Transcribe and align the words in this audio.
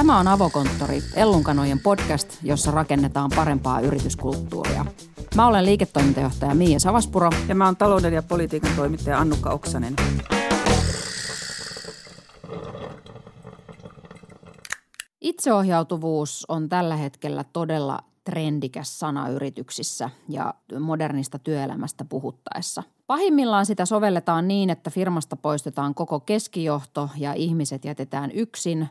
Tämä 0.00 0.18
on 0.18 0.28
Avokonttori, 0.28 1.02
Ellunkanojen 1.14 1.80
podcast, 1.80 2.38
jossa 2.42 2.70
rakennetaan 2.70 3.30
parempaa 3.36 3.80
yrityskulttuuria. 3.80 4.86
Mä 5.36 5.46
olen 5.46 5.64
liiketoimintajohtaja 5.64 6.54
Miia 6.54 6.78
Savaspuro. 6.78 7.30
Ja 7.48 7.54
mä 7.54 7.64
oon 7.64 7.76
talouden 7.76 8.12
ja 8.12 8.22
politiikan 8.22 8.70
toimittaja 8.76 9.18
Annukka 9.18 9.50
Oksanen. 9.50 9.96
Itseohjautuvuus 15.20 16.46
on 16.48 16.68
tällä 16.68 16.96
hetkellä 16.96 17.44
todella 17.44 17.98
trendikäs 18.24 18.98
sana 18.98 19.28
yrityksissä 19.28 20.10
ja 20.28 20.54
modernista 20.80 21.38
työelämästä 21.38 22.04
puhuttaessa. 22.04 22.82
Pahimmillaan 23.06 23.66
sitä 23.66 23.86
sovelletaan 23.86 24.48
niin, 24.48 24.70
että 24.70 24.90
firmasta 24.90 25.36
poistetaan 25.36 25.94
koko 25.94 26.20
keskijohto 26.20 27.10
ja 27.16 27.32
ihmiset 27.32 27.84
jätetään 27.84 28.30
yksin. 28.30 28.88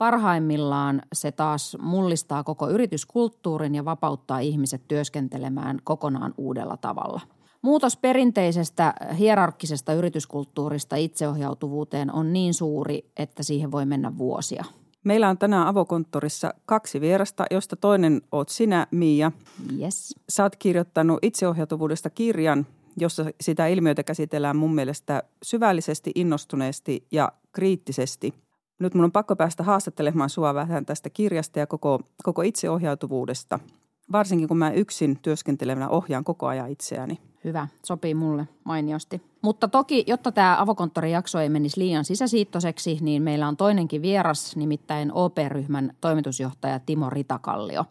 Parhaimmillaan 0.00 1.02
se 1.12 1.32
taas 1.32 1.76
mullistaa 1.80 2.44
koko 2.44 2.70
yrityskulttuurin 2.70 3.74
ja 3.74 3.84
vapauttaa 3.84 4.38
ihmiset 4.38 4.82
työskentelemään 4.88 5.78
kokonaan 5.84 6.34
uudella 6.38 6.76
tavalla. 6.76 7.20
Muutos 7.62 7.96
perinteisestä 7.96 8.94
hierarkkisesta 9.18 9.92
yrityskulttuurista 9.92 10.96
itseohjautuvuuteen 10.96 12.14
on 12.14 12.32
niin 12.32 12.54
suuri, 12.54 13.10
että 13.16 13.42
siihen 13.42 13.70
voi 13.70 13.86
mennä 13.86 14.18
vuosia– 14.18 14.64
Meillä 15.04 15.28
on 15.28 15.38
tänään 15.38 15.66
avokonttorissa 15.66 16.54
kaksi 16.66 17.00
vierasta, 17.00 17.44
josta 17.50 17.76
toinen 17.76 18.22
oot 18.32 18.48
sinä, 18.48 18.86
Miia. 18.90 19.32
Yes. 19.80 20.14
Sä 20.28 20.42
oot 20.42 20.56
kirjoittanut 20.56 21.18
itseohjautuvuudesta 21.22 22.10
kirjan, 22.10 22.66
jossa 22.96 23.24
sitä 23.40 23.66
ilmiötä 23.66 24.02
käsitellään 24.02 24.56
mun 24.56 24.74
mielestä 24.74 25.22
syvällisesti, 25.42 26.10
innostuneesti 26.14 27.06
ja 27.10 27.32
kriittisesti. 27.52 28.34
Nyt 28.80 28.94
mun 28.94 29.04
on 29.04 29.12
pakko 29.12 29.36
päästä 29.36 29.62
haastattelemaan 29.62 30.30
sua 30.30 30.54
vähän 30.54 30.86
tästä 30.86 31.10
kirjasta 31.10 31.58
ja 31.58 31.66
koko, 31.66 32.00
koko 32.22 32.42
itseohjautuvuudesta– 32.42 33.58
varsinkin 34.12 34.48
kun 34.48 34.58
mä 34.58 34.70
yksin 34.70 35.18
työskentelevänä 35.22 35.88
ohjaan 35.88 36.24
koko 36.24 36.46
ajan 36.46 36.70
itseäni. 36.70 37.18
Hyvä, 37.44 37.68
sopii 37.84 38.14
mulle 38.14 38.48
mainiosti. 38.64 39.22
Mutta 39.42 39.68
toki, 39.68 40.04
jotta 40.06 40.32
tämä 40.32 40.60
avokonttorin 40.60 41.12
jakso 41.12 41.38
ei 41.38 41.48
menisi 41.48 41.80
liian 41.80 42.04
sisäsiittoiseksi, 42.04 42.98
niin 43.00 43.22
meillä 43.22 43.48
on 43.48 43.56
toinenkin 43.56 44.02
vieras, 44.02 44.56
nimittäin 44.56 45.12
OP-ryhmän 45.12 45.94
toimitusjohtaja 46.00 46.80
Timo 46.80 47.10
Ritakallio. 47.10 47.84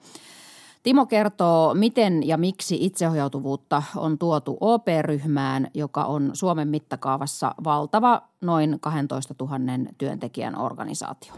Timo 0.90 1.06
kertoo, 1.06 1.74
miten 1.74 2.28
ja 2.28 2.38
miksi 2.38 2.86
itseohjautuvuutta 2.86 3.84
on 3.96 4.18
tuotu 4.18 4.58
OP-ryhmään, 4.62 5.68
joka 5.74 6.04
on 6.04 6.30
Suomen 6.34 6.68
mittakaavassa 6.68 7.56
valtava 7.64 8.22
noin 8.42 8.78
12 8.80 9.36
000 9.40 9.58
työntekijän 9.98 10.58
organisaatio. 10.58 11.34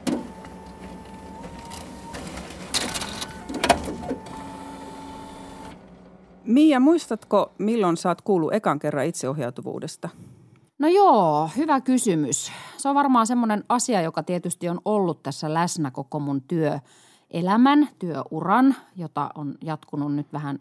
Mia, 6.44 6.80
muistatko, 6.80 7.52
milloin 7.58 7.98
saat 7.98 8.22
kuulu 8.22 8.50
ekan 8.52 8.80
kerran 8.80 9.06
itseohjautuvuudesta? 9.06 10.10
No 10.80 10.88
joo, 10.88 11.50
hyvä 11.58 11.82
kysymys. 11.82 12.52
Se 12.78 12.90
on 12.90 12.96
varmaan 12.96 13.28
semmoinen 13.28 13.64
asia, 13.70 14.02
joka 14.02 14.24
tietysti 14.24 14.70
on 14.70 14.80
ollut 14.86 15.24
tässä 15.24 15.54
läsnä 15.54 15.92
koko 15.92 16.20
mun 16.20 16.42
työelämän, 17.32 17.90
työuran, 18.00 18.76
jota 18.96 19.30
on 19.36 19.56
jatkunut 19.62 20.16
nyt 20.16 20.34
vähän 20.34 20.60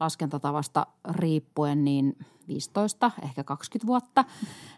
laskentatavasta 0.00 0.86
riippuen 1.10 1.84
niin 1.84 2.16
15, 2.48 3.10
ehkä 3.22 3.44
20 3.44 3.86
vuotta. 3.86 4.24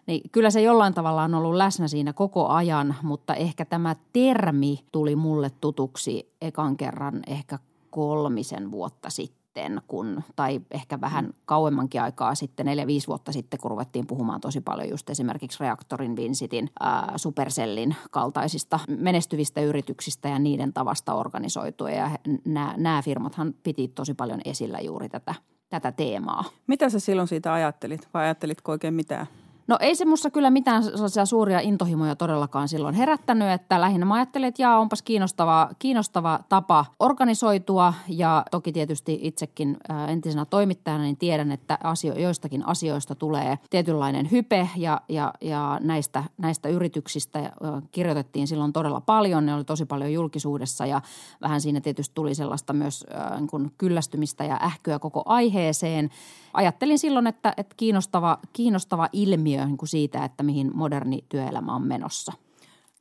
Niin 0.07 0.31
kyllä 0.33 0.51
se 0.51 0.63
jollain 0.63 0.95
tavalla 0.95 1.23
on 1.23 1.35
ollut 1.35 1.55
läsnä 1.55 1.89
siinä 1.89 2.13
koko 2.13 2.49
ajan, 2.49 2.95
mutta 3.03 3.35
ehkä 3.35 3.65
tämä 3.65 3.97
termi 4.13 4.85
tuli 4.93 5.17
mulle 5.17 5.51
tutuksi 5.51 6.33
ekan 6.41 6.77
kerran 6.77 7.23
ehkä 7.27 7.59
kolmisen 7.91 8.71
vuotta 8.71 9.11
sitten 9.11 9.36
sitten, 9.57 9.83
kun, 9.89 10.23
tai 10.37 10.61
ehkä 10.71 11.01
vähän 11.01 11.25
mm. 11.25 11.33
kauemmankin 11.45 12.03
aikaa 12.03 12.35
sitten, 12.35 12.67
neljä, 12.67 12.87
viisi 12.87 13.07
vuotta 13.07 13.33
sitten, 13.33 13.61
kun 13.61 13.71
ruvettiin 13.71 14.07
puhumaan 14.07 14.41
tosi 14.41 14.61
paljon 14.61 14.89
just 14.89 15.11
esimerkiksi 15.11 15.59
Reaktorin, 15.61 16.17
Vinsitin, 16.17 16.71
ää, 16.81 17.13
Supercellin 17.17 17.97
kaltaisista 18.11 18.81
menestyvistä 18.89 19.61
yrityksistä 19.61 20.29
ja 20.29 20.39
niiden 20.39 20.73
tavasta 20.73 21.15
organisoitua. 21.15 21.91
Ja 21.91 22.11
nämä 22.77 23.03
firmathan 23.03 23.55
piti 23.63 23.89
tosi 23.89 24.15
paljon 24.15 24.41
esillä 24.45 24.79
juuri 24.81 25.09
tätä, 25.09 25.35
tätä 25.69 25.93
teemaa. 25.93 26.45
Mitä 26.67 26.91
sä 26.91 27.01
silloin 27.01 27.29
siitä 27.29 27.53
ajattelit 27.53 28.09
vai 28.15 28.25
ajattelitko 28.25 28.73
oikein 28.73 28.95
mitään? 28.95 29.27
No 29.69 29.79
ei 29.81 29.95
se 29.95 30.05
musta 30.05 30.31
kyllä 30.31 30.51
mitään 30.51 30.83
sellaisia 30.83 31.27
suuria 31.27 31.61
intohimoja 31.61 32.17
todellakaan 32.17 32.69
silloin 32.69 32.95
herättänyt, 32.95 33.49
että 33.49 33.81
lähinnä 33.81 34.07
mä 34.07 34.15
ajattelin, 34.15 34.49
että 34.49 34.63
jaa, 34.63 34.79
onpas 34.79 35.03
kiinnostava, 35.03 35.69
kiinnostava 35.79 36.41
tapa 36.49 36.85
organisoitua. 37.01 37.95
Ja 38.09 38.45
toki 38.51 38.73
tietysti 38.73 39.19
itsekin 39.23 39.77
entisenä 40.09 40.45
toimittajana 40.45 41.03
niin 41.03 41.17
tiedän, 41.17 41.53
että 41.53 41.79
asio, 41.83 42.15
joistakin 42.15 42.67
asioista 42.67 43.15
tulee 43.15 43.59
tietynlainen 43.71 44.31
hype. 44.31 44.69
Ja, 44.77 45.01
ja, 45.09 45.33
ja 45.41 45.81
näistä, 45.83 46.25
näistä 46.39 46.69
yrityksistä 46.69 47.53
kirjoitettiin 47.91 48.47
silloin 48.47 48.73
todella 48.73 49.01
paljon, 49.01 49.47
ne 49.47 49.55
oli 49.55 49.65
tosi 49.65 49.87
paljon 49.87 50.13
julkisuudessa 50.13 50.87
ja 50.87 51.01
vähän 51.41 51.61
siinä 51.61 51.81
tietysti 51.81 52.15
tuli 52.15 52.35
sellaista 52.35 52.73
myös 52.73 53.07
niin 53.37 53.47
kuin 53.47 53.73
kyllästymistä 53.79 54.45
ja 54.45 54.61
ähkyä 54.63 54.99
koko 54.99 55.23
aiheeseen. 55.27 56.11
Ajattelin 56.57 56.99
silloin, 56.99 57.27
että, 57.27 57.55
että 57.57 57.75
kiinnostava, 57.77 58.39
kiinnostava 58.53 59.09
ilmiö 59.13 59.65
niin 59.65 59.77
kuin 59.77 59.89
siitä, 59.89 60.25
että 60.25 60.43
mihin 60.43 60.71
moderni 60.75 61.25
työelämä 61.29 61.75
on 61.75 61.83
menossa. 61.83 62.33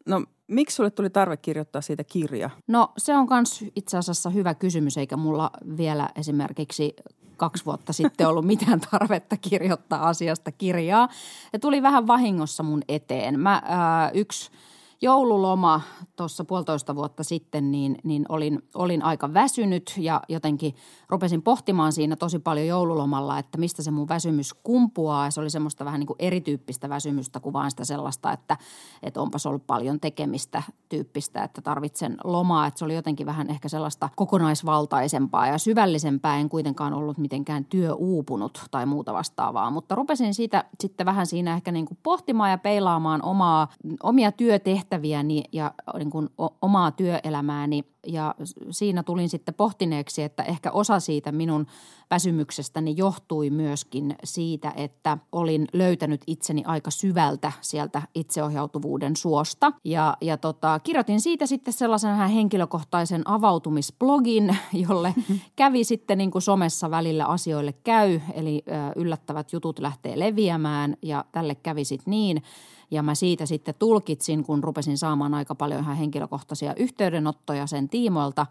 No 0.06 0.24
miksi 0.48 0.76
sulle 0.76 0.90
tuli 0.90 1.10
tarve 1.10 1.38
kirjoittaa 1.38 1.82
siitä 1.82 2.04
kirja? 2.04 2.50
No 2.68 2.94
se 2.98 3.16
on 3.16 3.28
myös 3.30 3.66
itse 3.76 3.98
asiassa 3.98 4.30
hyvä 4.30 4.54
kysymys, 4.54 4.98
eikä 4.98 5.18
mulla 5.18 5.52
vielä 5.78 6.10
esimerkiksi 6.16 6.96
kaksi 7.38 7.66
vuotta 7.66 7.94
sitten 8.04 8.28
ollut 8.28 8.46
mitään 8.46 8.80
tarvetta 8.92 9.38
kirjoittaa 9.38 10.08
asiasta 10.08 10.52
kirjaa. 10.52 11.10
Ja 11.54 11.60
tuli 11.60 11.82
vähän 11.82 12.08
vahingossa 12.08 12.64
mun 12.64 12.82
eteen. 12.88 13.40
Mä 13.40 13.62
ää, 13.66 14.10
yksi– 14.10 14.52
joululoma 15.02 15.82
tuossa 16.16 16.46
puolitoista 16.46 16.96
vuotta 16.96 17.24
sitten, 17.24 17.72
niin, 17.72 17.98
niin 18.04 18.26
olin, 18.30 18.62
olin 18.74 19.04
aika 19.04 19.34
väsynyt 19.34 19.94
ja 19.98 20.22
jotenkin 20.30 20.76
rupesin 21.10 21.42
pohtimaan 21.42 21.92
siinä 21.92 22.16
tosi 22.16 22.40
paljon 22.40 22.68
joululomalla, 22.68 23.40
että 23.40 23.58
mistä 23.58 23.84
se 23.84 23.92
mun 23.92 24.08
väsymys 24.08 24.54
kumpuaa. 24.54 25.26
Ja 25.26 25.32
se 25.32 25.42
oli 25.42 25.50
semmoista 25.50 25.86
vähän 25.86 26.00
niin 26.00 26.08
kuin 26.08 26.18
erityyppistä 26.20 26.90
väsymystä 26.90 27.40
kuin 27.40 27.54
vaan 27.54 27.72
sitä 27.72 27.86
sellaista, 27.86 28.32
että, 28.32 28.58
että 29.04 29.22
onpas 29.22 29.46
ollut 29.46 29.68
paljon 29.68 30.00
tekemistä 30.00 30.64
tyyppistä, 30.90 31.44
että 31.44 31.62
tarvitsen 31.62 32.18
lomaa. 32.24 32.68
Että 32.68 32.78
se 32.80 32.86
oli 32.86 32.96
jotenkin 32.96 33.26
vähän 33.26 33.50
ehkä 33.50 33.70
sellaista 33.70 34.10
kokonaisvaltaisempaa 34.16 35.48
ja 35.48 35.58
syvällisempää. 35.58 36.38
En 36.38 36.50
kuitenkaan 36.50 36.94
ollut 36.94 37.18
mitenkään 37.18 37.66
työuupunut 37.66 38.66
tai 38.72 38.86
muuta 38.86 39.14
vastaavaa, 39.14 39.70
mutta 39.72 39.96
rupesin 39.96 40.34
siitä 40.34 40.66
sitten 40.80 41.06
vähän 41.06 41.28
siinä 41.28 41.54
ehkä 41.54 41.72
niin 41.72 41.86
kuin 41.86 41.98
pohtimaan 42.04 42.52
ja 42.52 42.58
peilaamaan 42.58 43.24
omaa, 43.24 43.68
omia 44.04 44.32
työtehtäviä 44.32 44.95
tehtäviäni 44.96 45.44
ja 45.52 45.74
niin 45.98 46.10
kuin 46.10 46.30
omaa 46.62 46.92
työelämääni 46.92 47.84
ja 48.08 48.36
siinä 48.70 49.04
tulin 49.04 49.30
sitten 49.30 49.54
pohtineeksi, 49.54 50.24
että 50.24 50.44
ehkä 50.44 50.72
osa 50.72 51.00
siitä 51.00 51.32
minun 51.32 51.68
väsymyksestäni 52.10 52.94
johtui 52.98 53.50
myöskin 53.50 54.16
siitä, 54.24 54.74
että 54.76 55.18
olin 55.32 55.68
löytänyt 55.74 56.22
itseni 56.28 56.64
aika 56.66 56.92
syvältä 56.92 57.52
sieltä 57.62 58.02
itseohjautuvuuden 58.16 59.16
suosta. 59.16 59.72
Ja, 59.84 60.18
ja 60.22 60.38
tota, 60.38 60.80
kirjoitin 60.80 61.22
siitä 61.22 61.46
sitten 61.46 61.74
sellaisen 61.74 62.12
vähän 62.12 62.30
henkilökohtaisen 62.30 63.22
avautumisblogin, 63.26 64.58
jolle 64.88 65.14
kävi 65.56 65.84
sitten 65.84 66.18
niin 66.18 66.32
kuin 66.32 66.42
somessa 66.42 66.92
välillä 66.92 67.26
asioille 67.26 67.74
käy, 67.84 68.20
eli 68.34 68.64
yllättävät 68.96 69.54
jutut 69.54 69.80
lähtee 69.80 70.20
leviämään 70.20 70.98
ja 71.02 71.26
tälle 71.32 71.56
kävi 71.56 71.86
sitten 71.86 72.12
niin– 72.12 72.44
ja 72.92 73.04
mä 73.04 73.16
siitä 73.16 73.46
sitten 73.46 73.76
tulkitsin, 73.80 74.44
kun 74.44 74.64
rupesin 74.64 74.98
saamaan 74.98 75.34
aika 75.34 75.56
paljon 75.56 75.82
ihan 75.82 75.98
henkilökohtaisia 75.98 76.76
yhteydenottoja 76.76 77.68
sen 77.68 77.90
tiimoilta, 77.90 78.46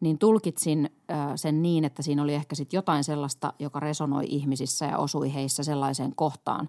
niin 0.00 0.18
tulkitsin 0.18 0.90
sen 1.36 1.62
niin, 1.62 1.84
että 1.84 2.02
siinä 2.02 2.22
oli 2.22 2.34
ehkä 2.34 2.54
sitten 2.54 2.78
jotain 2.78 3.04
sellaista, 3.04 3.52
joka 3.58 3.80
resonoi 3.80 4.24
ihmisissä 4.28 4.86
ja 4.86 4.98
osui 4.98 5.34
heissä 5.34 5.64
sellaiseen 5.64 6.12
kohtaan, 6.16 6.68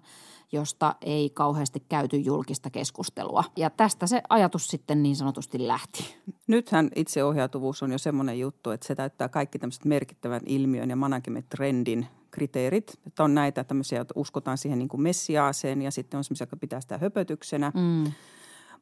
josta 0.52 0.94
ei 1.00 1.30
kauheasti 1.30 1.80
käyty 1.88 2.16
julkista 2.16 2.70
keskustelua. 2.70 3.44
Ja 3.56 3.70
tästä 3.70 4.06
se 4.06 4.22
ajatus 4.28 4.66
sitten 4.66 5.02
niin 5.02 5.16
sanotusti 5.16 5.66
lähti. 5.66 6.16
Nythän 6.46 6.90
itseohjautuvuus 6.96 7.82
on 7.82 7.92
jo 7.92 7.98
semmoinen 7.98 8.40
juttu, 8.40 8.70
että 8.70 8.86
se 8.86 8.94
täyttää 8.94 9.28
kaikki 9.28 9.58
tämmöiset 9.58 9.84
merkittävän 9.84 10.40
ilmiön 10.46 10.90
ja 10.90 10.96
management-trendin 10.96 12.06
kriteerit. 12.30 13.00
Että 13.06 13.24
on 13.24 13.34
näitä 13.34 13.64
tämmöisiä, 13.64 14.00
että 14.00 14.14
uskotaan 14.16 14.58
siihen 14.58 14.78
niin 14.78 14.88
kuin 14.88 15.00
messiaaseen 15.00 15.82
ja 15.82 15.90
sitten 15.90 16.18
on 16.18 16.24
semmoisia, 16.24 16.42
jotka 16.42 16.56
pitää 16.56 16.80
sitä 16.80 16.98
höpötyksenä. 16.98 17.72
Mm. 17.74 18.12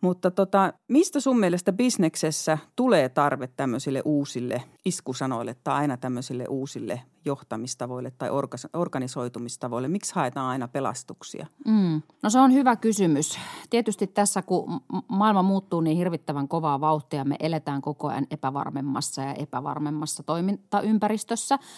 Mutta 0.01 0.31
tota, 0.31 0.73
mistä 0.89 1.21
sun 1.21 1.41
mielestä 1.41 1.73
bisneksessä 1.73 2.59
tulee 2.77 3.09
tarve 3.09 3.47
tämmöisille 3.47 4.03
uusille 4.05 4.63
iskusanoille 4.85 5.57
tai 5.65 5.75
aina 5.75 5.97
tämmöisille 5.97 6.45
uusille 6.49 7.03
johtamistavoille 7.25 8.11
tai 8.19 8.29
organisoitumistavoille? 8.73 9.89
Miksi 9.89 10.15
haetaan 10.15 10.47
aina 10.47 10.69
pelastuksia? 10.69 11.47
Mm. 11.67 12.03
No 12.23 12.31
se 12.31 12.39
on 12.39 12.53
hyvä 12.53 12.77
kysymys. 12.77 13.39
Tietysti 13.71 14.07
tässä, 14.07 14.43
kun 14.43 14.81
maailma 15.09 15.43
muuttuu 15.43 15.81
niin 15.81 15.97
hirvittävän 15.97 16.49
kovaa 16.49 16.81
vauhtia, 16.81 17.25
me 17.25 17.37
eletään 17.41 17.83
koko 17.83 18.09
ajan 18.09 18.27
epävarmemmassa 18.31 19.23
ja 19.23 19.35
epävarmemmassa 19.35 20.23
toimintaympäristössä– 20.23 21.59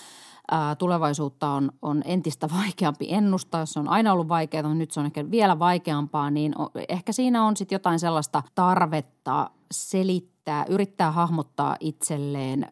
tulevaisuutta 0.78 1.50
on, 1.50 1.72
on 1.82 2.02
entistä 2.04 2.48
vaikeampi 2.50 3.06
ennustaa. 3.10 3.66
Se 3.66 3.80
on 3.80 3.88
aina 3.88 4.12
ollut 4.12 4.28
vaikeaa, 4.28 4.62
mutta 4.62 4.78
nyt 4.78 4.90
se 4.90 5.00
on 5.00 5.06
ehkä 5.06 5.30
vielä 5.30 5.58
vaikeampaa, 5.58 6.30
niin 6.30 6.54
ehkä 6.88 7.12
siinä 7.12 7.44
on 7.44 7.56
sitten 7.56 7.76
jotain 7.76 7.98
sellaista 7.98 8.42
tarvetta 8.54 9.50
selittää, 9.72 10.64
yrittää 10.68 11.12
hahmottaa 11.12 11.76
itselleen, 11.80 12.66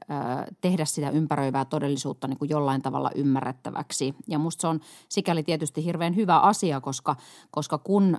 tehdä 0.60 0.84
sitä 0.84 1.10
ympäröivää 1.10 1.64
todellisuutta 1.64 2.28
niin 2.28 2.38
kuin 2.38 2.48
jollain 2.48 2.82
tavalla 2.82 3.10
ymmärrettäväksi. 3.14 4.14
Ja 4.28 4.38
musta 4.38 4.60
se 4.60 4.66
on 4.66 4.80
sikäli 5.08 5.42
tietysti 5.42 5.84
hirveän 5.84 6.16
hyvä 6.16 6.38
asia, 6.38 6.80
koska, 6.80 7.16
koska 7.50 7.78
kun, 7.78 8.18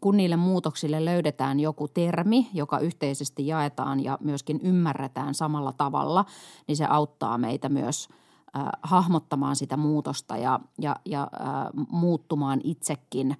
kun 0.00 0.16
niille 0.16 0.36
muutoksille 0.36 1.04
löydetään 1.04 1.60
joku 1.60 1.88
termi, 1.88 2.48
joka 2.54 2.78
yhteisesti 2.78 3.46
jaetaan 3.46 4.04
ja 4.04 4.18
myöskin 4.20 4.60
ymmärretään 4.62 5.34
samalla 5.34 5.72
tavalla, 5.72 6.24
niin 6.66 6.76
se 6.76 6.86
auttaa 6.86 7.38
meitä 7.38 7.68
myös– 7.68 8.08
äh, 8.56 8.62
hahmottamaan 8.82 9.56
sitä 9.56 9.76
muutosta 9.76 10.36
ja, 10.36 10.60
ja, 10.78 10.96
ja 11.04 11.22
äh, 11.22 11.86
muuttumaan 11.90 12.60
itsekin 12.64 13.36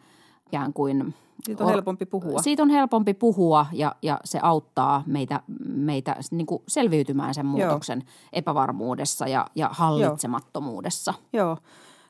ikään 0.46 0.72
kuin– 0.72 1.14
siitä 1.44 1.64
on 1.64 1.70
helpompi 1.70 2.06
puhua. 2.06 2.42
Siitä 2.42 2.62
on 2.62 2.70
helpompi 2.70 3.14
puhua 3.14 3.66
ja, 3.72 3.96
ja 4.02 4.20
se 4.24 4.38
auttaa 4.42 5.02
meitä, 5.06 5.40
meitä 5.66 6.16
niin 6.30 6.46
kuin 6.46 6.62
selviytymään 6.68 7.34
sen 7.34 7.46
muutoksen 7.46 7.98
Joo. 7.98 8.12
epävarmuudessa 8.32 9.28
ja, 9.28 9.46
ja 9.54 9.68
hallitsemattomuudessa. 9.72 11.14
Joo. 11.32 11.46
Joo. 11.46 11.56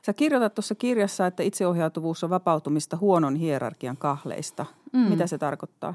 Sä 0.05 0.13
kirjoitat 0.13 0.55
tuossa 0.55 0.75
kirjassa, 0.75 1.27
että 1.27 1.43
itseohjautuvuus 1.43 2.23
on 2.23 2.29
vapautumista 2.29 2.97
huonon 2.97 3.35
hierarkian 3.35 3.97
kahleista. 3.97 4.65
Mm. 4.93 4.99
Mitä 4.99 5.27
se 5.27 5.37
tarkoittaa? 5.37 5.93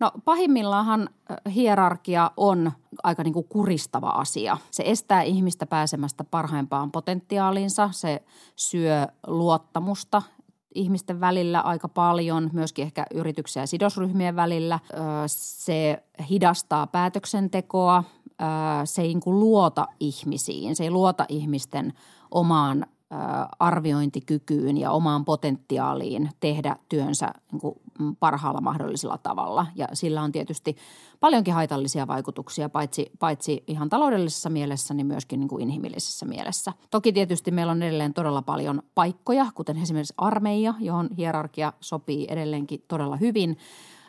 No 0.00 0.12
pahimmillaanhan 0.24 1.08
hierarkia 1.54 2.30
on 2.36 2.72
aika 3.02 3.22
niin 3.22 3.34
kuin 3.34 3.48
kuristava 3.48 4.08
asia. 4.08 4.56
Se 4.70 4.82
estää 4.86 5.22
ihmistä 5.22 5.66
pääsemästä 5.66 6.24
parhaimpaan 6.24 6.92
potentiaaliinsa. 6.92 7.88
Se 7.92 8.22
syö 8.56 9.06
luottamusta 9.26 10.22
ihmisten 10.74 11.20
välillä 11.20 11.60
aika 11.60 11.88
paljon, 11.88 12.50
myöskin 12.52 12.82
ehkä 12.82 13.06
yrityksiä 13.14 13.62
ja 13.62 13.66
sidosryhmien 13.66 14.36
välillä. 14.36 14.78
Se 15.26 16.04
hidastaa 16.30 16.86
päätöksentekoa. 16.86 18.04
Se 18.84 19.02
ei 19.02 19.08
niin 19.08 19.20
kuin 19.20 19.40
luota 19.40 19.88
ihmisiin. 20.00 20.76
Se 20.76 20.84
ei 20.84 20.90
luota 20.90 21.24
ihmisten 21.28 21.92
omaan 22.30 22.86
arviointikykyyn 23.58 24.76
ja 24.76 24.90
omaan 24.90 25.24
potentiaaliin 25.24 26.30
tehdä 26.40 26.76
työnsä 26.88 27.32
niin 27.52 27.60
kuin 27.60 27.74
parhaalla 28.20 28.60
mahdollisella 28.60 29.18
tavalla. 29.18 29.66
Ja 29.74 29.88
sillä 29.92 30.22
on 30.22 30.32
tietysti 30.32 30.76
paljonkin 31.20 31.54
haitallisia 31.54 32.06
vaikutuksia, 32.06 32.68
paitsi, 32.68 33.10
paitsi 33.18 33.64
ihan 33.66 33.88
taloudellisessa 33.88 34.50
mielessä, 34.50 34.94
niin 34.94 35.06
myöskin 35.06 35.40
niin 35.40 35.48
kuin 35.48 35.62
inhimillisessä 35.62 36.26
mielessä. 36.26 36.72
Toki 36.90 37.12
tietysti 37.12 37.50
meillä 37.50 37.70
on 37.70 37.82
edelleen 37.82 38.14
todella 38.14 38.42
paljon 38.42 38.82
paikkoja, 38.94 39.46
kuten 39.54 39.76
esimerkiksi 39.76 40.14
armeija, 40.16 40.74
johon 40.80 41.08
hierarkia 41.16 41.72
sopii 41.80 42.26
edelleenkin 42.30 42.84
todella 42.88 43.16
hyvin– 43.16 43.56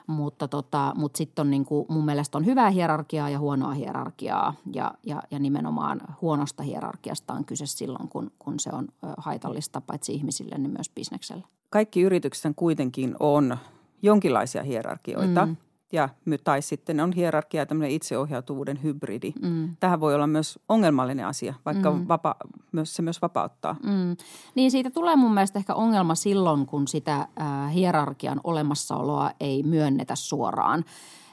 mutta, 0.08 0.48
tota, 0.48 0.94
mutta 0.96 1.18
sitten 1.18 1.42
on 1.42 1.52
niin 1.52 1.66
kuin, 1.66 1.86
mun 1.90 2.06
mielestä 2.06 2.38
on 2.38 2.46
hyvää 2.46 2.70
hierarkiaa 2.70 3.30
ja 3.30 3.40
huonoa 3.40 3.74
hierarkiaa 3.74 4.54
ja, 4.74 4.92
ja, 5.04 5.24
ja 5.32 5.40
nimenomaan 5.40 6.02
huonosta 6.22 6.64
hierarkiasta 6.64 7.34
on 7.34 7.46
kyse 7.46 7.66
silloin, 7.66 8.10
kun, 8.10 8.32
kun 8.40 8.60
se 8.60 8.70
on 8.74 8.88
haitallista 9.18 9.82
paitsi 9.82 10.14
ihmisille, 10.14 10.58
niin 10.58 10.72
myös 10.72 10.90
bisnekselle. 10.90 11.44
Kaikki 11.70 12.02
yritykset 12.02 12.54
kuitenkin 12.56 13.16
on 13.20 13.58
jonkinlaisia 14.02 14.64
hierarkioita. 14.64 15.46
Mm 15.46 15.56
ja, 15.96 16.10
tai 16.44 16.62
sitten 16.62 17.00
on 17.00 17.12
hierarkia 17.14 17.62
ja 17.62 17.66
tämmöinen 17.66 17.92
itseohjautuvuuden 17.92 18.84
hybridi. 18.84 19.34
Mm. 19.42 19.76
Tähän 19.80 20.00
voi 20.00 20.16
olla 20.16 20.28
myös 20.28 20.60
ongelmallinen 20.70 21.26
asia, 21.26 21.54
vaikka 21.66 21.92
mm. 21.92 22.08
vapa, 22.08 22.36
myös, 22.72 22.96
se 22.96 23.02
myös 23.02 23.22
vapauttaa. 23.22 23.76
Mm. 23.84 24.18
Niin 24.56 24.72
siitä 24.72 24.90
tulee 24.90 25.16
mun 25.16 25.34
mielestä 25.34 25.60
ehkä 25.60 25.74
ongelma 25.74 26.16
silloin, 26.16 26.66
kun 26.66 26.88
sitä 26.88 27.16
äh, 27.42 27.74
hierarkian 27.74 28.42
olemassaoloa 28.44 29.32
ei 29.40 29.64
myönnetä 29.64 30.16
suoraan. 30.16 30.86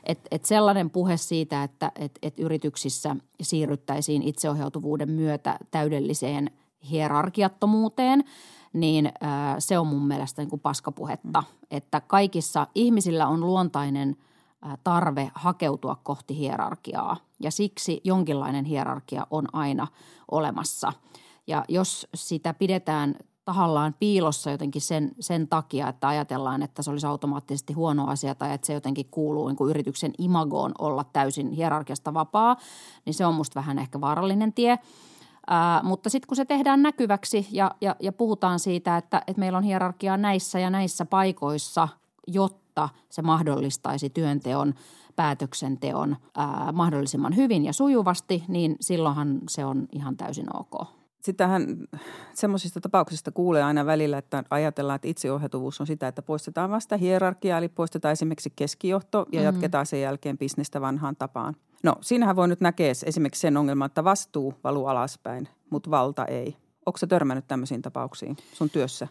Et, 0.05 0.21
et 0.31 0.45
sellainen 0.45 0.91
puhe 0.91 1.17
siitä, 1.17 1.63
että 1.63 1.93
et, 1.97 2.19
et 2.23 2.39
yrityksissä 2.39 3.17
siirryttäisiin 3.43 4.23
itseohjautuvuuden 4.23 5.11
myötä 5.11 5.59
täydelliseen 5.71 6.51
hierarkiattomuuteen– 6.91 8.25
niin 8.73 9.13
se 9.59 9.79
on 9.79 9.87
mun 9.87 10.07
mielestä 10.07 10.43
niin 10.43 10.51
kuin 10.51 10.61
paskapuhetta. 10.61 11.41
Mm. 11.41 11.67
Että 11.71 12.01
kaikissa 12.01 12.67
ihmisillä 12.75 13.29
on 13.29 13.41
luontainen– 13.41 14.17
tarve 14.85 15.31
hakeutua 15.35 15.97
kohti 16.03 16.39
hierarkiaa 16.39 17.17
ja 17.41 17.51
siksi 17.51 18.01
jonkinlainen 18.05 18.65
hierarkia 18.65 19.27
on 19.31 19.47
aina 19.53 19.87
olemassa. 20.31 20.93
Ja 21.47 21.65
jos 21.69 22.07
sitä 22.15 22.55
pidetään 22.55 23.15
tahallaan 23.45 23.95
piilossa 23.99 24.51
jotenkin 24.51 24.83
sen, 24.83 25.13
sen 25.21 25.49
takia, 25.49 25.89
että 25.89 26.09
ajatellaan, 26.09 26.63
että 26.63 26.83
se 26.83 26.91
olisi 26.91 27.07
automaattisesti 27.07 27.73
huono 27.73 28.07
asia 28.07 28.35
tai 28.35 28.55
että 28.55 28.67
se 28.67 28.73
jotenkin 28.73 29.07
kuuluu 29.11 29.49
niin 29.49 29.57
kuin 29.57 29.71
yrityksen 29.71 30.13
imagoon 30.19 30.73
olla 30.79 31.05
täysin 31.05 31.51
hierarkiasta 31.51 32.15
vapaa, 32.15 32.57
niin 33.05 33.15
se 33.15 33.27
on 33.27 33.35
musta 33.35 33.61
vähän 33.61 33.79
ehkä 33.79 34.01
vaarallinen 34.01 34.53
tie. 34.53 34.79
Ää, 35.47 35.83
mutta 35.83 36.11
sitten 36.11 36.27
kun 36.27 36.37
se 36.37 36.45
tehdään 36.45 36.83
näkyväksi 36.83 37.49
ja, 37.51 37.71
ja, 37.81 37.97
ja 38.01 38.13
puhutaan 38.13 38.59
siitä, 38.59 38.97
että, 38.97 39.23
että 39.27 39.41
meillä 39.41 39.59
on 39.59 39.65
hierarkiaa 39.65 40.17
näissä 40.17 40.59
ja 40.59 40.71
näissä 40.71 41.07
paikoissa, 41.07 41.89
jotta 42.27 42.89
se 43.09 43.23
mahdollistaisi 43.23 44.11
työnteon, 44.11 44.75
päätöksenteon 45.17 46.17
ää, 46.37 46.73
mahdollisimman 46.73 47.37
hyvin 47.37 47.65
ja 47.65 47.73
sujuvasti, 47.73 48.45
niin 48.49 48.77
silloinhan 48.81 49.41
se 49.49 49.65
on 49.65 49.89
ihan 49.93 50.17
täysin 50.17 50.57
ok. 50.57 50.89
Sitähän 51.23 51.67
semmoisista 52.35 52.81
tapauksista 52.81 53.33
kuulee 53.33 53.63
aina 53.63 53.87
välillä, 53.87 54.19
että 54.19 54.45
ajatellaan, 54.51 54.97
että 54.97 55.09
itseohjautuvuus 55.09 55.81
on 55.81 55.87
sitä, 55.87 56.09
että 56.09 56.23
poistetaan 56.23 56.71
vasta 56.71 56.97
hierarkiaa, 56.97 57.59
eli 57.59 57.69
poistetaan 57.69 58.13
esimerkiksi 58.13 58.53
keskijohto 58.57 59.19
ja 59.19 59.25
mm-hmm. 59.25 59.45
jatketaan 59.45 59.87
sen 59.87 60.01
jälkeen 60.01 60.39
bisnestä 60.39 60.81
vanhaan 60.81 61.17
tapaan. 61.17 61.55
No 61.83 61.95
siinähän 62.01 62.37
voi 62.37 62.49
nyt 62.49 62.61
näkeä 62.61 62.93
esimerkiksi 63.07 63.41
sen 63.41 63.57
ongelman, 63.57 63.87
että 63.87 64.05
vastuu 64.05 64.55
valuu 64.65 64.87
alaspäin, 64.87 65.49
mutta 65.71 65.91
valta 65.91 66.25
ei. 66.25 66.57
Onko 66.87 66.99
se 66.99 67.07
törmännyt 67.07 67.47
tämmöisiin 67.49 67.83
tapauksiin 67.83 68.37
sun 68.53 68.71
työssä? 68.71 69.09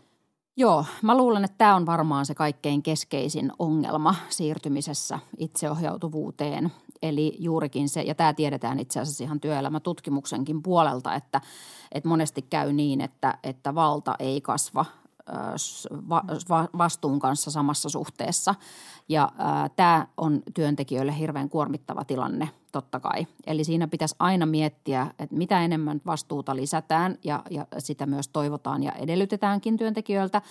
Joo, 0.57 0.85
mä 1.01 1.17
luulen, 1.17 1.43
että 1.43 1.57
tämä 1.57 1.75
on 1.75 1.85
varmaan 1.85 2.25
se 2.25 2.35
kaikkein 2.35 2.83
keskeisin 2.83 3.51
ongelma 3.59 4.15
siirtymisessä 4.29 5.19
itseohjautuvuuteen. 5.37 6.71
Eli 7.01 7.35
juurikin 7.39 7.89
se, 7.89 8.01
ja 8.01 8.15
tämä 8.15 8.33
tiedetään 8.33 8.79
itse 8.79 8.99
asiassa 8.99 9.23
ihan 9.23 9.39
työelämätutkimuksenkin 9.39 10.63
puolelta, 10.63 11.15
että, 11.15 11.41
että 11.91 12.09
monesti 12.09 12.41
käy 12.41 12.73
niin, 12.73 13.01
että, 13.01 13.37
että 13.43 13.75
valta 13.75 14.15
ei 14.19 14.41
kasva 14.41 14.85
vastuun 16.77 17.19
kanssa 17.19 17.51
samassa 17.51 17.89
suhteessa. 17.89 18.55
Ja 19.09 19.31
tämä 19.75 20.07
on 20.17 20.41
työntekijöille 20.53 21.17
hirveän 21.19 21.49
kuormittava 21.49 22.05
tilanne 22.05 22.49
totta 22.71 22.99
kai. 22.99 23.27
Eli 23.47 23.63
siinä 23.63 23.87
pitäisi 23.87 24.15
aina 24.19 24.45
miettiä, 24.45 25.07
että 25.19 25.35
mitä 25.35 25.61
enemmän 25.61 26.01
vastuuta 26.05 26.55
lisätään 26.55 27.17
ja, 27.23 27.43
ja 27.49 27.67
sitä 27.77 28.05
myös 28.05 28.27
toivotaan 28.27 28.83
ja 28.83 28.91
edellytetäänkin 28.91 29.77
työntekijöiltä, 29.77 30.41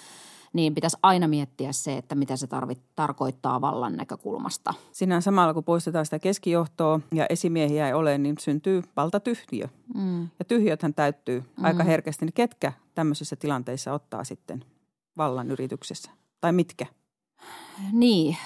niin 0.53 0.75
pitäisi 0.75 0.97
aina 1.03 1.29
miettiä 1.29 1.73
se, 1.73 1.97
että 1.97 2.15
mitä 2.15 2.37
se 2.37 2.47
tarvit, 2.47 2.83
tarkoittaa 2.97 3.61
vallan 3.61 3.97
näkökulmasta. 3.97 4.75
Sinä 4.93 5.21
samalla 5.21 5.55
kun 5.55 5.65
poistetaan 5.65 6.05
sitä 6.05 6.19
keskijohtoa 6.19 7.01
ja 7.15 7.27
esimiehiä 7.31 7.87
ei 7.87 7.93
ole, 7.93 8.19
niin 8.19 8.37
syntyy 8.41 8.83
valtatyhjiö. 8.97 9.69
Mm. 9.95 10.23
Ja 10.23 10.45
tyhjöthän 10.49 10.95
täyttyy 10.95 11.41
mm. 11.41 11.65
aika 11.65 11.85
herkästi. 11.85 12.25
Niin 12.25 12.33
ketkä 12.33 12.73
tämmöisissä 12.95 13.37
tilanteissa 13.37 13.93
ottaa 13.93 14.25
sitten 14.25 14.65
vallan 15.17 15.51
yrityksessä? 15.51 16.11
Tai 16.41 16.53
mitkä? 16.53 16.87
Niin, 17.93 18.37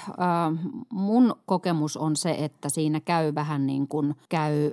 mun 0.90 1.34
kokemus 1.46 1.96
on 1.96 2.16
se, 2.16 2.36
että 2.38 2.68
siinä 2.68 3.00
käy 3.00 3.34
vähän 3.34 3.66
niin 3.66 3.88
kuin 3.88 4.14
käy 4.28 4.70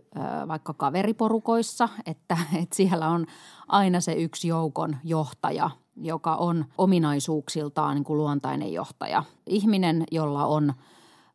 vaikka 0.48 0.74
kaveriporukoissa, 0.74 1.90
että, 2.06 2.38
että 2.62 2.76
siellä 2.76 3.08
on 3.08 3.26
aina 3.68 4.02
se 4.02 4.14
yksi 4.14 4.48
joukon 4.48 4.98
johtaja, 5.04 5.70
joka 6.02 6.36
on 6.36 6.66
ominaisuuksiltaan 6.78 7.96
niin 7.96 8.04
kuin 8.04 8.18
luontainen 8.18 8.74
johtaja. 8.74 9.24
Ihminen, 9.48 10.04
jolla 10.12 10.46
on 10.46 10.74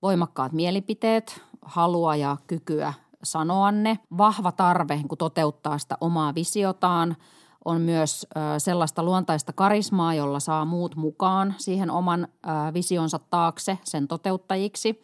voimakkaat 0.03 0.53
mielipiteet, 0.53 1.43
halua 1.63 2.17
ja 2.17 2.37
kykyä 2.47 2.95
sanoa 3.23 3.73
ne, 3.73 3.99
vahva 4.19 4.53
tarve 4.53 4.97
niin 4.97 5.09
kuin 5.09 5.19
toteuttaa 5.19 5.79
sitä 5.79 5.97
omaa 6.01 6.35
visiotaan– 6.35 7.17
on 7.67 7.81
myös 7.81 8.27
sellaista 8.59 9.03
luontaista 9.03 9.53
karismaa, 9.53 10.15
jolla 10.15 10.41
saa 10.41 10.65
muut 10.65 10.97
mukaan 10.97 11.55
siihen 11.59 11.91
oman 11.91 12.29
visionsa 12.75 13.19
taakse 13.19 13.79
sen 13.85 14.09
toteuttajiksi. 14.09 15.03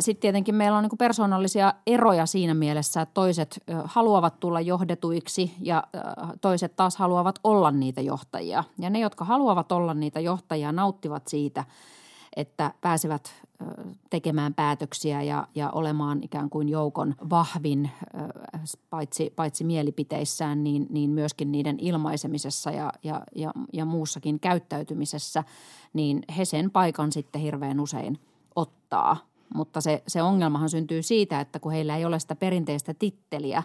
Sitten 0.00 0.20
tietenkin 0.20 0.54
meillä 0.54 0.78
on 0.78 0.82
niin 0.84 0.98
persoonallisia 0.98 1.74
eroja 1.86 2.26
siinä 2.26 2.54
mielessä, 2.54 3.00
että 3.00 3.14
toiset 3.14 3.62
haluavat 3.84 4.40
tulla 4.40 4.60
johdetuiksi 4.60 5.54
ja 5.60 5.84
toiset 6.40 6.76
taas 6.76 6.96
haluavat 6.96 7.38
olla 7.44 7.70
niitä 7.70 8.00
johtajia. 8.00 8.64
Ja 8.78 8.90
ne, 8.90 8.98
jotka 8.98 9.24
haluavat 9.24 9.72
olla 9.72 9.94
niitä 9.94 10.20
johtajia, 10.20 10.72
nauttivat 10.72 11.28
siitä– 11.28 11.64
että 12.36 12.72
pääsevät 12.80 13.34
tekemään 14.10 14.54
päätöksiä 14.54 15.22
ja, 15.22 15.48
ja 15.54 15.70
olemaan 15.70 16.18
ikään 16.22 16.50
kuin 16.50 16.68
joukon 16.68 17.14
vahvin 17.30 17.90
paitsi, 18.90 19.32
paitsi 19.36 19.64
mielipiteissään, 19.64 20.64
niin, 20.64 20.86
niin 20.90 21.10
myöskin 21.10 21.52
niiden 21.52 21.78
ilmaisemisessa 21.80 22.70
ja, 22.70 22.92
ja, 23.02 23.20
ja, 23.36 23.52
ja 23.72 23.84
muussakin 23.84 24.40
käyttäytymisessä, 24.40 25.44
niin 25.92 26.22
he 26.36 26.44
sen 26.44 26.70
paikan 26.70 27.12
sitten 27.12 27.40
hirveän 27.40 27.80
usein 27.80 28.18
ottaa. 28.56 29.16
Mutta 29.54 29.80
se, 29.80 30.02
se 30.08 30.22
ongelmahan 30.22 30.70
syntyy 30.70 31.02
siitä, 31.02 31.40
että 31.40 31.58
kun 31.58 31.72
heillä 31.72 31.96
ei 31.96 32.04
ole 32.04 32.18
sitä 32.18 32.36
perinteistä 32.36 32.94
titteliä 32.94 33.62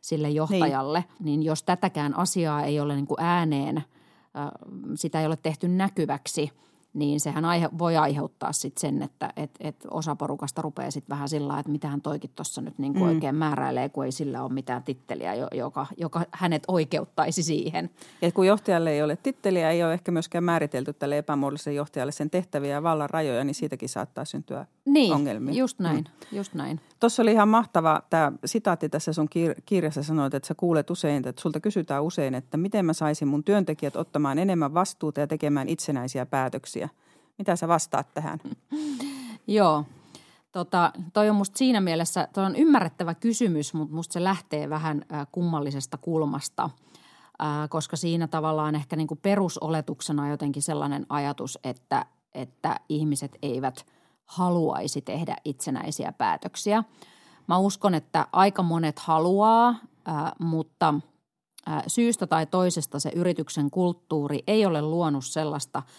sille 0.00 0.30
johtajalle, 0.30 1.04
niin, 1.08 1.24
niin 1.24 1.42
jos 1.42 1.62
tätäkään 1.62 2.16
asiaa 2.16 2.62
ei 2.62 2.80
ole 2.80 2.94
niin 2.94 3.06
kuin 3.06 3.20
ääneen, 3.20 3.84
sitä 4.94 5.20
ei 5.20 5.26
ole 5.26 5.36
tehty 5.36 5.68
näkyväksi– 5.68 6.50
niin 6.94 7.20
sehän 7.20 7.44
aihe, 7.44 7.68
voi 7.78 7.96
aiheuttaa 7.96 8.52
sit 8.52 8.78
sen, 8.78 9.02
että 9.02 9.32
et, 9.36 9.50
et 9.60 9.86
osa 9.90 10.16
porukasta 10.16 10.62
rupeaa 10.62 10.90
sitten 10.90 11.14
vähän 11.14 11.28
sillä 11.28 11.58
että 11.58 11.72
mitähän 11.72 12.00
toikin 12.00 12.30
tuossa 12.36 12.60
nyt 12.60 12.78
niin 12.78 12.92
mm. 12.92 13.02
oikein 13.02 13.34
määräilee, 13.34 13.88
kun 13.88 14.04
ei 14.04 14.12
sillä 14.12 14.42
ole 14.42 14.52
mitään 14.52 14.82
titteliä, 14.82 15.34
joka, 15.52 15.86
joka 15.96 16.26
hänet 16.30 16.62
oikeuttaisi 16.68 17.42
siihen. 17.42 17.90
Ja 18.22 18.32
kun 18.32 18.46
johtajalle 18.46 18.90
ei 18.90 19.02
ole 19.02 19.16
titteliä, 19.16 19.70
ei 19.70 19.84
ole 19.84 19.92
ehkä 19.92 20.12
myöskään 20.12 20.44
määritelty 20.44 20.92
tälle 20.92 21.18
epämuodolliselle 21.18 21.76
johtajalle 21.76 22.12
sen 22.12 22.30
tehtäviä 22.30 22.70
ja 22.70 22.82
vallan 22.82 23.10
rajoja, 23.10 23.44
niin 23.44 23.54
siitäkin 23.54 23.88
saattaa 23.88 24.24
syntyä 24.24 24.66
niin, 24.84 25.12
ongelmia. 25.12 25.54
just 25.54 25.78
näin, 25.78 26.04
mm. 26.04 26.36
just 26.36 26.54
näin. 26.54 26.80
Tuossa 27.00 27.22
oli 27.22 27.32
ihan 27.32 27.48
mahtava 27.48 28.02
tämä 28.10 28.32
sitaatti 28.44 28.88
tässä 28.88 29.12
sun 29.12 29.28
kir- 29.28 29.62
kirjassa 29.66 30.02
sanoit, 30.02 30.34
että 30.34 30.46
sä 30.46 30.54
kuulet 30.54 30.90
usein, 30.90 31.28
että 31.28 31.42
sulta 31.42 31.60
kysytään 31.60 32.02
usein, 32.02 32.34
että 32.34 32.56
miten 32.56 32.86
mä 32.86 32.92
saisin 32.92 33.28
mun 33.28 33.44
työntekijät 33.44 33.96
ottamaan 33.96 34.38
enemmän 34.38 34.74
vastuuta 34.74 35.20
ja 35.20 35.26
tekemään 35.26 35.68
itsenäisiä 35.68 36.26
päätöksiä. 36.26 36.88
Mitä 37.38 37.56
sä 37.56 37.68
vastaat 37.68 38.14
tähän? 38.14 38.38
Joo, 39.46 39.84
Tota, 40.52 40.92
toi 41.12 41.30
on 41.30 41.36
musta 41.36 41.58
siinä 41.58 41.80
mielessä, 41.80 42.28
toi 42.32 42.44
on 42.44 42.56
ymmärrettävä 42.56 43.14
kysymys, 43.14 43.74
mutta 43.74 43.94
musta 43.94 44.12
se 44.12 44.24
lähtee 44.24 44.70
vähän 44.70 45.04
äh, 45.12 45.26
kummallisesta 45.32 45.96
kulmasta, 45.98 46.70
äh, 47.42 47.68
koska 47.68 47.96
siinä 47.96 48.28
tavallaan 48.28 48.74
ehkä 48.74 48.96
niinku 48.96 49.16
perusoletuksena 49.16 50.28
jotenkin 50.28 50.62
sellainen 50.62 51.06
ajatus, 51.08 51.58
että, 51.64 52.06
että 52.34 52.80
ihmiset 52.88 53.38
eivät 53.42 53.86
haluaisi 54.30 55.00
tehdä 55.00 55.36
itsenäisiä 55.44 56.12
päätöksiä. 56.12 56.84
Mä 57.46 57.58
uskon, 57.58 57.94
että 57.94 58.26
aika 58.32 58.62
monet 58.62 58.98
haluaa, 58.98 59.74
mutta 60.38 60.94
syystä 61.86 62.26
tai 62.26 62.46
toisesta 62.46 63.00
se 63.00 63.10
yrityksen 63.14 63.70
kulttuuri 63.70 64.42
ei 64.46 64.66
ole 64.66 64.82
luonut 64.82 65.24
sellaista– 65.24 65.82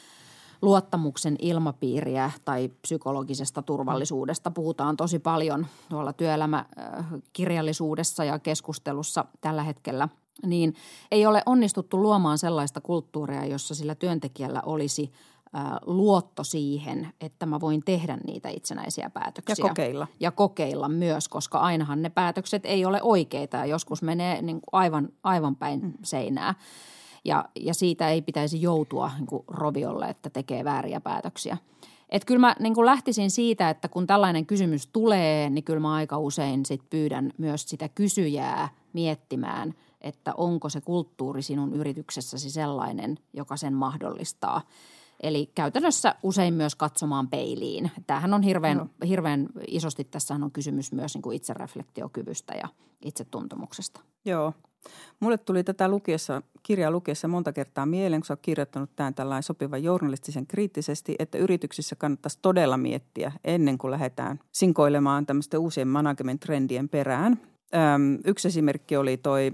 luottamuksen 0.62 1.36
ilmapiiriä 1.40 2.32
tai 2.46 2.70
psykologisesta 2.82 3.62
turvallisuudesta 3.62 4.52
puhutaan 4.52 4.98
tosi 4.98 5.20
paljon 5.20 5.68
tuolla 5.90 6.14
työelämäkirjallisuudessa 6.14 8.24
ja 8.24 8.40
keskustelussa 8.40 9.26
tällä 9.42 9.64
hetkellä, 9.64 10.10
niin 10.46 10.76
ei 11.12 11.26
ole 11.26 11.44
onnistuttu 11.46 12.02
luomaan 12.02 12.38
sellaista 12.38 12.82
kulttuuria, 12.82 13.46
jossa 13.46 13.76
sillä 13.76 13.96
työntekijällä 13.96 14.62
olisi 14.66 15.12
luotto 15.86 16.44
siihen, 16.44 17.14
että 17.22 17.46
mä 17.46 17.60
voin 17.60 17.82
tehdä 17.86 18.18
niitä 18.28 18.50
itsenäisiä 18.50 19.10
päätöksiä. 19.10 19.56
Ja 19.64 19.70
kokeilla. 19.70 20.08
Ja 20.20 20.32
kokeilla 20.32 20.90
myös, 20.90 21.28
koska 21.28 21.60
ainahan 21.60 22.02
ne 22.02 22.10
päätökset 22.10 22.66
ei 22.66 22.86
ole 22.86 23.02
oikeita 23.02 23.58
ja 23.58 23.66
joskus 23.66 24.02
menee 24.02 24.42
niin 24.42 24.62
kuin 24.62 24.82
aivan, 24.82 25.10
aivan 25.24 25.56
päin 25.56 25.80
mm. 25.82 25.94
seinää 26.04 26.56
ja, 27.26 27.46
ja 27.56 27.74
siitä 27.74 28.10
ei 28.10 28.22
pitäisi 28.22 28.62
joutua 28.62 29.12
niin 29.18 29.28
kuin 29.28 29.44
roviolle, 29.48 30.06
että 30.06 30.30
tekee 30.30 30.64
vääriä 30.64 31.02
päätöksiä. 31.02 31.58
Että 32.10 32.26
kyllä 32.26 32.40
mä 32.40 32.56
niin 32.60 32.76
kuin 32.76 32.86
lähtisin 32.86 33.32
siitä, 33.32 33.70
että 33.70 33.88
kun 33.88 34.08
tällainen 34.08 34.46
kysymys 34.46 34.88
tulee, 34.88 35.50
niin 35.50 35.64
kyllä 35.64 35.80
mä 35.80 35.94
aika 35.94 36.18
usein 36.18 36.66
sit 36.66 36.82
pyydän 36.90 37.32
myös 37.38 37.70
sitä 37.70 37.90
kysyjää 37.90 38.70
miettimään, 38.94 39.74
että 40.02 40.34
onko 40.38 40.70
se 40.70 40.82
kulttuuri 40.82 41.42
sinun 41.42 41.74
yrityksessäsi 41.74 42.50
sellainen, 42.50 43.20
joka 43.34 43.58
sen 43.58 43.74
mahdollistaa. 43.74 44.62
Eli 45.24 45.52
käytännössä 45.56 46.16
usein 46.24 46.54
myös 46.54 46.76
katsomaan 46.76 47.28
peiliin. 47.28 47.92
Tämähän 48.08 48.34
on 48.34 48.42
hirveän, 48.42 48.78
no. 48.78 48.88
hirveän 49.08 49.48
isosti, 49.68 50.04
tässä 50.04 50.34
on 50.34 50.52
kysymys 50.52 50.92
myös 50.92 51.14
niin 51.14 51.22
kuin 51.22 51.36
itsereflektiokyvystä 51.36 52.54
ja 52.54 52.68
itsetuntemuksesta. 53.06 54.02
Joo, 54.26 54.54
Mulle 55.20 55.38
tuli 55.38 55.64
tätä 55.64 55.88
lukiessa, 55.88 56.42
kirjaa 56.64 56.92
lukiessa 56.92 57.28
monta 57.28 57.54
kertaa 57.54 57.86
mieleen, 57.86 58.22
kun 58.22 58.26
sä 58.26 58.34
oot 58.34 58.42
kirjoittanut 58.42 58.90
tämän 58.96 59.16
tällainen 59.16 59.44
sopivan 59.44 59.84
journalistisen 59.84 60.48
kriittisesti, 60.48 61.16
että 61.20 61.38
yrityksissä 61.38 61.96
kannattaisi 61.96 62.40
todella 62.42 62.78
miettiä 62.78 63.32
ennen 63.44 63.78
kuin 63.78 63.92
lähdetään 63.92 64.40
sinkoilemaan 64.52 65.26
tämmöisten 65.26 65.60
uusien 65.60 65.88
management-trendien 65.88 66.90
perään. 66.90 67.40
Öm, 67.76 68.20
yksi 68.26 68.48
esimerkki 68.48 68.98
oli 68.98 69.18
toi 69.18 69.52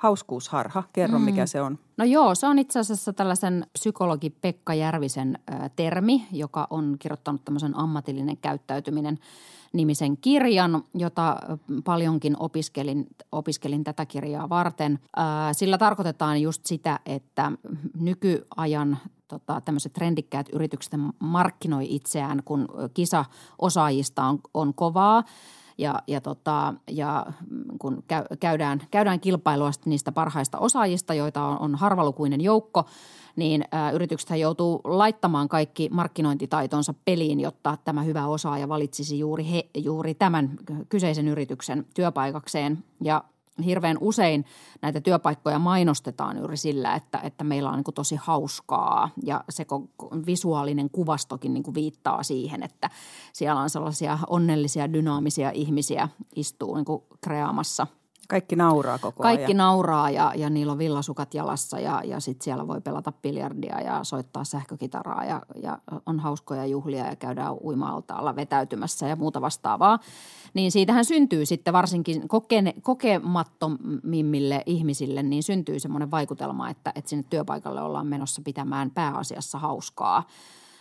hauskuusharha. 0.00 0.82
Kerro, 0.92 1.18
mm. 1.18 1.24
mikä 1.24 1.46
se 1.46 1.60
on. 1.60 1.78
No 1.96 2.04
joo, 2.04 2.34
se 2.34 2.46
on 2.46 2.58
itse 2.58 2.78
asiassa 2.78 3.12
tällaisen 3.12 3.66
psykologi 3.72 4.30
Pekka 4.30 4.74
Järvisen 4.74 5.38
ö, 5.38 5.68
termi, 5.76 6.26
joka 6.32 6.66
on 6.70 6.96
kirjoittanut 6.98 7.44
tämmöisen 7.44 7.76
ammatillinen 7.76 8.36
käyttäytyminen– 8.36 9.18
nimisen 9.72 10.16
kirjan, 10.16 10.84
jota 10.94 11.36
paljonkin 11.84 12.36
opiskelin, 12.38 13.06
opiskelin 13.32 13.84
tätä 13.84 14.06
kirjaa 14.06 14.48
varten. 14.48 14.98
Sillä 15.52 15.78
tarkoitetaan 15.78 16.42
just 16.42 16.66
sitä, 16.66 17.00
että 17.06 17.52
nykyajan 18.00 18.98
tota, 19.28 19.60
tämmöiset 19.64 19.92
trendikkäät 19.92 20.48
yritykset 20.52 20.92
markkinoi 21.18 21.94
itseään, 21.94 22.42
kun 22.44 22.68
kisa 22.94 23.24
osaajista 23.58 24.24
on, 24.24 24.38
on 24.54 24.74
kovaa 24.74 25.24
ja, 25.80 26.02
ja, 26.06 26.20
tota, 26.20 26.74
ja 26.90 27.26
kun 27.78 28.02
käydään, 28.40 28.80
käydään 28.90 29.20
kilpailua 29.20 29.70
niistä 29.84 30.12
parhaista 30.12 30.58
osaajista, 30.58 31.14
joita 31.14 31.44
on, 31.44 31.58
on 31.58 31.74
harvalukuinen 31.74 32.40
joukko– 32.40 32.84
niin 33.36 33.64
yritykset 33.92 34.38
joutuu 34.38 34.80
laittamaan 34.84 35.48
kaikki 35.48 35.88
markkinointitaitonsa 35.92 36.94
peliin, 37.04 37.40
jotta 37.40 37.78
tämä 37.84 38.02
hyvä 38.02 38.26
osaaja 38.26 38.68
valitsisi 38.68 39.18
juuri, 39.18 39.50
he, 39.50 39.66
juuri 39.76 40.14
tämän 40.14 40.50
kyseisen 40.88 41.28
yrityksen 41.28 41.86
työpaikakseen. 41.94 42.84
Ja 43.00 43.24
hirveän 43.62 43.96
usein 44.00 44.44
näitä 44.82 45.00
työpaikkoja 45.00 45.58
mainostetaan 45.58 46.38
juuri 46.38 46.56
sillä, 46.56 46.94
että, 46.94 47.18
että 47.18 47.44
meillä 47.44 47.70
on 47.70 47.76
niin 47.76 47.94
tosi 47.94 48.16
hauskaa. 48.16 49.10
Ja 49.24 49.44
se 49.48 49.66
visuaalinen 50.26 50.90
kuvastokin 50.90 51.54
niin 51.54 51.74
viittaa 51.74 52.22
siihen, 52.22 52.62
että 52.62 52.90
siellä 53.32 53.60
on 53.60 53.70
sellaisia 53.70 54.18
onnellisia, 54.26 54.92
dynaamisia 54.92 55.50
ihmisiä 55.50 56.08
istuu 56.36 56.74
niin 56.74 56.86
kreaamassa– 57.20 57.86
kaikki 58.30 58.56
nauraa 58.56 58.98
koko 58.98 59.22
Kaikki 59.22 59.28
ajan. 59.28 59.38
Kaikki 59.38 59.54
nauraa 59.54 60.10
ja, 60.10 60.32
ja 60.36 60.50
niillä 60.50 60.72
on 60.72 60.78
villasukat 60.78 61.34
jalassa 61.34 61.80
ja, 61.80 62.02
ja 62.04 62.20
sitten 62.20 62.44
siellä 62.44 62.68
voi 62.68 62.80
pelata 62.80 63.12
biljardia 63.12 63.80
ja 63.80 64.04
soittaa 64.04 64.44
sähkökitaraa 64.44 65.24
ja, 65.24 65.42
ja 65.62 65.78
on 66.06 66.20
hauskoja 66.20 66.66
juhlia 66.66 67.06
ja 67.06 67.16
käydään 67.16 67.56
uima-altaalla 67.64 68.36
vetäytymässä 68.36 69.08
ja 69.08 69.16
muuta 69.16 69.40
vastaavaa. 69.40 69.98
Niin 70.54 70.72
siitähän 70.72 71.04
syntyy 71.04 71.46
sitten 71.46 71.72
varsinkin 71.72 72.28
kokene, 72.28 72.74
kokemattomimmille 72.82 74.62
ihmisille, 74.66 75.22
niin 75.22 75.42
syntyy 75.42 75.80
semmoinen 75.80 76.10
vaikutelma, 76.10 76.70
että, 76.70 76.92
että 76.94 77.08
sinne 77.08 77.24
työpaikalle 77.30 77.82
ollaan 77.82 78.06
menossa 78.06 78.42
pitämään 78.44 78.90
pääasiassa 78.90 79.58
hauskaa– 79.58 80.22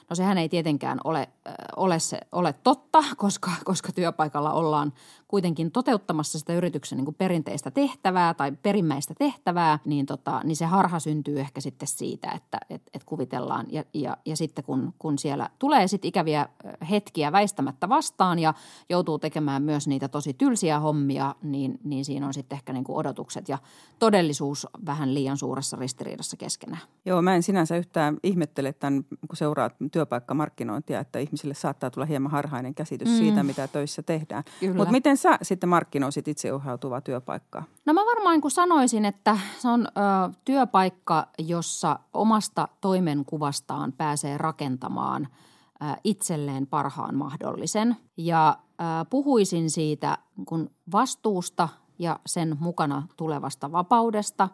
No 0.10 0.16
sehän 0.16 0.38
ei 0.38 0.50
tietenkään 0.50 1.00
ole, 1.04 1.30
ole, 1.76 2.00
se, 2.00 2.20
ole 2.32 2.54
totta, 2.54 3.04
koska, 3.18 3.52
koska 3.64 3.92
työpaikalla 3.92 4.54
ollaan 4.54 4.94
kuitenkin 5.30 5.72
toteuttamassa 5.72 6.40
sitä 6.40 6.54
yrityksen 6.54 6.98
niin 6.98 7.06
kuin 7.06 7.16
perinteistä 7.16 7.72
tehtävää 7.72 8.34
tai 8.34 8.52
perimmäistä 8.52 9.14
tehtävää, 9.20 9.80
niin, 9.86 10.06
tota, 10.06 10.42
niin 10.44 10.56
se 10.56 10.66
harha 10.66 11.00
syntyy 11.00 11.40
ehkä 11.40 11.62
sitten 11.62 11.88
siitä, 11.88 12.32
että 12.32 12.58
et, 12.70 12.82
et 12.94 13.04
kuvitellaan. 13.04 13.66
Ja, 13.70 13.84
ja, 13.94 14.18
ja 14.26 14.38
sitten 14.38 14.64
kun, 14.64 14.94
kun 15.00 15.18
siellä 15.18 15.50
tulee 15.60 15.88
sitten 15.88 16.10
ikäviä 16.10 16.50
hetkiä 16.90 17.32
väistämättä 17.32 17.90
vastaan 17.90 18.40
ja 18.40 18.54
joutuu 18.90 19.20
tekemään 19.20 19.64
myös 19.64 19.88
niitä 19.88 20.08
tosi 20.08 20.34
tylsiä 20.34 20.80
hommia, 20.80 21.36
niin, 21.44 21.80
niin 21.84 22.06
siinä 22.06 22.28
on 22.28 22.34
sitten 22.34 22.56
ehkä 22.56 22.74
niin 22.74 22.84
kuin 22.84 22.98
odotukset 22.98 23.50
ja 23.50 23.58
todellisuus 24.00 24.68
vähän 24.86 25.14
liian 25.14 25.38
suuressa 25.38 25.78
ristiriidassa 25.78 26.38
keskenään. 26.38 26.82
Joo, 27.06 27.22
mä 27.22 27.36
en 27.36 27.44
sinänsä 27.44 27.78
yhtään 27.78 28.18
ihmettele 28.24 28.74
tämän, 28.74 29.04
kun 29.04 29.38
seuraa 29.38 29.70
työpaikkamarkkinointia, 29.92 31.00
että 31.00 31.20
ihmisille 31.20 31.54
saattaa 31.54 31.90
tulla 31.90 32.06
hieman 32.06 32.32
harhainen 32.32 32.76
käsitys 32.76 33.10
mm. 33.10 33.18
siitä, 33.18 33.44
mitä 33.44 33.68
töissä 33.68 34.02
tehdään. 34.04 34.44
Mutta 34.76 34.92
miten 34.92 35.19
sä 35.22 35.38
sitten 35.42 35.70
markkinoisit 35.70 36.28
itseohjautuvaa 36.28 37.02
työpaikkaa? 37.02 37.64
No 37.86 37.94
mä 37.94 38.02
varmaan 38.06 38.42
kun 38.42 38.52
sanoisin, 38.52 39.06
että 39.06 39.38
se 39.58 39.68
on 39.68 39.88
ö, 39.88 39.90
työpaikka, 40.46 41.28
jossa 41.38 42.00
omasta 42.14 42.68
toimenkuvastaan 42.82 43.92
pääsee 43.92 44.38
rakentamaan– 44.38 45.28
itselleen 46.04 46.68
parhaan 46.68 47.16
mahdollisen. 47.16 47.98
Ja 48.18 48.58
puhuisin 49.10 49.70
siitä 49.70 50.18
kun 50.46 50.70
vastuusta 50.92 51.70
ja 52.00 52.20
sen 52.26 52.58
mukana 52.60 53.08
tulevasta 53.18 53.72
vapaudesta. 53.72 54.50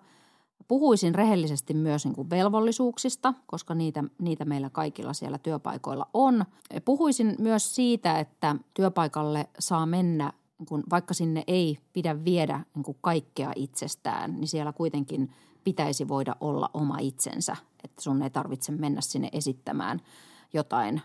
Puhuisin 0.68 1.16
rehellisesti 1.16 1.74
myös 1.74 2.06
niin 2.06 2.16
kuin 2.16 2.30
velvollisuuksista, 2.30 3.34
koska 3.46 3.76
niitä, 3.76 4.04
niitä 4.22 4.46
meillä 4.46 4.70
kaikilla 4.70 5.14
siellä 5.14 5.38
työpaikoilla 5.38 6.08
on. 6.14 6.46
Puhuisin 6.86 7.36
myös 7.40 7.76
siitä, 7.76 8.20
että 8.20 8.56
työpaikalle 8.74 9.50
saa 9.60 9.86
mennä, 9.86 10.34
kun 10.68 10.84
vaikka 10.90 11.14
sinne 11.14 11.44
ei 11.48 11.78
pidä 11.94 12.26
viedä 12.26 12.60
niin 12.76 12.84
kuin 12.84 12.98
kaikkea 13.02 13.52
itsestään, 13.56 14.36
niin 14.36 14.48
siellä 14.48 14.74
kuitenkin 14.74 15.32
pitäisi 15.64 16.08
voida 16.08 16.36
olla 16.40 16.70
oma 16.74 16.98
itsensä, 17.00 17.56
että 17.84 18.02
sun 18.02 18.22
ei 18.22 18.30
tarvitse 18.30 18.72
mennä 18.72 19.02
sinne 19.02 19.30
esittämään 19.32 20.02
jotain 20.54 21.02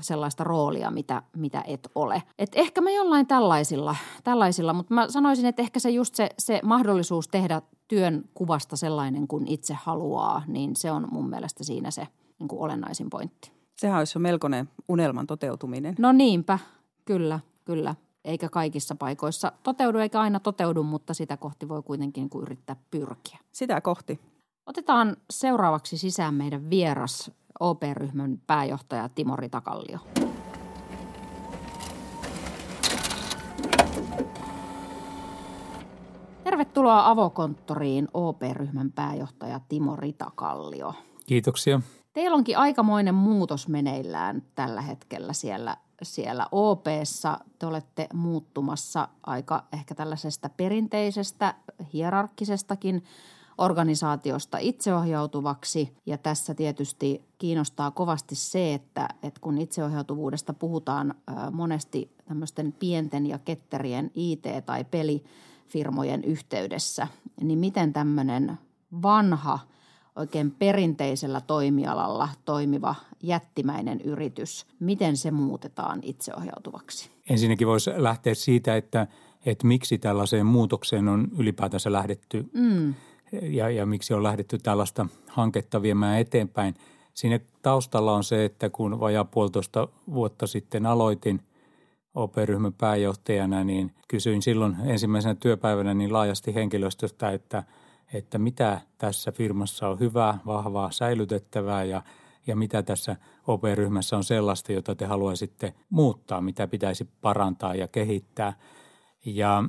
sellaista 0.00 0.44
roolia, 0.44 0.90
mitä, 0.90 1.22
mitä 1.36 1.64
et 1.66 1.88
ole. 1.94 2.22
Et 2.38 2.50
ehkä 2.54 2.80
me 2.80 2.94
jollain 2.94 3.26
tällaisilla, 3.26 3.96
tällaisilla, 4.24 4.72
mutta 4.72 4.94
mä 4.94 5.08
sanoisin, 5.08 5.46
että 5.46 5.62
ehkä 5.62 5.80
se 5.80 5.90
just 5.90 6.14
se, 6.14 6.28
se 6.38 6.60
mahdollisuus 6.64 7.28
tehdä 7.28 7.62
työn 7.88 8.24
kuvasta 8.34 8.76
sellainen 8.76 9.28
kuin 9.28 9.46
itse 9.46 9.74
haluaa, 9.82 10.42
niin 10.46 10.76
se 10.76 10.90
on 10.90 11.08
mun 11.10 11.28
mielestä 11.28 11.64
siinä 11.64 11.90
se 11.90 12.08
niin 12.38 12.48
kuin 12.48 12.60
olennaisin 12.60 13.10
pointti. 13.10 13.52
Sehän 13.76 13.98
olisi 13.98 14.18
jo 14.18 14.20
melkoinen 14.20 14.68
unelman 14.88 15.26
toteutuminen. 15.26 15.94
No 15.98 16.12
niinpä, 16.12 16.58
kyllä, 17.04 17.40
kyllä. 17.64 17.94
Eikä 18.24 18.48
kaikissa 18.48 18.94
paikoissa 18.94 19.52
toteudu 19.62 19.98
eikä 19.98 20.20
aina 20.20 20.40
toteudu, 20.40 20.82
mutta 20.82 21.14
sitä 21.14 21.36
kohti 21.36 21.68
voi 21.68 21.82
kuitenkin 21.82 22.30
kuin 22.30 22.42
yrittää 22.42 22.76
pyrkiä. 22.90 23.38
Sitä 23.52 23.80
kohti. 23.80 24.20
Otetaan 24.66 25.16
seuraavaksi 25.30 25.98
sisään 25.98 26.34
meidän 26.34 26.70
vieras 26.70 27.30
OP-ryhmän 27.60 28.40
pääjohtaja 28.46 29.08
Timo 29.08 29.36
Ritakallio. 29.36 29.98
Tervetuloa 36.44 37.10
avokonttoriin 37.10 38.08
OP-ryhmän 38.14 38.92
pääjohtaja 38.92 39.60
Timo 39.68 39.96
Ritakallio. 39.96 40.94
Kiitoksia. 41.26 41.80
Teillä 42.12 42.36
onkin 42.36 42.58
aikamoinen 42.58 43.14
muutos 43.14 43.68
meneillään 43.68 44.42
tällä 44.54 44.80
hetkellä 44.80 45.32
siellä, 45.32 45.76
siellä 46.02 46.46
OPssa. 46.52 47.38
Te 47.58 47.66
olette 47.66 48.08
muuttumassa 48.14 49.08
aika 49.26 49.64
ehkä 49.72 49.94
tällaisesta 49.94 50.48
perinteisestä, 50.48 51.54
hierarkkisestakin 51.92 53.04
organisaatiosta 53.58 54.58
itseohjautuvaksi. 54.58 55.96
Ja 56.06 56.18
tässä 56.18 56.54
tietysti 56.54 57.24
kiinnostaa 57.38 57.90
kovasti 57.90 58.34
se, 58.34 58.74
että, 58.74 59.08
että 59.22 59.40
kun 59.40 59.58
itseohjautuvuudesta 59.58 60.52
puhutaan 60.52 61.14
monesti 61.52 62.16
tämmöisten 62.28 62.72
pienten 62.72 63.26
ja 63.26 63.38
ketterien 63.38 64.10
IT- 64.14 64.66
tai 64.66 64.84
pelifirmojen 64.84 66.24
yhteydessä, 66.24 67.08
niin 67.40 67.58
miten 67.58 67.92
tämmöinen 67.92 68.58
vanha, 69.02 69.58
oikein 70.16 70.50
perinteisellä 70.50 71.40
toimialalla 71.40 72.28
toimiva 72.44 72.94
jättimäinen 73.22 74.00
yritys, 74.00 74.66
miten 74.80 75.16
se 75.16 75.30
muutetaan 75.30 76.00
itseohjautuvaksi? 76.02 77.10
Ensinnäkin 77.30 77.66
voisi 77.66 77.90
lähteä 77.96 78.34
siitä, 78.34 78.76
että, 78.76 79.06
että 79.46 79.66
miksi 79.66 79.98
tällaiseen 79.98 80.46
muutokseen 80.46 81.08
on 81.08 81.28
ylipäätänsä 81.38 81.92
lähdetty 81.92 82.50
mm 82.52 82.94
ja, 83.42 83.70
ja 83.70 83.86
miksi 83.86 84.14
on 84.14 84.22
lähdetty 84.22 84.58
tällaista 84.58 85.06
hanketta 85.28 85.82
viemään 85.82 86.20
eteenpäin. 86.20 86.74
Siinä 87.14 87.40
taustalla 87.62 88.12
on 88.12 88.24
se, 88.24 88.44
että 88.44 88.70
kun 88.70 89.00
vajaa 89.00 89.24
puolitoista 89.24 89.88
vuotta 90.12 90.46
sitten 90.46 90.86
aloitin 90.86 91.40
OP-ryhmän 92.14 92.72
pääjohtajana, 92.72 93.64
niin 93.64 93.94
kysyin 94.08 94.42
silloin 94.42 94.76
ensimmäisenä 94.84 95.34
työpäivänä 95.34 95.94
niin 95.94 96.12
laajasti 96.12 96.54
henkilöstöstä, 96.54 97.30
että, 97.30 97.62
että 98.12 98.38
mitä 98.38 98.80
tässä 98.98 99.32
firmassa 99.32 99.88
on 99.88 100.00
hyvää, 100.00 100.38
vahvaa, 100.46 100.90
säilytettävää 100.90 101.84
ja, 101.84 102.02
ja 102.46 102.56
mitä 102.56 102.82
tässä 102.82 103.16
OP-ryhmässä 103.46 104.16
on 104.16 104.24
sellaista, 104.24 104.72
jota 104.72 104.94
te 104.94 105.06
haluaisitte 105.06 105.74
muuttaa, 105.90 106.40
mitä 106.40 106.68
pitäisi 106.68 107.08
parantaa 107.20 107.74
ja 107.74 107.88
kehittää. 107.88 108.52
Ja 109.24 109.64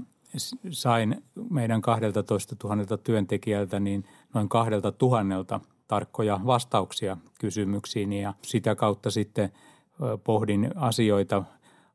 sain 0.69 1.23
meidän 1.49 1.81
12 1.81 2.55
000 2.63 2.97
työntekijältä 2.97 3.79
niin 3.79 4.03
noin 4.33 4.49
2 4.49 4.71
000 5.01 5.59
tarkkoja 5.87 6.39
vastauksia 6.45 7.17
kysymyksiin 7.39 8.13
ja 8.13 8.33
sitä 8.41 8.75
kautta 8.75 9.11
sitten 9.11 9.51
pohdin 10.23 10.71
asioita 10.75 11.43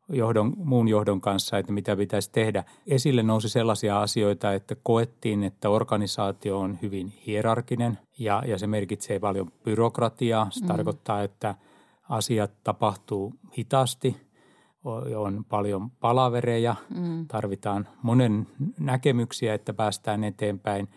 johdon, 0.08 0.52
muun 0.56 0.88
johdon 0.88 1.20
kanssa, 1.20 1.58
että 1.58 1.72
mitä 1.72 1.96
pitäisi 1.96 2.30
tehdä. 2.32 2.64
Esille 2.86 3.22
nousi 3.22 3.48
sellaisia 3.48 4.02
asioita, 4.02 4.52
että 4.52 4.76
koettiin, 4.82 5.42
että 5.44 5.70
organisaatio 5.70 6.58
on 6.58 6.78
hyvin 6.82 7.08
hierarkinen 7.26 7.98
ja, 8.18 8.42
ja 8.46 8.58
se 8.58 8.66
merkitsee 8.66 9.18
paljon 9.18 9.52
byrokratiaa. 9.64 10.46
Se 10.50 10.60
mm. 10.60 10.66
tarkoittaa, 10.66 11.22
että 11.22 11.54
asiat 12.08 12.50
tapahtuu 12.64 13.34
hitaasti– 13.58 14.16
on 15.16 15.44
paljon 15.48 15.90
palavereja, 15.90 16.76
mm. 16.96 17.28
tarvitaan 17.28 17.88
monen 18.02 18.46
näkemyksiä, 18.78 19.54
että 19.54 19.74
päästään 19.74 20.24
eteenpäin 20.24 20.88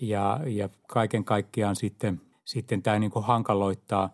ja, 0.00 0.40
ja 0.46 0.68
kaiken 0.88 1.24
kaikkiaan 1.24 1.76
sitten, 1.76 2.20
sitten 2.44 2.82
tämä 2.82 2.98
niin 2.98 3.12
hankaloittaa 3.14 4.10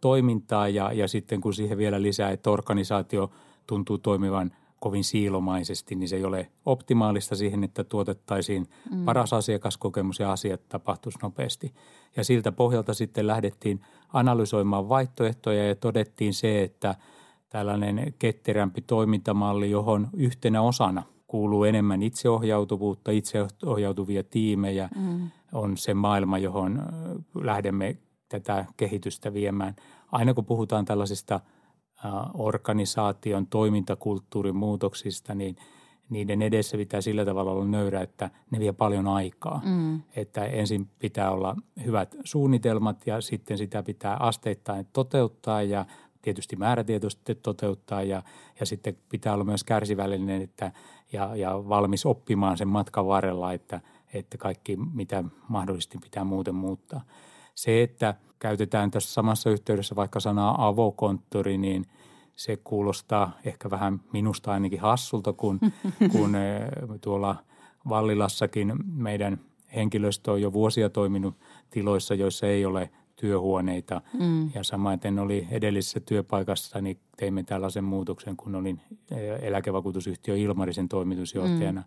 toimintaa 0.00 0.68
ja, 0.68 0.92
ja 0.92 1.08
sitten 1.08 1.40
kun 1.40 1.54
siihen 1.54 1.78
vielä 1.78 2.02
lisää, 2.02 2.30
että 2.30 2.50
organisaatio 2.50 3.30
tuntuu 3.70 3.98
toimivan 3.98 4.50
kovin 4.80 5.04
siilomaisesti, 5.04 5.94
niin 5.94 6.08
se 6.08 6.16
ei 6.16 6.24
ole 6.24 6.50
optimaalista 6.66 7.36
siihen, 7.36 7.64
että 7.64 7.84
tuotettaisiin 7.84 8.66
mm. 8.90 9.04
paras 9.04 9.32
asiakaskokemus 9.32 10.18
ja 10.18 10.32
asiat 10.32 10.68
tapahtuisi 10.68 11.18
nopeasti. 11.22 11.74
Ja 12.16 12.24
siltä 12.24 12.52
pohjalta 12.52 12.94
sitten 12.94 13.26
lähdettiin 13.26 13.80
analysoimaan 14.12 14.88
vaihtoehtoja 14.88 15.68
ja 15.68 15.74
todettiin 15.74 16.34
se, 16.34 16.62
että– 16.62 16.94
tällainen 17.50 18.14
ketterämpi 18.18 18.80
toimintamalli, 18.80 19.70
johon 19.70 20.08
yhtenä 20.12 20.62
osana 20.62 21.02
kuuluu 21.26 21.64
enemmän 21.64 22.02
itseohjautuvuutta, 22.02 23.10
itseohjautuvia 23.10 24.24
tiimejä, 24.24 24.88
mm. 24.96 25.30
on 25.52 25.76
se 25.76 25.94
maailma, 25.94 26.38
johon 26.38 26.82
lähdemme 27.34 27.96
tätä 28.28 28.64
kehitystä 28.76 29.34
viemään. 29.34 29.76
Aina 30.12 30.34
kun 30.34 30.44
puhutaan 30.44 30.84
tällaisista 30.84 31.40
organisaation 32.34 33.46
toimintakulttuurin 33.46 34.56
muutoksista, 34.56 35.34
niin 35.34 35.56
niiden 36.10 36.42
edessä 36.42 36.76
pitää 36.76 37.00
sillä 37.00 37.24
tavalla 37.24 37.52
olla 37.52 37.64
nöyrä, 37.64 38.00
että 38.00 38.30
ne 38.50 38.58
vie 38.58 38.72
paljon 38.72 39.08
aikaa. 39.08 39.62
Mm. 39.64 40.02
Että 40.16 40.44
ensin 40.44 40.88
pitää 40.98 41.30
olla 41.30 41.56
hyvät 41.84 42.16
suunnitelmat 42.24 43.06
ja 43.06 43.20
sitten 43.20 43.58
sitä 43.58 43.82
pitää 43.82 44.16
asteittain 44.16 44.86
toteuttaa 44.92 45.62
ja 45.62 45.86
tietysti 46.22 46.56
määrätietoisesti 46.56 47.34
toteuttaa 47.34 48.02
ja, 48.02 48.22
ja 48.60 48.66
sitten 48.66 48.96
pitää 49.08 49.34
olla 49.34 49.44
myös 49.44 49.64
kärsivällinen 49.64 50.42
että, 50.42 50.72
ja, 51.12 51.36
ja 51.36 51.68
valmis 51.68 52.06
oppimaan 52.06 52.58
sen 52.58 52.68
matkan 52.68 53.06
varrella, 53.06 53.52
että, 53.52 53.80
että 54.14 54.38
kaikki 54.38 54.76
mitä 54.76 55.24
mahdollisesti 55.48 55.98
pitää 55.98 56.24
muuten 56.24 56.54
muuttaa. 56.54 57.04
Se, 57.62 57.82
että 57.82 58.14
käytetään 58.38 58.90
tässä 58.90 59.12
samassa 59.12 59.50
yhteydessä 59.50 59.96
vaikka 59.96 60.20
sanaa 60.20 60.68
avokonttori, 60.68 61.58
niin 61.58 61.86
se 62.36 62.56
kuulostaa 62.56 63.38
ehkä 63.44 63.70
vähän 63.70 64.00
minusta 64.12 64.52
ainakin 64.52 64.80
hassulta, 64.80 65.32
kun, 65.32 65.60
kun 66.12 66.34
eh, 66.34 66.68
tuolla 67.00 67.36
Vallilassakin 67.88 68.72
meidän 68.92 69.40
henkilöstö 69.74 70.32
on 70.32 70.42
jo 70.42 70.52
vuosia 70.52 70.90
toiminut 70.90 71.34
tiloissa, 71.70 72.14
joissa 72.14 72.46
ei 72.46 72.64
ole– 72.64 72.90
työhuoneita. 73.20 74.00
Mm. 74.18 74.50
Ja 74.54 74.64
samaten 74.64 75.18
oli 75.18 75.46
edellisessä 75.50 76.00
työpaikassa, 76.00 76.80
niin 76.80 76.98
teimme 77.16 77.42
tällaisen 77.42 77.84
muutoksen, 77.84 78.36
kun 78.36 78.54
olin 78.54 78.80
eh, 79.10 79.38
eläkevakuutusyhtiö 79.42 80.36
Ilmarisen 80.36 80.88
toimitusjohtajana. 80.88 81.80
Mm. 81.80 81.86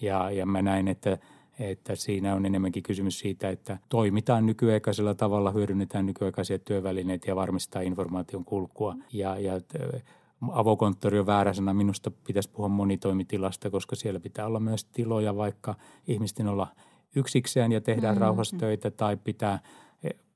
Ja, 0.00 0.30
ja 0.30 0.46
mä 0.46 0.62
näin, 0.62 0.88
että, 0.88 1.18
että 1.58 1.94
siinä 1.94 2.34
on 2.34 2.46
enemmänkin 2.46 2.82
kysymys 2.82 3.18
siitä, 3.18 3.48
että 3.48 3.78
toimitaan 3.88 4.46
nykyaikaisella 4.46 5.14
tavalla, 5.14 5.50
hyödynnetään 5.50 6.06
nykyaikaisia 6.06 6.58
työvälineitä 6.58 7.30
ja 7.30 7.36
varmistaa 7.36 7.82
informaation 7.82 8.44
kulkua. 8.44 8.94
Ja, 9.12 9.38
ja 9.38 9.56
eh, 9.56 10.02
avokonttori 10.52 11.18
on 11.18 11.26
väärä 11.26 11.52
sana. 11.52 11.74
Minusta 11.74 12.10
pitäisi 12.10 12.50
puhua 12.50 12.68
monitoimitilasta, 12.68 13.70
koska 13.70 13.96
siellä 13.96 14.20
pitää 14.20 14.46
olla 14.46 14.60
myös 14.60 14.84
tiloja, 14.84 15.36
vaikka 15.36 15.74
ihmisten 16.06 16.48
olla 16.48 16.66
yksikseen 17.16 17.72
ja 17.72 17.80
tehdään 17.80 18.14
mm-hmm. 18.14 18.22
rauhassa 18.26 18.56
töitä 18.56 18.90
tai 18.90 19.16
pitää– 19.16 19.58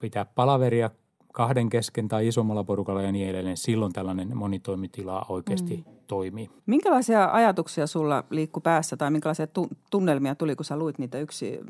pitää 0.01 0.25
palaveria 0.25 0.91
kahden 1.33 1.71
kesken 1.71 2.09
tai 2.09 2.29
isommalla 2.29 2.65
porukalla 2.65 3.03
ja 3.03 3.13
niin 3.13 3.29
edelleen, 3.29 3.57
silloin 3.57 3.93
tällainen 3.93 4.37
monitoimitila 4.37 5.27
oikeasti 5.29 5.77
mm. 5.77 6.00
Toimii. 6.11 6.51
Minkälaisia 6.67 7.29
ajatuksia 7.33 7.87
sulla 7.87 8.25
liikkui 8.31 8.61
päässä 8.61 8.97
tai 8.97 9.11
minkälaisia 9.11 9.47
tunnelmia 9.91 10.35
tuli, 10.35 10.57
kun 10.57 10.65
sä 10.65 10.77
luit 10.77 10.99
niitä 10.99 11.19
yksi 11.19 11.61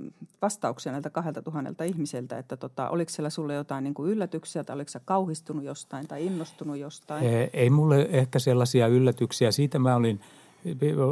vastauksia 0.43 0.93
näiltä 0.93 1.11
kahdelta 1.11 1.43
tuhannelta 1.43 1.85
ihmiseltä, 1.85 2.39
että 2.39 2.57
tota, 2.57 2.89
oliko 2.89 3.11
siellä 3.11 3.31
sulle 3.31 3.55
jotain 3.55 3.85
niin 3.85 3.95
kuin 3.95 4.11
yllätyksiä 4.11 4.65
tai 4.65 4.75
oliko 4.75 4.89
sä 4.89 5.01
kauhistunut 5.05 5.65
jostain 5.65 6.09
tai 6.09 6.27
innostunut 6.27 6.77
jostain? 6.77 7.25
Ei, 7.25 7.51
ei 7.53 7.71
mulle 7.71 8.09
ehkä 8.11 8.39
sellaisia 8.39 8.87
yllätyksiä. 8.87 9.51
Siitä 9.51 9.79
mä 9.79 9.97
olin– 9.97 10.21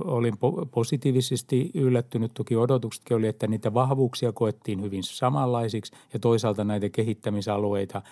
olin 0.04 0.34
positiivisesti 0.70 1.70
yllättynyt. 1.74 2.34
Toki 2.34 2.56
odotuksetkin 2.56 3.16
oli, 3.16 3.26
että 3.26 3.46
niitä 3.46 3.74
vahvuuksia 3.74 4.32
koettiin 4.32 4.82
hyvin 4.82 5.02
samanlaisiksi 5.02 5.92
ja 6.12 6.18
toisaalta 6.18 6.64
näitä 6.64 6.88
kehittämisalueita 6.88 8.02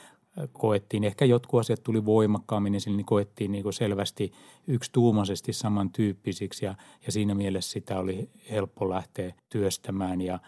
koettiin, 0.52 1.04
ehkä 1.04 1.24
jotkut 1.24 1.60
asiat 1.60 1.82
tuli 1.82 2.04
voimakkaammin 2.04 2.74
esille, 2.74 2.96
niin 2.96 3.06
koettiin 3.06 3.52
niin 3.52 3.72
selvästi 3.72 4.32
yksituumaisesti 4.66 5.52
samantyyppisiksi 5.52 6.64
ja, 6.64 6.74
ja 7.06 7.12
siinä 7.12 7.34
mielessä 7.34 7.70
sitä 7.70 7.98
oli 7.98 8.30
helppo 8.50 8.90
lähteä 8.90 9.34
työstämään. 9.48 10.20
Ja 10.20 10.38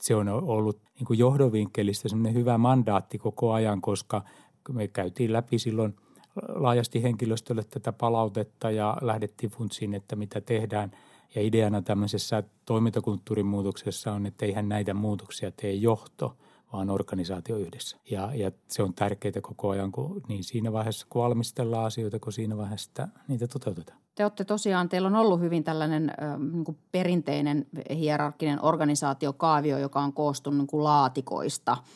se 0.00 0.14
on 0.14 0.28
ollut 0.28 0.80
niin 0.98 1.06
kuin 1.06 1.18
johdonvinkkelistä 1.18 2.08
semmoinen 2.08 2.34
hyvä 2.34 2.58
mandaatti 2.58 3.18
koko 3.18 3.52
ajan, 3.52 3.80
koska 3.80 4.24
me 4.72 4.88
käytiin 4.88 5.32
läpi 5.32 5.58
silloin– 5.58 5.96
laajasti 6.48 7.02
henkilöstölle 7.02 7.64
tätä 7.64 7.92
palautetta 7.92 8.70
ja 8.70 8.96
lähdettiin 9.00 9.50
funtsiin, 9.50 9.94
että 9.94 10.16
mitä 10.16 10.40
tehdään. 10.40 10.90
Ja 11.34 11.42
ideana 11.42 11.82
tämmöisessä 11.82 12.42
toimintakulttuurin 12.64 13.46
muutoksessa 13.46 14.12
on, 14.12 14.26
että 14.26 14.46
eihän 14.46 14.68
näitä 14.68 14.94
muutoksia 14.94 15.50
tee 15.50 15.72
johto, 15.72 16.36
vaan 16.72 16.90
organisaatio 16.90 17.56
yhdessä. 17.56 17.96
Ja, 18.10 18.34
ja 18.34 18.52
se 18.68 18.82
on 18.82 18.94
tärkeää 18.94 19.40
koko 19.42 19.68
ajan, 19.68 19.92
kun, 19.92 20.22
niin 20.28 20.44
siinä 20.44 20.72
vaiheessa, 20.72 21.06
kun 21.10 21.22
valmistellaan 21.22 21.86
asioita, 21.86 22.18
kun 22.18 22.32
siinä 22.32 22.56
vaiheessa 22.56 22.90
että 22.90 23.08
niitä 23.28 23.48
toteutetaan. 23.48 23.98
Te 24.14 24.24
olette 24.24 24.44
tosiaan, 24.44 24.88
teillä 24.88 25.08
on 25.08 25.16
ollut 25.16 25.40
hyvin 25.40 25.64
tällainen 25.64 26.10
äh, 26.22 26.38
niin 26.38 26.78
perinteinen 26.92 27.66
hierarkkinen 27.94 28.64
organisaatiokaavio, 28.64 29.78
joka 29.78 30.00
on 30.00 30.12
koostunut 30.12 30.68
niin 30.72 30.84
laatikoista– 30.84 31.76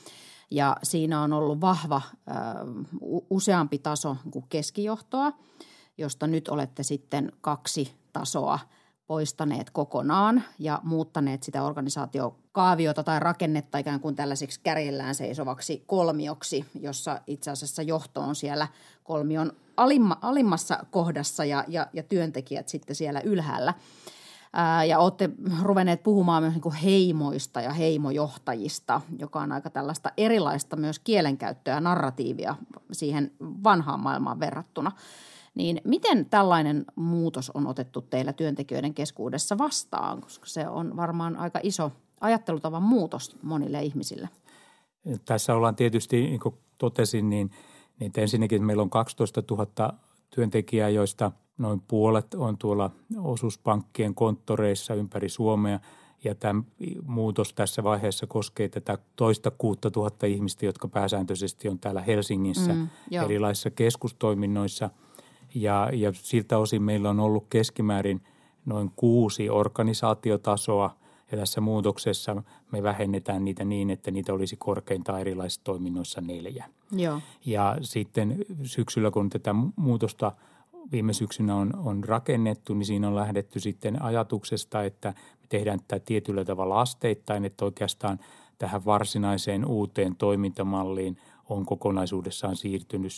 ja 0.52 0.76
siinä 0.82 1.22
on 1.22 1.32
ollut 1.32 1.60
vahva 1.60 2.02
useampi 3.30 3.78
taso 3.78 4.16
kuin 4.30 4.44
keskijohtoa, 4.48 5.32
josta 5.98 6.26
nyt 6.26 6.48
olette 6.48 6.82
sitten 6.82 7.32
kaksi 7.40 7.94
tasoa 8.12 8.58
poistaneet 9.06 9.70
kokonaan 9.70 10.42
ja 10.58 10.80
muuttaneet 10.82 11.42
sitä 11.42 11.62
organisaatiokaaviota 11.62 13.02
tai 13.02 13.20
rakennetta 13.20 13.78
ikään 13.78 14.00
kuin 14.00 14.16
tällaiseksi 14.16 14.60
kärjellään 14.62 15.14
seisovaksi 15.14 15.82
kolmioksi, 15.86 16.64
jossa 16.80 17.20
itse 17.26 17.50
asiassa 17.50 17.82
johto 17.82 18.20
on 18.20 18.34
siellä 18.34 18.68
kolmion 19.04 19.52
alimma, 19.76 20.18
alimmassa 20.22 20.78
kohdassa 20.90 21.44
ja, 21.44 21.64
ja, 21.68 21.86
ja 21.92 22.02
työntekijät 22.02 22.68
sitten 22.68 22.96
siellä 22.96 23.20
ylhäällä– 23.20 23.74
ja 24.88 24.98
olette 24.98 25.30
ruvenneet 25.62 26.02
puhumaan 26.02 26.42
myös 26.42 26.54
niin 26.54 26.74
heimoista 26.74 27.60
ja 27.60 27.72
heimojohtajista, 27.72 29.00
joka 29.18 29.40
on 29.40 29.52
aika 29.52 29.70
tällaista 29.70 30.12
erilaista 30.16 30.76
myös 30.76 30.98
kielenkäyttöä 30.98 31.74
ja 31.74 31.80
narratiivia 31.80 32.56
siihen 32.92 33.32
vanhaan 33.40 34.00
maailmaan 34.00 34.40
verrattuna. 34.40 34.92
Niin 35.54 35.80
miten 35.84 36.26
tällainen 36.26 36.84
muutos 36.96 37.50
on 37.50 37.66
otettu 37.66 38.00
teillä 38.00 38.32
työntekijöiden 38.32 38.94
keskuudessa 38.94 39.58
vastaan, 39.58 40.20
koska 40.20 40.46
se 40.46 40.68
on 40.68 40.96
varmaan 40.96 41.36
aika 41.36 41.60
iso 41.62 41.92
ajattelutavan 42.20 42.82
muutos 42.82 43.36
monille 43.42 43.82
ihmisille? 43.82 44.28
Tässä 45.24 45.54
ollaan 45.54 45.76
tietysti, 45.76 46.20
niin 46.20 46.40
kuin 46.40 46.54
totesin, 46.78 47.30
niin, 47.30 47.50
niin 48.00 48.12
ensinnäkin 48.16 48.64
meillä 48.64 48.82
on 48.82 48.90
12 48.90 49.42
000 49.50 49.94
työntekijää, 50.30 50.88
joista 50.88 51.32
noin 51.58 51.80
puolet 51.88 52.34
on 52.34 52.58
tuolla 52.58 52.90
osuuspankkien 53.18 54.14
konttoreissa 54.14 54.94
ympäri 54.94 55.28
Suomea. 55.28 55.80
Ja 56.24 56.34
tämä 56.34 56.62
muutos 57.06 57.52
tässä 57.52 57.84
vaiheessa 57.84 58.26
koskee 58.26 58.68
tätä 58.68 58.98
toista 59.16 59.50
kuutta 59.50 59.90
tuhatta 59.90 60.26
ihmistä, 60.26 60.66
jotka 60.66 60.88
pääsääntöisesti 60.88 61.68
on 61.68 61.78
täällä 61.78 62.00
Helsingissä 62.00 62.74
mm, 62.74 62.88
erilaisissa 63.24 63.70
keskustoiminnoissa. 63.70 64.90
Ja, 65.54 65.90
ja 65.92 66.12
siltä 66.14 66.58
osin 66.58 66.82
meillä 66.82 67.10
on 67.10 67.20
ollut 67.20 67.46
keskimäärin 67.50 68.22
noin 68.66 68.92
kuusi 68.96 69.50
organisaatiotasoa– 69.50 70.96
ja 71.32 71.38
tässä 71.38 71.60
muutoksessa 71.60 72.42
me 72.72 72.82
vähennetään 72.82 73.44
niitä 73.44 73.64
niin, 73.64 73.90
että 73.90 74.10
niitä 74.10 74.32
olisi 74.32 74.56
korkeintaan 74.56 75.20
erilaisissa 75.20 75.64
toiminnoissa 75.64 76.20
neljä. 76.20 76.68
Joo. 76.92 77.20
Ja 77.46 77.76
sitten 77.80 78.36
syksyllä, 78.62 79.10
kun 79.10 79.30
tätä 79.30 79.54
muutosta 79.76 80.32
viime 80.92 81.12
syksynä 81.12 81.56
on, 81.56 81.70
on 81.84 82.04
rakennettu, 82.04 82.74
niin 82.74 82.86
siinä 82.86 83.08
on 83.08 83.16
lähdetty 83.16 83.60
sitten 83.60 84.02
ajatuksesta, 84.02 84.82
että 84.82 85.08
me 85.40 85.46
tehdään 85.48 85.80
tätä 85.88 86.04
tietyllä 86.04 86.44
tavalla 86.44 86.80
asteittain, 86.80 87.44
että 87.44 87.64
oikeastaan 87.64 88.18
tähän 88.58 88.84
varsinaiseen 88.84 89.64
uuteen 89.66 90.16
toimintamalliin 90.16 91.16
on 91.48 91.66
kokonaisuudessaan 91.66 92.56
siirtynyt 92.56 93.12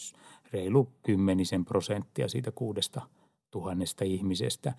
reilu 0.54 0.92
kymmenisen 1.02 1.64
prosenttia 1.64 2.28
siitä 2.28 2.52
kuudesta 2.52 3.02
tuhannesta 3.50 4.04
ihmisestä. 4.04 4.72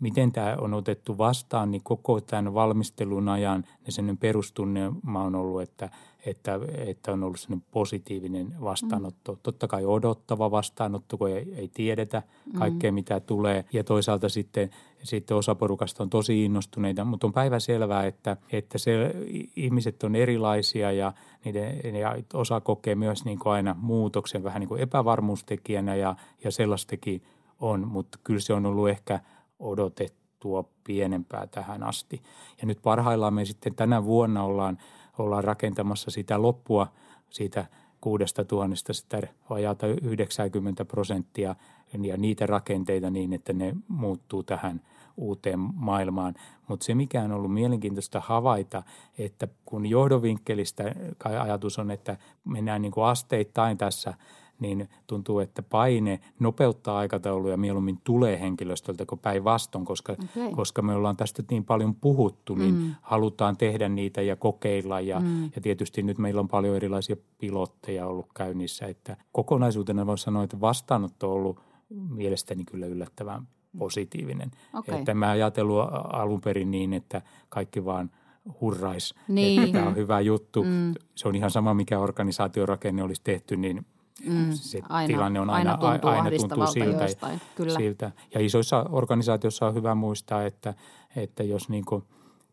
Miten 0.00 0.32
tämä 0.32 0.56
on 0.60 0.74
otettu 0.74 1.18
vastaan, 1.18 1.70
niin 1.70 1.82
koko 1.82 2.20
tämän 2.20 2.54
valmistelun 2.54 3.28
ajan 3.28 3.64
ja 3.86 3.92
sen 3.92 4.18
perustunnelma 4.18 5.22
on 5.22 5.34
ollut, 5.34 5.62
että, 5.62 5.90
että, 6.26 6.60
että 6.76 7.12
on 7.12 7.24
ollut 7.24 7.40
sellainen 7.40 7.66
positiivinen 7.70 8.54
vastaanotto. 8.60 9.32
Mm. 9.32 9.38
Totta 9.42 9.68
kai 9.68 9.84
odottava 9.84 10.50
vastaanotto, 10.50 11.18
kun 11.18 11.30
ei, 11.30 11.54
ei 11.56 11.68
tiedetä 11.74 12.22
kaikkea, 12.58 12.90
mm. 12.90 12.94
mitä 12.94 13.20
tulee. 13.20 13.64
Ja 13.72 13.84
toisaalta 13.84 14.28
sitten, 14.28 14.70
sitten 15.02 15.36
osa 15.36 15.54
porukasta 15.54 16.02
on 16.02 16.10
tosi 16.10 16.44
innostuneita, 16.44 17.04
mutta 17.04 17.26
on 17.26 17.32
päivä 17.32 17.58
selvää, 17.58 18.06
että, 18.06 18.36
että 18.52 18.78
se, 18.78 19.14
ihmiset 19.56 20.02
on 20.02 20.16
erilaisia 20.16 20.92
ja, 20.92 21.12
niiden, 21.44 21.96
ja 21.96 22.16
osa 22.34 22.60
kokee 22.60 22.94
myös 22.94 23.24
niin 23.24 23.38
kuin 23.38 23.52
aina 23.52 23.76
muutoksen 23.78 24.44
vähän 24.44 24.60
niin 24.60 24.68
kuin 24.68 24.80
epävarmuustekijänä 24.80 25.94
ja, 25.94 26.16
ja 26.44 26.50
sellaistakin 26.50 27.22
on, 27.60 27.88
mutta 27.88 28.18
kyllä 28.24 28.40
se 28.40 28.52
on 28.52 28.66
ollut 28.66 28.88
ehkä– 28.88 29.20
odotettua 29.60 30.64
pienempää 30.84 31.46
tähän 31.46 31.82
asti. 31.82 32.22
Ja 32.60 32.66
nyt 32.66 32.78
parhaillaan 32.82 33.34
me 33.34 33.44
sitten 33.44 33.74
tänä 33.74 34.04
vuonna 34.04 34.44
ollaan, 34.44 34.78
ollaan 35.22 35.44
rakentamassa 35.44 36.10
sitä 36.10 36.42
loppua 36.42 36.86
siitä 37.30 37.66
kuudesta 38.00 38.44
tuhannesta 38.44 38.92
sitä 38.92 39.22
vajaata 39.50 39.86
90 39.86 40.84
prosenttia 40.84 41.54
ja 42.02 42.16
niitä 42.16 42.46
rakenteita 42.46 43.10
niin, 43.10 43.32
että 43.32 43.52
ne 43.52 43.74
muuttuu 43.88 44.42
tähän 44.42 44.80
uuteen 45.16 45.58
maailmaan. 45.58 46.34
Mutta 46.68 46.84
se, 46.84 46.94
mikä 46.94 47.22
on 47.22 47.32
ollut 47.32 47.54
mielenkiintoista 47.54 48.22
havaita, 48.24 48.82
että 49.18 49.48
kun 49.64 49.86
johdovinkkelistä 49.86 50.94
ajatus 51.40 51.78
on, 51.78 51.90
että 51.90 52.16
mennään 52.44 52.82
niin 52.82 52.92
kuin 52.92 53.04
asteittain 53.04 53.78
tässä– 53.78 54.14
niin 54.60 54.88
tuntuu, 55.06 55.38
että 55.38 55.62
paine 55.62 56.20
nopeuttaa 56.38 56.98
aikatauluja 56.98 57.56
mieluummin 57.56 57.98
tulee 58.04 58.40
henkilöstöltä 58.40 59.06
kuin 59.06 59.18
päinvastoin, 59.18 59.84
koska, 59.84 60.12
okay. 60.12 60.50
koska 60.50 60.82
me 60.82 60.94
ollaan 60.94 61.16
tästä 61.16 61.42
niin 61.50 61.64
paljon 61.64 61.94
puhuttu, 61.94 62.54
niin 62.54 62.74
mm. 62.74 62.94
halutaan 63.02 63.56
tehdä 63.56 63.88
niitä 63.88 64.22
ja 64.22 64.36
kokeilla. 64.36 65.00
Ja, 65.00 65.20
mm. 65.20 65.44
ja 65.44 65.60
tietysti 65.62 66.02
nyt 66.02 66.18
meillä 66.18 66.40
on 66.40 66.48
paljon 66.48 66.76
erilaisia 66.76 67.16
pilotteja 67.38 68.06
ollut 68.06 68.26
käynnissä, 68.34 68.86
että 68.86 69.16
kokonaisuutena 69.32 70.06
voisi 70.06 70.24
sanoa, 70.24 70.44
että 70.44 70.60
vastaanotto 70.60 71.28
on 71.28 71.34
ollut 71.34 71.60
mielestäni 72.08 72.64
kyllä 72.64 72.86
yllättävän 72.86 73.48
positiivinen. 73.78 74.50
Okay. 74.74 74.98
Että 74.98 75.14
mä 75.14 75.30
ajatellut 75.30 75.84
alun 76.12 76.40
perin 76.40 76.70
niin, 76.70 76.92
että 76.92 77.22
kaikki 77.48 77.84
vaan– 77.84 78.10
hurrais, 78.60 79.14
niin. 79.28 79.62
että 79.62 79.72
tämä 79.72 79.88
on 79.88 79.96
hyvä 79.96 80.20
juttu. 80.20 80.62
Mm. 80.64 80.94
Se 81.14 81.28
on 81.28 81.34
ihan 81.34 81.50
sama, 81.50 81.74
mikä 81.74 81.98
organisaatiorakenne 81.98 83.02
olisi 83.02 83.20
tehty, 83.24 83.56
niin 83.56 83.86
Mm, 84.26 84.52
se 84.52 84.80
aina, 84.88 85.06
tilanne 85.06 85.40
on 85.40 85.50
aina, 85.50 85.70
aina 85.70 85.92
tuntuu, 85.92 86.10
aina 86.10 86.30
tuntuu 86.30 86.66
siltä, 86.66 87.04
jostain, 87.04 87.40
kyllä. 87.54 87.78
siltä. 87.78 88.12
Ja 88.34 88.40
isoissa 88.40 88.86
organisaatioissa 88.90 89.66
on 89.66 89.74
hyvä 89.74 89.94
muistaa, 89.94 90.44
että, 90.44 90.74
että 91.16 91.42
jos 91.42 91.68
niin 91.68 91.84
kuin 91.84 92.04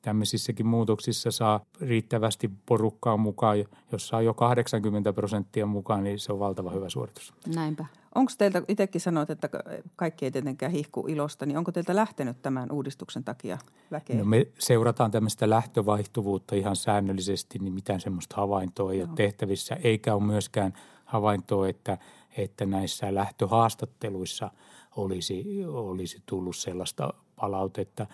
tämmöisissäkin 0.01 0.67
muutoksissa 0.67 1.31
saa 1.31 1.65
riittävästi 1.81 2.49
porukkaa 2.65 3.17
mukaan, 3.17 3.57
jos 3.91 4.07
saa 4.07 4.21
jo 4.21 4.33
80 4.33 5.13
prosenttia 5.13 5.65
mukaan, 5.65 6.03
niin 6.03 6.19
se 6.19 6.33
on 6.33 6.39
valtava 6.39 6.71
hyvä 6.71 6.89
suoritus. 6.89 7.33
Näinpä. 7.55 7.85
Onko 8.15 8.31
teiltä, 8.37 8.61
itsekin 8.67 9.01
sanoit, 9.01 9.29
että 9.29 9.49
kaikki 9.95 10.25
ei 10.25 10.31
tietenkään 10.31 10.71
hihku 10.71 11.05
ilosta, 11.07 11.45
niin 11.45 11.57
onko 11.57 11.71
teiltä 11.71 11.95
lähtenyt 11.95 12.41
tämän 12.41 12.71
uudistuksen 12.71 13.23
takia 13.23 13.57
väkeä? 13.91 14.17
No 14.17 14.25
me 14.25 14.47
seurataan 14.59 15.11
tämmöistä 15.11 15.49
lähtövaihtuvuutta 15.49 16.55
ihan 16.55 16.75
säännöllisesti, 16.75 17.59
niin 17.59 17.73
mitään 17.73 17.99
semmoista 18.01 18.35
havaintoa 18.35 18.91
ei 18.91 18.99
Joo. 18.99 19.07
ole 19.07 19.15
tehtävissä, 19.15 19.75
eikä 19.83 20.15
ole 20.15 20.23
myöskään– 20.23 20.73
havaintoa, 21.07 21.67
että, 21.67 21.97
että 22.37 22.65
näissä 22.65 23.15
lähtöhaastatteluissa 23.15 24.51
olisi, 24.95 25.65
olisi 25.67 26.21
tullut 26.25 26.55
sellaista 26.55 27.13
palautetta. 27.35 28.07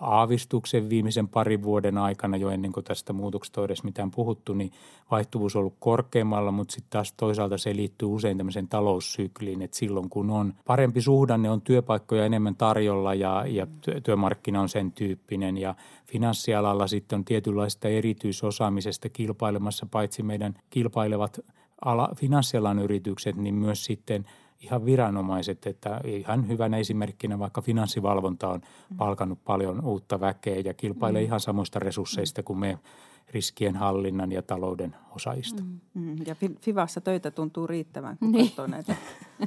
Aavistuksen 0.00 0.90
viimeisen 0.90 1.28
parin 1.28 1.62
vuoden 1.62 1.98
aikana 1.98 2.36
jo 2.36 2.50
ennen 2.50 2.72
kuin 2.72 2.84
tästä 2.84 3.12
muutoksesta 3.12 3.60
on 3.60 3.64
edes 3.64 3.84
mitään 3.84 4.10
puhuttu, 4.10 4.54
niin 4.54 4.72
vaihtuvuus 5.10 5.56
on 5.56 5.60
ollut 5.60 5.76
korkeammalla, 5.78 6.50
mutta 6.50 6.72
sitten 6.72 6.90
taas 6.90 7.12
toisaalta 7.12 7.58
se 7.58 7.76
liittyy 7.76 8.08
usein 8.08 8.36
tämmöiseen 8.36 8.68
taloussykliin, 8.68 9.62
että 9.62 9.76
silloin 9.76 10.10
kun 10.10 10.30
on 10.30 10.54
parempi 10.64 11.00
suhdanne, 11.00 11.50
on 11.50 11.60
työpaikkoja 11.60 12.26
enemmän 12.26 12.56
tarjolla 12.56 13.14
ja, 13.14 13.44
ja 13.48 13.66
työmarkkina 14.04 14.60
on 14.60 14.68
sen 14.68 14.92
tyyppinen 14.92 15.58
ja 15.58 15.74
finanssialalla 16.06 16.86
sitten 16.86 17.16
on 17.16 17.24
tietynlaista 17.24 17.88
erityisosaamisesta 17.88 19.08
kilpailemassa 19.08 19.86
paitsi 19.90 20.22
meidän 20.22 20.54
kilpailevat 20.70 21.40
ala, 21.84 22.10
finanssialan 22.16 22.78
yritykset, 22.78 23.36
niin 23.36 23.54
myös 23.54 23.84
sitten– 23.84 24.24
ihan 24.60 24.84
viranomaiset, 24.84 25.66
että 25.66 26.00
ihan 26.04 26.48
hyvänä 26.48 26.76
esimerkkinä 26.76 27.38
vaikka 27.38 27.60
finanssivalvonta 27.60 28.48
on 28.48 28.60
palkannut 28.96 29.44
paljon 29.44 29.84
uutta 29.84 30.20
väkeä 30.20 30.60
ja 30.64 30.74
kilpailee 30.74 31.22
mm. 31.22 31.26
ihan 31.26 31.40
samoista 31.40 31.78
resursseista 31.78 32.42
kuin 32.42 32.58
me 32.58 32.78
riskien 33.30 33.76
hallinnan 33.76 34.32
ja 34.32 34.42
talouden 34.42 34.96
osaajista. 35.10 35.62
Mm. 35.62 35.80
mm. 35.94 36.16
Ja 36.26 36.36
Fivassa 36.60 37.00
töitä 37.00 37.30
tuntuu 37.30 37.66
riittävän, 37.66 38.18
kun 38.18 38.32
niin. 38.32 38.46
katsoo 38.46 38.66
näitä 38.66 38.96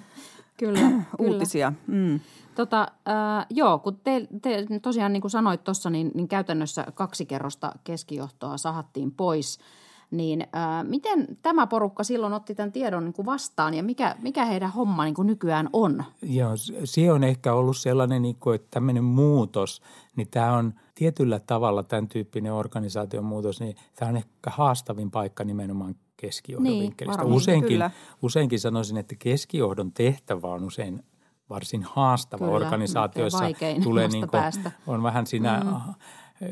kyllä, 0.59 0.91
uutisia. 1.19 1.73
Mm. 1.87 2.19
Tota, 2.55 2.81
äh, 3.07 3.45
joo, 3.49 3.79
kun 3.79 3.99
te, 4.03 4.27
te 4.41 4.65
tosiaan 4.81 5.13
niin 5.13 5.21
kuin 5.21 5.31
sanoit 5.31 5.63
tuossa, 5.63 5.89
niin, 5.89 6.11
niin 6.13 6.27
käytännössä 6.27 6.85
kaksi 6.93 7.25
kerrosta 7.25 7.71
keskijohtoa 7.83 8.57
sahattiin 8.57 9.11
pois– 9.11 9.59
niin 10.11 10.41
äh, 10.41 10.83
miten 10.83 11.27
tämä 11.41 11.67
porukka 11.67 12.03
silloin 12.03 12.33
otti 12.33 12.55
tämän 12.55 12.71
tiedon 12.71 13.05
niin 13.05 13.13
kuin 13.13 13.25
vastaan 13.25 13.73
ja 13.73 13.83
mikä, 13.83 14.15
mikä 14.21 14.45
heidän 14.45 14.71
homma 14.71 15.03
niin 15.03 15.15
kuin 15.15 15.27
nykyään 15.27 15.69
on? 15.73 16.03
Joo, 16.21 16.51
se 16.83 17.11
on 17.11 17.23
ehkä 17.23 17.53
ollut 17.53 17.77
sellainen, 17.77 18.21
niin 18.21 18.35
kuin, 18.35 18.55
että 18.55 18.67
tämmöinen 18.71 19.03
muutos, 19.03 19.81
niin 20.15 20.27
tämä 20.31 20.57
on 20.57 20.73
tietyllä 20.95 21.39
tavalla 21.39 21.83
tämän 21.83 22.07
tyyppinen 22.07 22.53
organisaation 22.53 23.25
muutos, 23.25 23.59
niin 23.59 23.75
tämä 23.95 24.09
on 24.09 24.17
ehkä 24.17 24.49
haastavin 24.49 25.11
paikka 25.11 25.43
nimenomaan 25.43 25.95
keskijohdon 26.17 26.63
niin, 26.63 26.83
vinkkelistä. 26.83 27.23
Useinkin, 27.23 27.79
useinkin 28.21 28.59
sanoisin, 28.59 28.97
että 28.97 29.15
keskijohdon 29.19 29.91
tehtävä 29.91 30.47
on 30.47 30.63
usein 30.63 31.03
varsin 31.49 31.83
haastava 31.83 32.45
Kyllä, 32.45 32.55
organisaatioissa. 32.55 33.43
Tulee 33.83 34.07
niin 34.07 34.27
kuin, 34.29 34.73
on 34.87 35.03
vähän 35.03 35.27
siinä 35.27 35.59
mm 35.59 35.93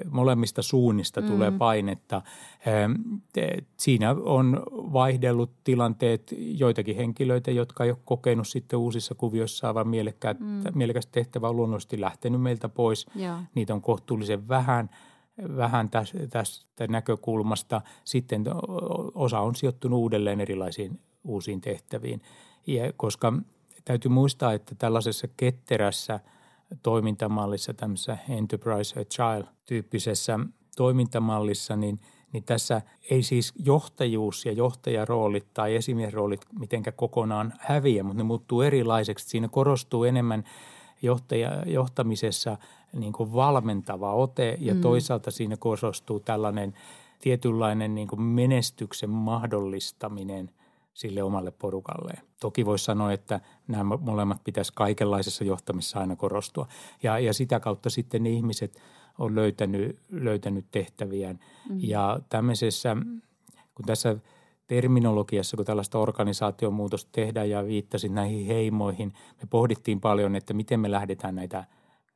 molemmista 0.10 0.62
suunnista 0.62 1.22
mm. 1.22 1.28
tulee 1.28 1.52
painetta. 1.52 2.22
Siinä 3.78 4.12
on 4.12 4.64
vaihdellut 4.70 5.52
tilanteet 5.64 6.36
joitakin 6.38 6.96
henkilöitä, 6.96 7.52
jotka 7.52 7.84
ei 7.84 7.90
ole 7.90 7.98
kokenut 8.06 8.48
sitten 8.48 8.80
uusissa 8.80 9.16
kuvioissa 9.16 9.74
vaan 9.74 9.88
mielekkäät, 9.88 10.40
mm. 10.40 10.64
mielekästä 10.74 11.12
tehtävä 11.12 11.50
on 11.50 11.56
luonnollisesti 11.56 12.02
lähtenyt 12.02 12.42
meiltä 12.42 12.70
pois. 12.70 13.06
Ja. 13.16 13.40
Niitä 13.56 13.74
on 13.74 13.82
kohtuullisen 13.82 14.48
vähän 14.48 14.90
vähän 15.58 15.90
tästä 16.30 16.88
näkökulmasta. 16.88 17.82
Sitten 18.04 18.44
osa 19.16 19.40
on 19.40 19.56
sijoittunut 19.56 20.00
uudelleen 20.00 20.42
erilaisiin 20.42 21.00
uusiin 21.24 21.62
tehtäviin, 21.62 22.22
ja 22.68 22.94
koska 22.98 23.34
täytyy 23.86 24.12
muistaa, 24.12 24.54
että 24.54 24.76
tällaisessa 24.76 25.28
ketterässä– 25.38 26.20
toimintamallissa, 26.84 27.74
tämmöisessä 27.74 28.18
Enterprise 28.30 29.00
Agile-tyyppisessä 29.00 30.40
toimintamallissa, 30.76 31.76
niin, 31.76 32.00
niin 32.34 32.44
tässä 32.44 32.82
ei 33.10 33.24
siis 33.24 33.54
johtajuus 33.66 34.46
ja 34.46 34.52
johtajaroolit 34.52 35.54
tai 35.54 35.76
esimiesroolit 35.76 36.46
mitenkään 36.60 36.98
kokonaan 36.98 37.54
häviä, 37.60 38.04
mutta 38.04 38.18
ne 38.18 38.24
muuttuu 38.24 38.62
erilaiseksi. 38.62 39.30
Siinä 39.30 39.48
korostuu 39.48 40.04
enemmän 40.04 40.44
johtaja, 41.02 41.64
johtamisessa 41.66 42.58
niin 42.94 43.14
kuin 43.14 43.34
valmentava 43.34 44.14
ote 44.14 44.58
ja 44.60 44.74
mm. 44.74 44.82
toisaalta 44.82 45.32
siinä 45.32 45.58
korostuu 45.58 46.20
tällainen 46.20 46.74
tietynlainen 47.20 47.96
niin 47.96 48.08
kuin 48.08 48.22
menestyksen 48.22 49.10
mahdollistaminen– 49.10 50.52
sille 50.98 51.24
omalle 51.24 51.52
porukalleen. 51.52 52.22
Toki 52.40 52.66
voisi 52.66 52.86
sanoa, 52.86 53.14
että 53.14 53.40
nämä 53.68 53.98
molemmat 53.98 54.44
pitäisi 54.44 54.72
kaikenlaisessa 54.76 55.44
johtamisessa 55.44 56.00
aina 56.00 56.16
korostua. 56.16 56.68
Ja, 57.04 57.20
ja 57.20 57.34
sitä 57.34 57.60
kautta 57.60 57.90
sitten 57.90 58.24
ne 58.24 58.30
ihmiset 58.30 58.82
on 59.20 59.36
löytänyt, 59.36 60.00
löytänyt 60.10 60.66
tehtäviään. 60.72 61.40
Mm. 61.70 61.78
Ja 61.80 62.20
tämmöisessä, 62.30 62.98
kun 63.76 63.86
tässä 63.86 64.18
terminologiassa, 64.68 65.58
kun 65.58 65.66
tällaista 65.66 66.00
organisaatiomuutosta 66.00 67.10
tehdään 67.12 67.50
ja 67.50 67.66
viittasin 67.66 68.16
näihin 68.16 68.46
heimoihin, 68.46 69.14
me 69.42 69.48
pohdittiin 69.50 70.02
paljon, 70.02 70.36
että 70.36 70.54
miten 70.54 70.80
me 70.80 70.92
lähdetään 70.92 71.36
näitä 71.36 71.64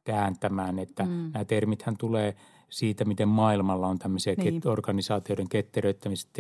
kääntämään, 0.04 0.80
että 0.80 1.04
mm. 1.06 1.32
nämä 1.34 1.46
termithän 1.46 1.98
tulee 1.98 2.36
siitä, 2.70 3.06
miten 3.06 3.28
maailmalla 3.28 3.88
on 3.88 4.00
tämmöisiä 4.00 4.36
niin. 4.38 4.62
organisaatioiden 4.66 5.50
ketteröittämistä 5.50 6.32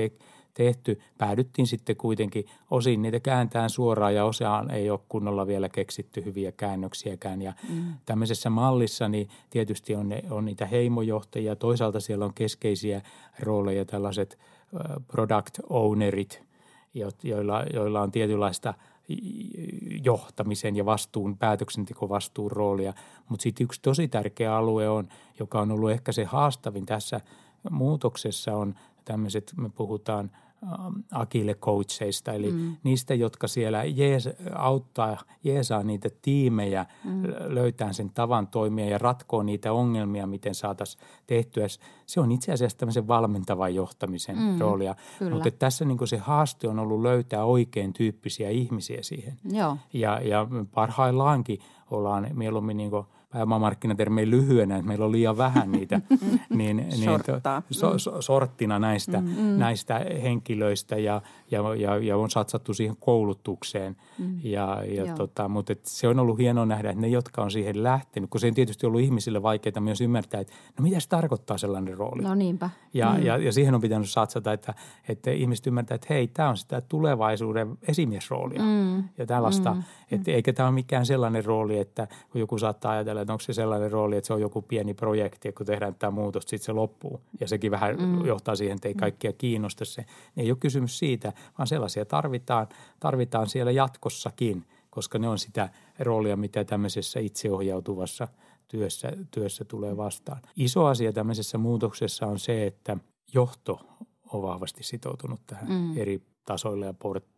tehty. 0.53 0.99
Päädyttiin 1.17 1.67
sitten 1.67 1.95
kuitenkin 1.95 2.45
osin 2.71 3.01
niitä 3.01 3.19
kääntään 3.19 3.69
suoraan 3.69 4.15
ja 4.15 4.25
osaan 4.25 4.71
ei 4.71 4.89
ole 4.89 4.99
kunnolla 5.09 5.47
vielä 5.47 5.69
keksitty 5.69 6.25
hyviä 6.25 6.51
käännöksiäkään. 6.51 7.41
Ja 7.41 7.53
mm. 7.69 7.83
tämmöisessä 8.05 8.49
mallissa 8.49 9.09
niin 9.09 9.29
tietysti 9.49 9.95
on, 9.95 10.09
ne, 10.09 10.23
on 10.29 10.45
niitä 10.45 10.65
heimojohtajia. 10.65 11.55
Toisaalta 11.55 11.99
siellä 11.99 12.25
on 12.25 12.33
keskeisiä 12.33 13.01
rooleja 13.39 13.85
tällaiset 13.85 14.39
product 15.07 15.59
ownerit, 15.69 16.43
joilla, 17.23 17.63
joilla 17.73 18.01
on 18.01 18.11
tietynlaista 18.11 18.73
johtamisen 20.03 20.75
ja 20.75 20.85
vastuun, 20.85 21.37
päätöksentekovastuun 21.37 22.51
roolia. 22.51 22.93
Mutta 23.29 23.43
sitten 23.43 23.63
yksi 23.63 23.81
tosi 23.81 24.07
tärkeä 24.07 24.55
alue 24.55 24.89
on, 24.89 25.07
joka 25.39 25.61
on 25.61 25.71
ollut 25.71 25.91
ehkä 25.91 26.11
se 26.11 26.23
haastavin 26.23 26.85
tässä 26.85 27.21
muutoksessa 27.69 28.55
on 28.55 28.75
tämmöiset, 29.05 29.53
me 29.57 29.69
puhutaan 29.69 30.31
ähm, 30.63 30.93
akille 31.11 31.53
coacheista, 31.53 32.33
eli 32.33 32.51
mm. 32.51 32.75
niistä, 32.83 33.13
jotka 33.13 33.47
siellä 33.47 33.83
jees, 33.83 34.29
auttaa, 34.55 35.17
jeesaa 35.43 35.83
niitä 35.83 36.09
tiimejä 36.21 36.85
mm. 37.03 37.23
löytää 37.47 37.93
sen 37.93 38.09
tavan 38.09 38.47
toimia 38.47 38.85
ja 38.85 38.97
ratkoa 38.97 39.43
niitä 39.43 39.73
ongelmia, 39.73 40.27
miten 40.27 40.55
saataisiin 40.55 41.03
tehtyä. 41.27 41.67
Se 42.05 42.19
on 42.19 42.31
itse 42.31 42.51
asiassa 42.51 42.77
tämmöisen 42.77 43.07
valmentavan 43.07 43.75
johtamisen 43.75 44.37
mm, 44.37 44.59
roolia. 44.59 44.95
Kyllä. 45.19 45.31
Mutta 45.31 45.51
tässä 45.51 45.85
niin 45.85 46.07
se 46.07 46.17
haaste 46.17 46.67
on 46.67 46.79
ollut 46.79 47.01
löytää 47.01 47.45
oikein 47.45 47.93
tyyppisiä 47.93 48.49
ihmisiä 48.49 49.03
siihen. 49.03 49.39
Joo. 49.51 49.77
Ja, 49.93 50.19
ja 50.19 50.47
parhaillaankin 50.73 51.59
ollaan 51.91 52.27
mieluummin 52.33 52.77
niin– 52.77 52.91
pääomamarkkinatermejä 53.31 54.29
lyhyenä, 54.29 54.75
että 54.75 54.87
meillä 54.87 55.05
on 55.05 55.11
liian 55.11 55.37
vähän 55.37 55.71
niitä, 55.71 56.01
niin, 56.49 56.77
niin 56.77 57.09
to, 57.25 57.61
so, 57.71 57.97
so, 57.97 58.21
sorttina 58.21 58.79
näistä, 58.79 59.21
mm, 59.21 59.27
mm. 59.27 59.57
näistä 59.57 60.05
henkilöistä 60.23 60.95
ja, 60.95 61.21
ja, 61.51 61.75
ja, 61.75 61.97
ja 61.97 62.17
on 62.17 62.29
satsattu 62.29 62.73
siihen 62.73 62.95
koulutukseen. 62.99 63.95
Mm. 64.19 64.39
Ja, 64.43 64.83
ja 64.85 65.15
tota, 65.15 65.47
mutta 65.47 65.73
et 65.73 65.85
se 65.85 66.07
on 66.07 66.19
ollut 66.19 66.37
hienoa 66.37 66.65
nähdä, 66.65 66.89
että 66.89 67.01
ne, 67.01 67.07
jotka 67.07 67.41
on 67.41 67.51
siihen 67.51 67.83
lähtenyt, 67.83 68.29
kun 68.29 68.41
se 68.41 68.47
on 68.47 68.53
tietysti 68.53 68.85
ollut 68.85 69.01
ihmisille 69.01 69.43
vaikeaa 69.43 69.81
myös 69.81 70.01
ymmärtää, 70.01 70.41
että 70.41 70.53
no 70.77 70.83
mitä 70.83 70.99
se 70.99 71.09
tarkoittaa 71.09 71.57
sellainen 71.57 71.97
rooli. 71.97 72.23
No 72.23 72.35
niinpä. 72.35 72.69
Ja, 72.93 73.13
mm. 73.13 73.25
ja, 73.25 73.37
ja 73.37 73.51
siihen 73.51 73.75
on 73.75 73.81
pitänyt 73.81 74.09
satsata, 74.09 74.53
että, 74.53 74.73
että 75.07 75.31
ihmiset 75.31 75.67
ymmärtää, 75.67 75.95
että 75.95 76.07
hei, 76.09 76.27
tämä 76.27 76.49
on 76.49 76.57
sitä 76.57 76.81
tulevaisuuden 76.81 77.77
esimiesroolia 77.87 78.61
mm. 78.61 79.03
ja 79.17 79.25
tällaista. 79.25 79.73
Mm. 79.73 79.83
Että 80.11 80.31
eikä 80.31 80.53
tämä 80.53 80.67
ole 80.67 80.75
mikään 80.75 81.05
sellainen 81.05 81.45
rooli, 81.45 81.79
että 81.79 82.07
kun 82.31 82.41
joku 82.41 82.57
saattaa 82.57 82.91
ajatella, 82.91 83.20
että 83.21 83.33
onko 83.33 83.41
se 83.41 83.53
sellainen 83.53 83.91
rooli, 83.91 84.17
että 84.17 84.27
se 84.27 84.33
on 84.33 84.41
joku 84.41 84.61
pieni 84.61 84.93
projekti, 84.93 85.47
että 85.47 85.57
kun 85.57 85.65
tehdään 85.65 85.95
tämä 85.95 86.11
muutos, 86.11 86.43
sitten 86.43 86.65
se 86.65 86.71
loppuu. 86.71 87.21
Ja 87.39 87.47
sekin 87.47 87.71
vähän 87.71 87.95
mm. 88.01 88.25
johtaa 88.25 88.55
siihen, 88.55 88.75
että 88.75 88.87
ei 88.87 88.93
mm. 88.93 88.99
kaikkia 88.99 89.33
kiinnosta 89.33 89.85
se. 89.85 90.05
Ei 90.37 90.51
ole 90.51 90.57
kysymys 90.59 90.99
siitä, 90.99 91.33
vaan 91.57 91.67
sellaisia 91.67 92.05
tarvitaan, 92.05 92.67
tarvitaan 92.99 93.47
siellä 93.47 93.71
jatkossakin, 93.71 94.65
koska 94.89 95.19
ne 95.19 95.29
on 95.29 95.39
sitä 95.39 95.69
roolia, 95.99 96.37
mitä 96.37 96.63
tämmöisessä 96.63 97.19
itseohjautuvassa 97.19 98.27
työssä, 98.67 99.13
työssä 99.31 99.65
tulee 99.65 99.97
vastaan. 99.97 100.41
Iso 100.55 100.85
asia 100.85 101.13
tämmöisessä 101.13 101.57
muutoksessa 101.57 102.25
on 102.25 102.39
se, 102.39 102.67
että 102.67 102.97
johto 103.33 103.79
on 104.33 104.41
vahvasti 104.41 104.83
sitoutunut 104.83 105.39
tähän 105.47 105.69
mm. 105.69 105.97
eri 105.97 106.21
tasoilla 106.45 106.85
ja 106.85 106.93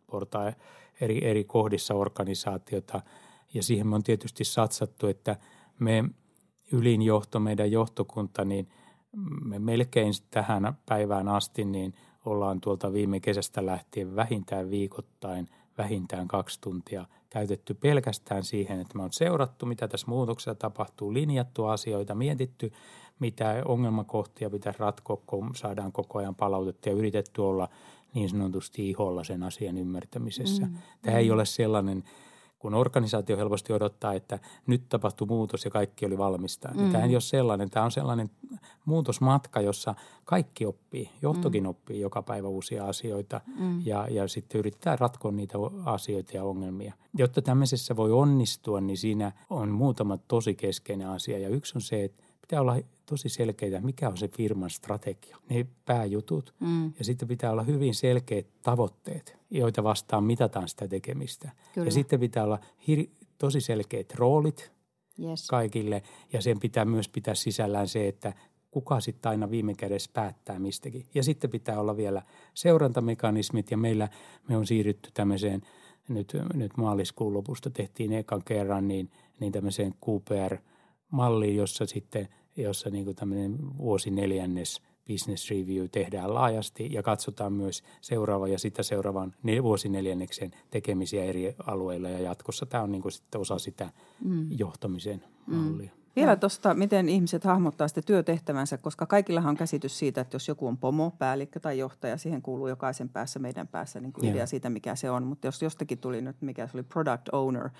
portaa 0.06 0.52
eri, 1.00 1.24
eri 1.24 1.44
kohdissa 1.44 1.94
organisaatiota. 1.94 3.02
Ja 3.54 3.62
siihen 3.62 3.86
me 3.86 3.94
on 3.94 4.02
tietysti 4.02 4.44
satsattu, 4.44 5.06
että 5.06 5.36
me 5.78 6.04
ylinjohto, 6.72 7.40
meidän 7.40 7.70
johtokunta, 7.72 8.44
niin 8.44 8.68
me 9.44 9.58
melkein 9.58 10.12
tähän 10.30 10.78
päivään 10.86 11.28
asti 11.28 11.64
niin 11.64 11.94
ollaan 12.24 12.60
tuolta 12.60 12.92
viime 12.92 13.20
kesästä 13.20 13.66
lähtien 13.66 14.16
vähintään 14.16 14.70
viikoittain, 14.70 15.48
vähintään 15.78 16.28
kaksi 16.28 16.60
tuntia 16.60 17.06
käytetty 17.30 17.74
pelkästään 17.74 18.44
siihen, 18.44 18.80
että 18.80 18.96
me 18.96 19.02
on 19.02 19.12
seurattu, 19.12 19.66
mitä 19.66 19.88
tässä 19.88 20.06
muutoksessa 20.06 20.54
tapahtuu, 20.54 21.14
linjattu 21.14 21.64
asioita, 21.64 22.14
mietitty, 22.14 22.72
mitä 23.18 23.62
ongelmakohtia 23.64 24.50
pitäisi 24.50 24.78
ratkoa, 24.78 25.22
kun 25.26 25.50
saadaan 25.54 25.92
koko 25.92 26.18
ajan 26.18 26.34
palautetta 26.34 26.88
ja 26.88 26.94
yritetty 26.94 27.42
olla 27.42 27.68
niin 28.14 28.28
sanotusti 28.28 28.90
iholla 28.90 29.24
sen 29.24 29.42
asian 29.42 29.78
ymmärtämisessä. 29.78 30.66
Mm. 30.66 30.76
Tämä 31.02 31.18
ei 31.18 31.30
ole 31.30 31.44
sellainen, 31.44 32.04
kun 32.64 32.74
organisaatio 32.74 33.36
helposti 33.36 33.72
odottaa, 33.72 34.12
että 34.12 34.38
nyt 34.66 34.88
tapahtui 34.88 35.26
muutos 35.26 35.64
ja 35.64 35.70
kaikki 35.70 36.06
oli 36.06 36.18
valmista. 36.18 36.68
Mm. 36.74 36.92
Tämä 36.92 37.04
ei 37.04 37.14
ole 37.14 37.20
sellainen. 37.20 37.70
Tämä 37.70 37.84
on 37.84 37.92
sellainen 37.92 38.30
muutosmatka, 38.84 39.60
jossa 39.60 39.94
kaikki 40.24 40.66
oppii. 40.66 41.10
Johtokin 41.22 41.62
mm. 41.62 41.68
oppii 41.68 42.00
joka 42.00 42.22
päivä 42.22 42.48
uusia 42.48 42.86
asioita 42.86 43.40
mm. 43.58 43.82
ja, 43.86 44.08
ja 44.10 44.28
sitten 44.28 44.58
yrittää 44.58 44.96
ratkoa 44.96 45.32
niitä 45.32 45.58
asioita 45.84 46.36
ja 46.36 46.44
ongelmia. 46.44 46.94
Jotta 47.18 47.42
tämmöisessä 47.42 47.96
voi 47.96 48.12
onnistua, 48.12 48.80
niin 48.80 48.96
siinä 48.96 49.32
on 49.50 49.70
muutama 49.70 50.16
tosi 50.16 50.54
keskeinen 50.54 51.08
asia. 51.08 51.38
Ja 51.38 51.48
yksi 51.48 51.72
on 51.76 51.80
se, 51.80 52.04
että 52.04 52.24
pitää 52.40 52.60
olla 52.60 52.76
tosi 53.06 53.28
selkeitä, 53.28 53.80
mikä 53.80 54.08
on 54.08 54.16
se 54.16 54.28
firman 54.28 54.70
strategia, 54.70 55.36
ne 55.50 55.66
pääjutut. 55.84 56.54
Mm. 56.60 56.92
Ja 56.98 57.04
sitten 57.04 57.28
pitää 57.28 57.50
olla 57.50 57.62
hyvin 57.62 57.94
selkeät 57.94 58.46
tavoitteet, 58.62 59.36
joita 59.50 59.84
vastaan 59.84 60.24
mitataan 60.24 60.68
sitä 60.68 60.88
tekemistä. 60.88 61.50
Kyllä. 61.74 61.86
Ja 61.86 61.92
sitten 61.92 62.20
pitää 62.20 62.44
olla 62.44 62.58
hir- 62.88 63.10
tosi 63.38 63.60
selkeät 63.60 64.14
roolit 64.14 64.72
yes. 65.22 65.46
kaikille. 65.48 66.02
Ja 66.32 66.42
sen 66.42 66.60
pitää 66.60 66.84
myös 66.84 67.08
pitää 67.08 67.34
sisällään 67.34 67.88
se, 67.88 68.08
että 68.08 68.32
kuka 68.70 69.00
sitten 69.00 69.30
aina 69.30 69.50
viime 69.50 69.74
kädessä 69.74 70.10
päättää 70.14 70.58
mistäkin. 70.58 71.06
Ja 71.14 71.22
sitten 71.22 71.50
pitää 71.50 71.80
olla 71.80 71.96
vielä 71.96 72.22
seurantamekanismit 72.54 73.70
ja 73.70 73.76
meillä 73.76 74.08
me 74.48 74.56
on 74.56 74.66
siirrytty 74.66 75.10
tämmöiseen, 75.14 75.62
nyt, 76.08 76.36
nyt 76.54 76.76
maaliskuun 76.76 77.34
lopusta 77.34 77.70
tehtiin 77.70 78.12
ekan 78.12 78.42
kerran, 78.44 78.88
niin, 78.88 79.10
niin 79.40 79.52
tämmöiseen 79.52 79.94
QPR-malliin, 80.06 81.56
jossa 81.56 81.86
sitten– 81.86 82.28
jossa 82.56 82.90
niin 82.90 83.04
kuin 83.04 83.16
tämmöinen 83.16 83.78
vuosineljännes 83.78 84.82
business 85.08 85.50
review 85.50 85.86
tehdään 85.92 86.34
laajasti 86.34 86.92
ja 86.92 87.02
katsotaan 87.02 87.52
myös 87.52 87.82
seuraava 88.00 88.48
ja 88.48 88.58
sitä 88.58 88.82
seuraavan 88.82 89.34
vuosineljänneksen 89.62 90.50
tekemisiä 90.70 91.24
eri 91.24 91.54
alueilla 91.66 92.08
ja 92.08 92.18
jatkossa 92.18 92.66
tämä 92.66 92.82
on 92.82 92.92
niin 92.92 93.02
kuin 93.02 93.12
sitten 93.12 93.40
osa 93.40 93.58
sitä 93.58 93.90
mm. 94.24 94.46
johtamisen 94.50 95.24
mm. 95.46 95.54
mallia. 95.54 95.90
Vielä 96.16 96.36
tuosta, 96.36 96.74
miten 96.74 97.08
ihmiset 97.08 97.44
hahmottaa 97.44 97.88
sitä 97.88 98.02
työtehtävänsä, 98.02 98.78
koska 98.78 99.06
kaikillahan 99.06 99.50
on 99.50 99.56
käsitys 99.56 99.98
siitä, 99.98 100.20
että 100.20 100.34
jos 100.34 100.48
joku 100.48 100.66
on 100.66 100.78
pomo, 100.78 101.10
päällikkö 101.18 101.60
tai 101.60 101.78
johtaja, 101.78 102.16
siihen 102.16 102.42
kuuluu 102.42 102.68
jokaisen 102.68 103.08
päässä, 103.08 103.38
meidän 103.38 103.68
päässä 103.68 104.00
niin 104.00 104.12
kuin 104.12 104.24
idea 104.24 104.46
siitä, 104.46 104.70
mikä 104.70 104.94
se 104.94 105.10
on. 105.10 105.22
Mutta 105.22 105.46
jos 105.46 105.62
jostakin 105.62 105.98
tuli 105.98 106.20
nyt, 106.20 106.36
mikä 106.40 106.66
se 106.66 106.76
oli 106.76 106.82
product 106.82 107.28
owner 107.32 107.70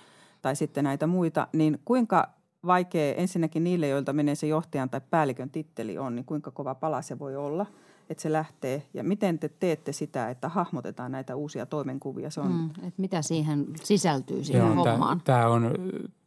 tai 0.41 0.55
sitten 0.55 0.83
näitä 0.83 1.07
muita, 1.07 1.47
niin 1.53 1.79
kuinka 1.85 2.29
vaikea 2.65 3.15
ensinnäkin 3.15 3.63
niille, 3.63 3.87
joilta 3.87 4.13
menee 4.13 4.35
se 4.35 4.47
johtajan 4.47 4.89
tai 4.89 5.01
päällikön 5.09 5.49
titteli 5.49 5.97
on, 5.97 6.15
niin 6.15 6.25
kuinka 6.25 6.51
kova 6.51 6.75
pala 6.75 7.01
se 7.01 7.19
voi 7.19 7.35
olla, 7.35 7.65
että 8.09 8.21
se 8.21 8.31
lähtee. 8.31 8.83
Ja 8.93 9.03
miten 9.03 9.39
te 9.39 9.49
teette 9.49 9.91
sitä, 9.91 10.29
että 10.29 10.49
hahmotetaan 10.49 11.11
näitä 11.11 11.35
uusia 11.35 11.65
toimenkuvia? 11.65 12.29
Se 12.29 12.41
on... 12.41 12.51
mm, 12.51 12.69
että 12.69 13.01
mitä 13.01 13.21
siihen 13.21 13.65
sisältyy 13.83 14.43
siihen 14.43 14.67
Joo, 14.67 14.75
hommaan? 14.75 15.21
Tämä 15.23 15.47
on, 15.47 15.71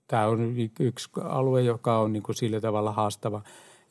tämä 0.08 0.26
on 0.26 0.54
yksi 0.80 1.10
alue, 1.24 1.62
joka 1.62 1.98
on 1.98 2.12
niin 2.12 2.22
kuin 2.22 2.36
sillä 2.36 2.60
tavalla 2.60 2.92
haastava. 2.92 3.42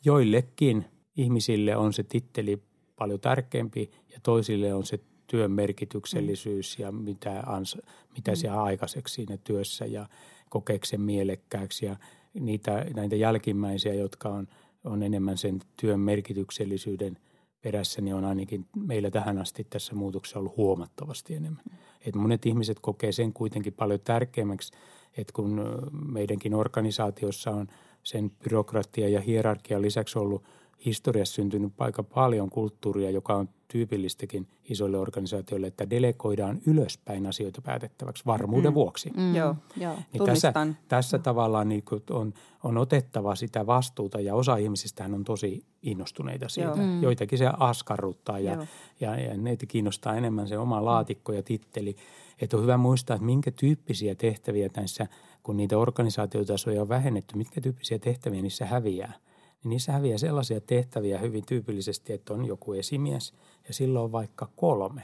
Joillekin 0.06 0.86
ihmisille 1.18 1.76
on 1.76 1.94
se 1.94 2.04
titteli 2.04 2.64
paljon 2.96 3.20
tärkeämpi 3.20 3.92
ja 4.14 4.20
toisille 4.24 4.74
on 4.74 4.86
se 4.86 5.00
työn 5.28 5.52
merkityksellisyys 5.52 6.80
ja 6.80 6.92
mitä, 6.92 7.44
ans, 7.46 7.78
mitä 8.16 8.32
mm. 8.32 8.36
se 8.36 8.50
aikaiseksi 8.50 9.14
siinä 9.14 9.38
työssä 9.38 9.86
ja 9.86 10.08
kokeeko 10.50 10.86
sen 10.86 11.02
mielekkääksi 11.02 11.86
ja– 11.86 11.96
niitä, 12.40 12.86
näitä 12.96 13.16
jälkimmäisiä, 13.16 13.94
jotka 13.94 14.30
on, 14.30 14.48
on 14.84 15.04
enemmän 15.04 15.38
sen 15.38 15.60
työn 15.82 16.00
merkityksellisyyden 16.00 17.18
perässä, 17.62 18.02
niin 18.02 18.16
on 18.16 18.26
ainakin 18.26 18.66
meillä 18.76 19.12
tähän 19.12 19.38
asti 19.38 19.68
tässä 19.70 19.96
muutoksessa 19.96 20.40
ollut 20.40 20.58
huomattavasti 20.58 21.36
enemmän. 21.36 21.64
Et 22.06 22.16
monet 22.16 22.46
ihmiset 22.46 22.80
kokee 22.80 23.12
sen 23.12 23.34
kuitenkin 23.34 23.74
paljon 23.74 24.00
tärkeämmäksi, 24.00 24.74
että 25.18 25.34
kun 25.34 25.62
meidänkin 26.06 26.54
organisaatiossa 26.54 27.52
on 27.52 27.68
sen 28.04 28.32
byrokratia 28.44 29.10
ja 29.10 29.22
hierarkia 29.22 29.82
lisäksi 29.82 30.20
ollut– 30.20 30.44
historiassa 30.86 31.36
syntynyt 31.36 31.74
aika 31.78 32.04
paljon 32.04 32.50
kulttuuria, 32.50 33.10
joka 33.10 33.36
on 33.36 33.50
tyypillistäkin 33.68 34.48
isoille 34.70 34.98
organisaatioille, 34.98 35.68
että 35.68 35.90
delegoidaan 35.90 36.62
ylöspäin 36.66 37.26
asioita 37.26 37.62
päätettäväksi 37.62 38.26
varmuuden 38.26 38.72
mm. 38.72 38.76
vuoksi. 38.76 39.12
Mm. 39.18 39.36
Joo, 39.36 39.56
joo. 39.78 39.96
Niin 40.14 40.26
tässä, 40.26 40.54
tässä 40.88 41.20
tavallaan 41.20 41.70
niin 41.70 41.84
on, 42.10 42.34
on 42.64 42.78
otettava 42.78 43.36
sitä 43.36 43.66
vastuuta 43.66 44.20
ja 44.20 44.36
osa 44.36 44.58
ihmisistä 44.58 45.04
on 45.04 45.24
tosi 45.24 45.66
innostuneita 45.82 46.50
siitä. 46.50 46.76
Mm. 46.76 47.04
Joitakin 47.04 47.38
se 47.38 47.50
askarruttaa 47.60 48.40
ja, 48.40 48.68
ja, 49.00 49.20
ja 49.20 49.38
neitä 49.38 49.66
kiinnostaa 49.66 50.16
enemmän 50.16 50.48
se 50.48 50.58
oma 50.58 50.86
laatikko 50.86 51.34
ja 51.34 51.44
titteli. 51.44 51.96
Että 52.42 52.58
on 52.58 52.64
hyvä 52.64 52.78
muistaa, 52.78 53.16
että 53.16 53.26
minkä 53.26 53.52
tyyppisiä 53.52 54.16
tehtäviä 54.16 54.70
näissä, 54.76 55.08
kun 55.44 55.58
niitä 55.58 55.78
organisaatiotasoja 55.78 56.82
on 56.82 56.90
vähennetty, 56.90 57.38
mitkä 57.38 57.62
tyyppisiä 57.62 58.00
tehtäviä 58.00 58.42
niissä 58.42 58.66
häviää– 58.66 59.14
niin 59.64 59.70
niissä 59.70 59.92
häviää 59.92 60.18
sellaisia 60.18 60.62
tehtäviä 60.62 61.18
hyvin 61.18 61.46
tyypillisesti, 61.46 62.14
että 62.14 62.34
on 62.34 62.46
joku 62.46 62.74
esimies 62.74 63.34
ja 63.68 63.74
silloin 63.74 64.04
on 64.04 64.12
vaikka 64.12 64.50
kolme 64.56 65.02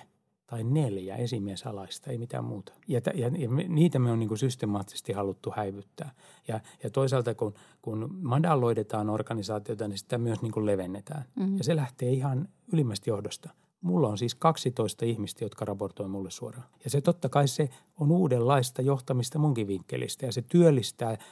tai 0.47 0.63
neljä 0.63 1.15
esimiesalaista, 1.15 2.11
ei 2.11 2.17
mitään 2.17 2.43
muuta. 2.43 2.73
Ja, 2.87 3.01
ja, 3.13 3.27
ja 3.27 3.49
niitä 3.67 3.99
me 3.99 4.11
on 4.11 4.19
niin 4.19 4.27
kuin 4.27 4.37
systemaattisesti 4.37 5.13
haluttu 5.13 5.53
häivyttää. 5.55 6.11
Ja, 6.47 6.59
ja 6.83 6.89
toisaalta 6.89 7.35
kun, 7.35 7.53
kun 7.81 8.09
madalloidetaan 8.21 9.09
organisaatiota, 9.09 9.87
niin 9.87 9.97
sitä 9.97 10.17
myös 10.17 10.41
niin 10.41 10.51
kuin 10.51 10.65
levennetään. 10.65 11.25
Mm-hmm. 11.35 11.57
Ja 11.57 11.63
se 11.63 11.75
lähtee 11.75 12.11
ihan 12.11 12.47
ylimmästä 12.73 13.09
johdosta. 13.09 13.49
Mulla 13.81 14.09
on 14.09 14.17
siis 14.17 14.35
12 14.35 15.05
ihmistä, 15.05 15.45
jotka 15.45 15.65
raportoi 15.65 16.07
mulle 16.07 16.31
suoraan. 16.31 16.67
Ja 16.83 16.89
se 16.89 17.01
totta 17.01 17.29
kai 17.29 17.47
se 17.47 17.69
on 17.99 18.11
uudenlaista 18.11 18.81
johtamista 18.81 19.39
munkin 19.39 19.67
vinkkelistä 19.67 20.25
ja 20.25 20.31
se 20.31 20.41
työllistää– 20.41 21.17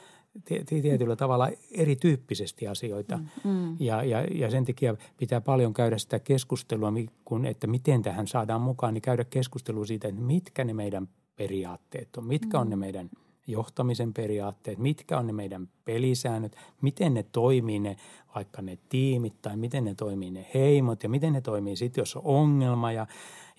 tietyllä 0.66 1.16
tavalla 1.16 1.48
erityyppisesti 1.70 2.68
asioita. 2.68 3.16
Mm, 3.16 3.50
mm. 3.50 3.76
Ja, 3.80 4.04
ja, 4.04 4.24
ja 4.34 4.50
sen 4.50 4.64
takia 4.64 4.96
pitää 5.16 5.40
paljon 5.40 5.74
käydä 5.74 5.98
sitä 5.98 6.18
keskustelua, 6.18 6.92
kun, 7.24 7.46
että 7.46 7.66
miten 7.66 8.02
tähän 8.02 8.26
saadaan 8.26 8.60
mukaan, 8.60 8.94
niin 8.94 9.02
käydä 9.02 9.24
keskustelua 9.24 9.86
siitä, 9.86 10.08
että 10.08 10.20
mitkä 10.20 10.64
ne 10.64 10.74
meidän 10.74 11.08
periaatteet 11.36 12.16
on, 12.16 12.24
mitkä 12.24 12.56
mm. 12.56 12.60
on 12.60 12.70
ne 12.70 12.76
meidän 12.76 13.10
johtamisen 13.46 14.12
periaatteet, 14.14 14.78
mitkä 14.78 15.18
on 15.18 15.26
ne 15.26 15.32
meidän 15.32 15.68
pelisäännöt, 15.84 16.56
miten 16.82 17.14
ne 17.14 17.22
toimii 17.22 17.78
ne, 17.78 17.96
vaikka 18.34 18.62
ne 18.62 18.78
tiimit 18.88 19.42
tai 19.42 19.56
miten 19.56 19.84
ne 19.84 19.94
toimii 19.94 20.30
ne 20.30 20.46
heimot 20.54 21.02
ja 21.02 21.08
miten 21.08 21.32
ne 21.32 21.40
toimii 21.40 21.76
sitten, 21.76 22.02
jos 22.02 22.16
on 22.16 22.22
ongelma 22.24 22.92
ja 22.92 23.06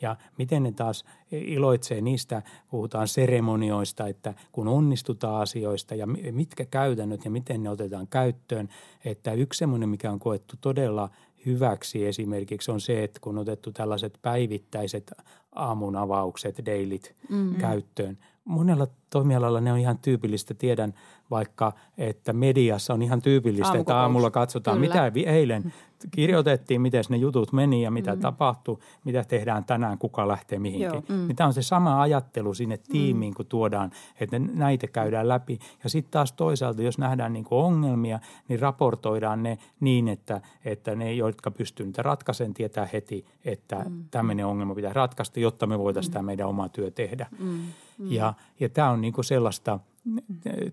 ja 0.01 0.15
miten 0.37 0.63
ne 0.63 0.71
taas 0.71 1.05
iloitsee 1.31 2.01
niistä, 2.01 2.41
puhutaan 2.71 3.07
seremonioista, 3.07 4.07
että 4.07 4.33
kun 4.51 4.67
onnistutaan 4.67 5.41
asioista 5.41 5.95
ja 5.95 6.07
mitkä 6.31 6.65
käytännöt 6.65 7.25
ja 7.25 7.31
miten 7.31 7.63
ne 7.63 7.69
otetaan 7.69 8.07
käyttöön. 8.07 8.69
Että 9.05 9.33
yksi 9.33 9.57
semmoinen, 9.57 9.89
mikä 9.89 10.11
on 10.11 10.19
koettu 10.19 10.55
todella 10.61 11.09
hyväksi 11.45 12.05
esimerkiksi 12.05 12.71
on 12.71 12.81
se, 12.81 13.03
että 13.03 13.19
kun 13.19 13.37
on 13.37 13.41
otettu 13.41 13.71
tällaiset 13.71 14.19
päivittäiset 14.21 15.11
aamun 15.51 15.95
avaukset, 15.95 16.65
dailit 16.65 17.15
mm-hmm. 17.29 17.55
käyttöön. 17.55 18.17
Monella 18.45 18.87
toimialalla 19.09 19.61
ne 19.61 19.71
on 19.71 19.79
ihan 19.79 19.97
tyypillistä. 19.97 20.53
Tiedän 20.53 20.93
vaikka, 21.31 21.73
että 21.97 22.33
mediassa 22.33 22.93
on 22.93 23.01
ihan 23.01 23.21
tyypillistä, 23.21 23.67
Aamukokous. 23.67 23.81
että 23.81 24.01
aamulla 24.01 24.31
katsotaan, 24.31 24.77
Kyllä. 24.79 25.09
mitä 25.11 25.31
eilen 25.31 25.73
kirjoitettiin, 26.11 26.81
miten 26.81 27.03
ne 27.09 27.17
jutut 27.17 27.53
meni 27.53 27.81
ja 27.81 27.91
mitä 27.91 28.15
mm. 28.15 28.21
tapahtui, 28.21 28.77
mitä 29.03 29.23
tehdään 29.23 29.65
tänään, 29.65 29.97
kuka 29.97 30.27
lähtee 30.27 30.59
mihinkin. 30.59 30.85
Joo, 30.85 31.03
mm. 31.09 31.27
Niin 31.27 31.35
tämä 31.35 31.47
on 31.47 31.53
se 31.53 31.61
sama 31.61 32.01
ajattelu 32.01 32.53
sinne 32.53 32.75
mm. 32.75 32.81
tiimiin, 32.91 33.33
mm. 33.33 33.35
kun 33.35 33.45
tuodaan, 33.45 33.91
että 34.19 34.39
näitä 34.39 34.87
käydään 34.87 35.27
läpi. 35.27 35.59
Ja 35.83 35.89
sitten 35.89 36.11
taas 36.11 36.31
toisaalta, 36.31 36.81
jos 36.81 36.97
nähdään 36.97 37.33
niin 37.33 37.45
ongelmia, 37.51 38.19
niin 38.47 38.59
raportoidaan 38.59 39.43
ne 39.43 39.57
niin, 39.79 40.07
että, 40.07 40.41
että 40.65 40.95
ne, 40.95 41.13
jotka 41.13 41.51
pystyvät 41.51 41.87
niitä 41.87 42.01
ratkaisemaan, 42.01 42.53
tietää 42.53 42.89
heti, 42.93 43.25
että 43.45 43.85
mm. 43.89 44.03
tämmöinen 44.11 44.45
ongelma 44.45 44.75
pitää 44.75 44.93
ratkaista, 44.93 45.39
jotta 45.39 45.67
me 45.67 45.79
voitaisiin 45.79 46.11
mm. 46.11 46.13
tämä 46.13 46.25
meidän 46.25 46.47
oma 46.47 46.69
työ 46.69 46.91
tehdä. 46.91 47.27
Mm. 47.39 47.47
Mm. 47.47 48.11
Ja, 48.11 48.33
ja 48.59 48.69
tämä 48.69 48.89
on 48.89 49.01
niin 49.01 49.13
sellaista– 49.23 49.79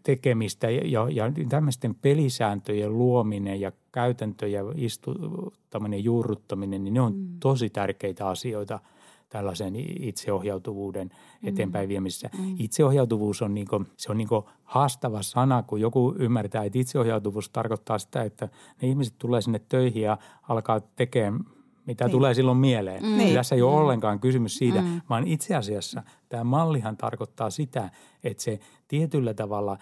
tekemistä 0.02 0.70
ja, 0.70 1.10
ja 1.10 1.32
tämmöisten 1.48 1.94
pelisääntöjen 1.94 2.98
luominen 2.98 3.60
ja 3.60 3.72
käytäntöjen 3.92 4.64
istuttaminen, 4.76 6.04
juurruttaminen, 6.04 6.84
niin 6.84 6.94
ne 6.94 7.00
on 7.00 7.16
mm. 7.16 7.28
tosi 7.40 7.70
tärkeitä 7.70 8.28
asioita 8.28 8.80
tällaisen 9.28 9.74
itseohjautuvuuden 10.00 11.08
mm. 11.42 11.48
eteenpäin 11.48 11.88
viemisessä. 11.88 12.30
Mm. 12.38 12.54
Itseohjautuvuus 12.58 13.42
on, 13.42 13.54
niinku, 13.54 13.84
se 13.96 14.10
on 14.10 14.18
niinku 14.18 14.48
haastava 14.64 15.22
sana, 15.22 15.62
kun 15.62 15.80
joku 15.80 16.14
ymmärtää, 16.18 16.64
että 16.64 16.78
itseohjautuvuus 16.78 17.50
tarkoittaa 17.50 17.98
sitä, 17.98 18.22
että 18.22 18.48
ne 18.82 18.88
ihmiset 18.88 19.14
tulee 19.18 19.42
sinne 19.42 19.60
töihin 19.68 20.02
ja 20.02 20.18
alkaa 20.48 20.80
tekemään 20.80 21.44
mitä 21.86 22.04
niin. 22.04 22.12
tulee 22.12 22.34
silloin 22.34 22.58
mieleen. 22.58 23.02
Mm. 23.02 23.18
Niin. 23.18 23.34
Tässä 23.34 23.54
ei 23.54 23.62
ole 23.62 23.72
mm. 23.72 23.78
ollenkaan 23.78 24.20
kysymys 24.20 24.56
siitä, 24.56 24.82
mm. 24.82 25.00
vaan 25.10 25.26
itse 25.26 25.56
asiassa 25.56 26.02
tämä 26.28 26.44
mallihan 26.44 26.96
tarkoittaa 26.96 27.50
sitä, 27.50 27.90
että 28.24 28.42
se 28.42 28.60
tietyllä 28.88 29.34
tavalla 29.34 29.78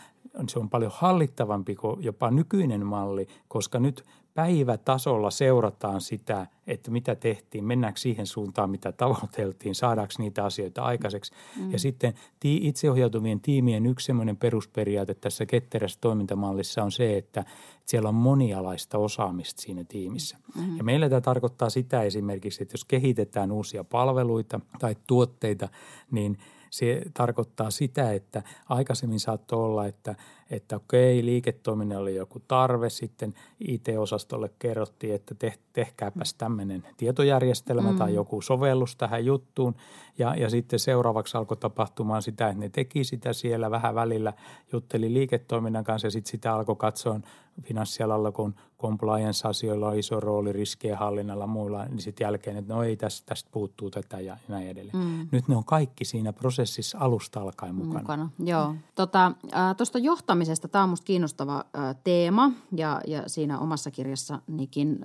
se 0.48 0.58
on 0.58 0.70
paljon 0.70 0.92
hallittavampi 0.94 1.74
kuin 1.74 2.04
jopa 2.04 2.30
nykyinen 2.30 2.86
malli, 2.86 3.28
koska 3.48 3.78
nyt 3.78 4.04
päivätasolla 4.38 5.30
seurataan 5.30 6.00
sitä, 6.00 6.46
että 6.66 6.90
mitä 6.90 7.14
tehtiin, 7.14 7.64
mennäänkö 7.64 8.00
siihen 8.00 8.26
suuntaan, 8.26 8.70
mitä 8.70 8.92
tavoiteltiin, 8.92 9.74
saadaanko 9.74 10.14
niitä 10.18 10.44
asioita 10.44 10.82
aikaiseksi. 10.82 11.32
Mm. 11.56 11.72
Ja 11.72 11.78
sitten 11.78 12.14
itseohjautuvien 12.44 13.40
tiimien 13.40 13.86
yksi 13.86 14.12
perusperiaate 14.38 15.14
tässä 15.14 15.46
ketterässä 15.46 15.98
toimintamallissa 16.00 16.82
on 16.82 16.92
se, 16.92 17.16
että 17.16 17.44
siellä 17.86 18.08
on 18.08 18.14
monialaista 18.14 18.98
osaamista 18.98 19.62
siinä 19.62 19.84
tiimissä. 19.88 20.36
Mm. 20.54 20.76
Ja 20.76 20.84
meillä 20.84 21.08
tämä 21.08 21.20
tarkoittaa 21.20 21.70
sitä 21.70 22.02
esimerkiksi, 22.02 22.62
että 22.62 22.74
jos 22.74 22.84
kehitetään 22.84 23.52
uusia 23.52 23.84
palveluita 23.84 24.60
tai 24.78 24.96
tuotteita, 25.06 25.68
niin– 26.10 26.38
se 26.70 27.02
tarkoittaa 27.14 27.70
sitä, 27.70 28.12
että 28.12 28.42
aikaisemmin 28.68 29.20
saattoi 29.20 29.64
olla, 29.64 29.86
että 29.86 30.14
että 30.50 30.76
okei, 30.76 31.24
liiketoiminnalle 31.24 32.02
oli 32.02 32.16
joku 32.16 32.40
tarve, 32.48 32.90
sitten 32.90 33.34
IT-osastolle 33.60 34.50
kerrottiin, 34.58 35.14
että 35.14 35.34
te, 35.34 35.54
tehkääpäs 35.72 36.34
tämmöinen 36.34 36.86
tietojärjestelmä 36.96 37.92
mm. 37.92 37.98
tai 37.98 38.14
joku 38.14 38.42
sovellus 38.42 38.96
tähän 38.96 39.24
juttuun. 39.24 39.74
Ja, 40.18 40.34
ja 40.34 40.50
sitten 40.50 40.78
seuraavaksi 40.78 41.36
alkoi 41.36 41.56
tapahtumaan 41.56 42.22
sitä, 42.22 42.48
että 42.48 42.60
ne 42.60 42.68
teki 42.68 43.04
sitä 43.04 43.32
siellä 43.32 43.70
vähän 43.70 43.94
välillä, 43.94 44.32
jutteli 44.72 45.14
liiketoiminnan 45.14 45.84
kanssa 45.84 46.06
ja 46.06 46.10
sitten 46.10 46.30
sitä 46.30 46.54
alkoi 46.54 46.76
katsoa 46.76 47.20
finanssialalla, 47.62 48.32
kun 48.32 48.54
compliance-asioilla 48.78 49.88
on 49.88 49.98
iso 49.98 50.20
rooli 50.20 50.52
riskien 50.52 50.98
hallinnalla 50.98 51.46
muilla, 51.46 51.84
niin 51.84 52.00
sitten 52.02 52.24
jälkeen, 52.24 52.56
että 52.56 52.74
no 52.74 52.82
ei, 52.82 52.96
tästä, 52.96 53.26
tästä 53.26 53.50
puuttuu 53.52 53.90
tätä 53.90 54.20
ja 54.20 54.36
näin 54.48 54.68
edelleen. 54.68 54.98
Mm. 54.98 55.28
Nyt 55.32 55.48
ne 55.48 55.56
on 55.56 55.64
kaikki 55.64 56.04
siinä 56.04 56.32
prosessissa 56.32 56.98
alusta 57.00 57.40
alkaen 57.40 57.74
mukana. 57.74 58.00
mukana. 58.00 58.30
Joo. 58.38 58.74
Tuosta 58.94 59.32
tota, 59.76 59.98
johtamisesta 59.98 60.37
johtamisesta. 60.38 60.68
Tämä 60.68 60.84
on 60.84 60.88
minusta 60.88 61.04
kiinnostava 61.04 61.64
teema 62.04 62.50
ja, 62.76 63.00
ja 63.06 63.22
siinä 63.26 63.58
omassa 63.58 63.90
kirjassanikin 63.90 64.98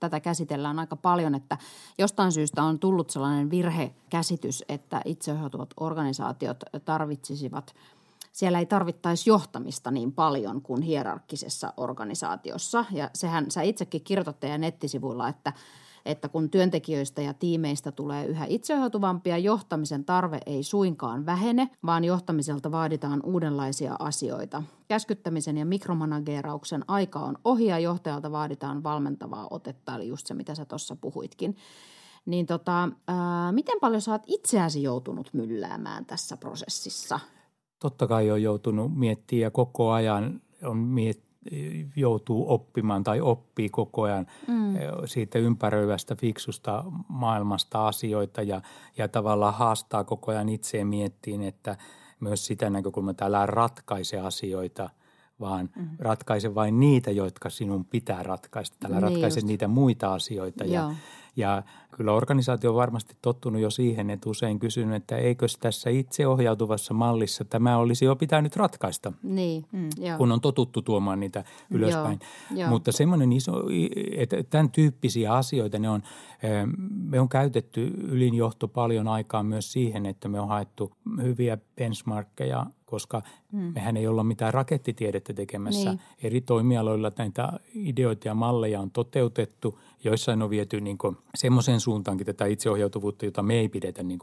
tätä 0.00 0.20
käsitellään 0.20 0.78
aika 0.78 0.96
paljon, 0.96 1.34
että 1.34 1.58
jostain 1.98 2.32
syystä 2.32 2.62
on 2.62 2.78
tullut 2.78 3.10
sellainen 3.10 3.50
virhekäsitys, 3.50 4.64
että 4.68 5.00
itseohjautuvat 5.04 5.74
organisaatiot 5.80 6.64
tarvitsisivat– 6.84 7.74
siellä 8.32 8.58
ei 8.58 8.66
tarvittaisi 8.66 9.30
johtamista 9.30 9.90
niin 9.90 10.12
paljon 10.12 10.62
kuin 10.62 10.82
hierarkkisessa 10.82 11.72
organisaatiossa. 11.76 12.84
Ja 12.90 13.10
sehän 13.14 13.50
sä 13.50 13.62
itsekin 13.62 14.04
kirjoitat 14.04 14.40
teidän 14.40 14.60
nettisivuilla, 14.60 15.28
että– 15.28 15.52
että 16.06 16.28
kun 16.28 16.50
työntekijöistä 16.50 17.22
ja 17.22 17.34
tiimeistä 17.34 17.92
tulee 17.92 18.26
yhä 18.26 18.46
itseohjautuvampia, 18.48 19.38
johtamisen 19.38 20.04
tarve 20.04 20.40
ei 20.46 20.62
suinkaan 20.62 21.26
vähene, 21.26 21.70
vaan 21.86 22.04
johtamiselta 22.04 22.70
vaaditaan 22.70 23.20
uudenlaisia 23.24 23.96
asioita. 23.98 24.62
Käskyttämisen 24.88 25.56
ja 25.56 25.66
mikromanageerauksen 25.66 26.84
aika 26.88 27.18
on 27.18 27.38
ohi 27.44 27.66
ja 27.66 27.78
johtajalta 27.78 28.32
vaaditaan 28.32 28.82
valmentavaa 28.82 29.46
otetta, 29.50 29.94
eli 29.94 30.08
just 30.08 30.26
se, 30.26 30.34
mitä 30.34 30.54
sä 30.54 30.64
tuossa 30.64 30.96
puhuitkin. 30.96 31.56
Niin 32.26 32.46
tota, 32.46 32.88
ää, 33.08 33.52
miten 33.52 33.80
paljon 33.80 34.00
sä 34.00 34.12
oot 34.12 34.22
itseäsi 34.26 34.82
joutunut 34.82 35.30
mylläämään 35.32 36.06
tässä 36.06 36.36
prosessissa? 36.36 37.20
Totta 37.78 38.06
kai 38.06 38.30
on 38.30 38.42
joutunut 38.42 38.96
miettimään 38.96 39.42
ja 39.42 39.50
koko 39.50 39.90
ajan 39.90 40.40
on 40.62 40.76
miet, 40.76 41.22
joutuu 41.96 42.52
oppimaan 42.52 43.04
tai 43.04 43.20
oppii 43.20 43.68
koko 43.68 44.02
ajan 44.02 44.26
mm. 44.48 44.74
siitä 45.04 45.38
ympäröivästä 45.38 46.16
fiksusta 46.16 46.84
maailmasta 47.08 47.88
asioita 47.88 48.42
ja, 48.42 48.60
ja 48.98 49.08
tavallaan 49.08 49.54
haastaa 49.54 50.04
koko 50.04 50.30
ajan 50.30 50.48
itseä 50.48 50.84
miettiin, 50.84 51.42
että 51.42 51.76
myös 52.20 52.46
sitä 52.46 52.70
näkökulmaa, 52.70 53.10
että 53.10 53.24
älä 53.24 53.46
ratkaise 53.46 54.20
asioita, 54.20 54.90
vaan 55.40 55.70
mm. 55.76 55.88
ratkaise 55.98 56.54
vain 56.54 56.80
niitä, 56.80 57.10
jotka 57.10 57.50
sinun 57.50 57.84
pitää 57.84 58.22
ratkaista. 58.22 58.86
Älä 58.86 58.94
niin 58.94 59.02
ratkaise 59.02 59.40
just. 59.40 59.46
niitä 59.46 59.68
muita 59.68 60.14
asioita. 60.14 60.64
Ja, 60.64 60.94
ja 61.36 61.62
kyllä 61.96 62.12
organisaatio 62.12 62.70
on 62.70 62.76
varmasti 62.76 63.16
tottunut 63.22 63.60
jo 63.60 63.70
siihen, 63.70 64.10
että 64.10 64.30
usein 64.30 64.58
kysyn, 64.58 64.92
että 64.92 65.16
eikö 65.16 65.46
tässä 65.60 65.90
itseohjautuvassa 65.90 66.94
mallissa 66.94 67.44
tämä 67.44 67.78
olisi 67.78 68.04
jo 68.04 68.16
pitänyt 68.16 68.56
ratkaista, 68.56 69.12
niin, 69.22 69.64
mm, 69.72 69.88
kun 70.16 70.32
on 70.32 70.40
totuttu 70.40 70.82
tuomaan 70.82 71.20
niitä 71.20 71.44
ylöspäin. 71.70 72.18
Joo, 72.50 72.60
jo. 72.60 72.68
Mutta 72.68 72.92
semmoinen 72.92 73.32
iso, 73.32 73.52
että 74.16 74.42
tämän 74.42 74.70
tyyppisiä 74.70 75.32
asioita, 75.32 75.78
ne 75.78 75.90
on, 75.90 76.02
me 77.04 77.20
on 77.20 77.28
käytetty 77.28 77.86
ylinjohto 77.86 78.68
paljon 78.68 79.08
aikaa 79.08 79.42
myös 79.42 79.72
siihen, 79.72 80.06
että 80.06 80.28
me 80.28 80.40
on 80.40 80.48
haettu 80.48 80.92
hyviä 81.22 81.58
benchmarkkeja 81.76 82.66
koska 82.94 83.22
mm. 83.52 83.72
mehän 83.74 83.96
ei 83.96 84.06
olla 84.06 84.24
mitään 84.24 84.54
rakettitiedettä 84.54 85.32
tekemässä. 85.32 85.90
Niin. 85.90 86.00
Eri 86.22 86.40
toimialoilla 86.40 87.12
näitä 87.18 87.52
ideoita 87.74 88.28
ja 88.28 88.34
malleja 88.34 88.80
on 88.80 88.90
toteutettu. 88.90 89.78
Joissain 90.04 90.42
on 90.42 90.50
viety 90.50 90.80
niin 90.80 90.98
semmoiseen 91.34 91.80
suuntaankin 91.80 92.26
tätä 92.26 92.46
itseohjautuvuutta, 92.46 93.24
jota 93.24 93.42
me 93.42 93.54
ei 93.54 93.68
pidetä 93.68 94.02
niin 94.02 94.20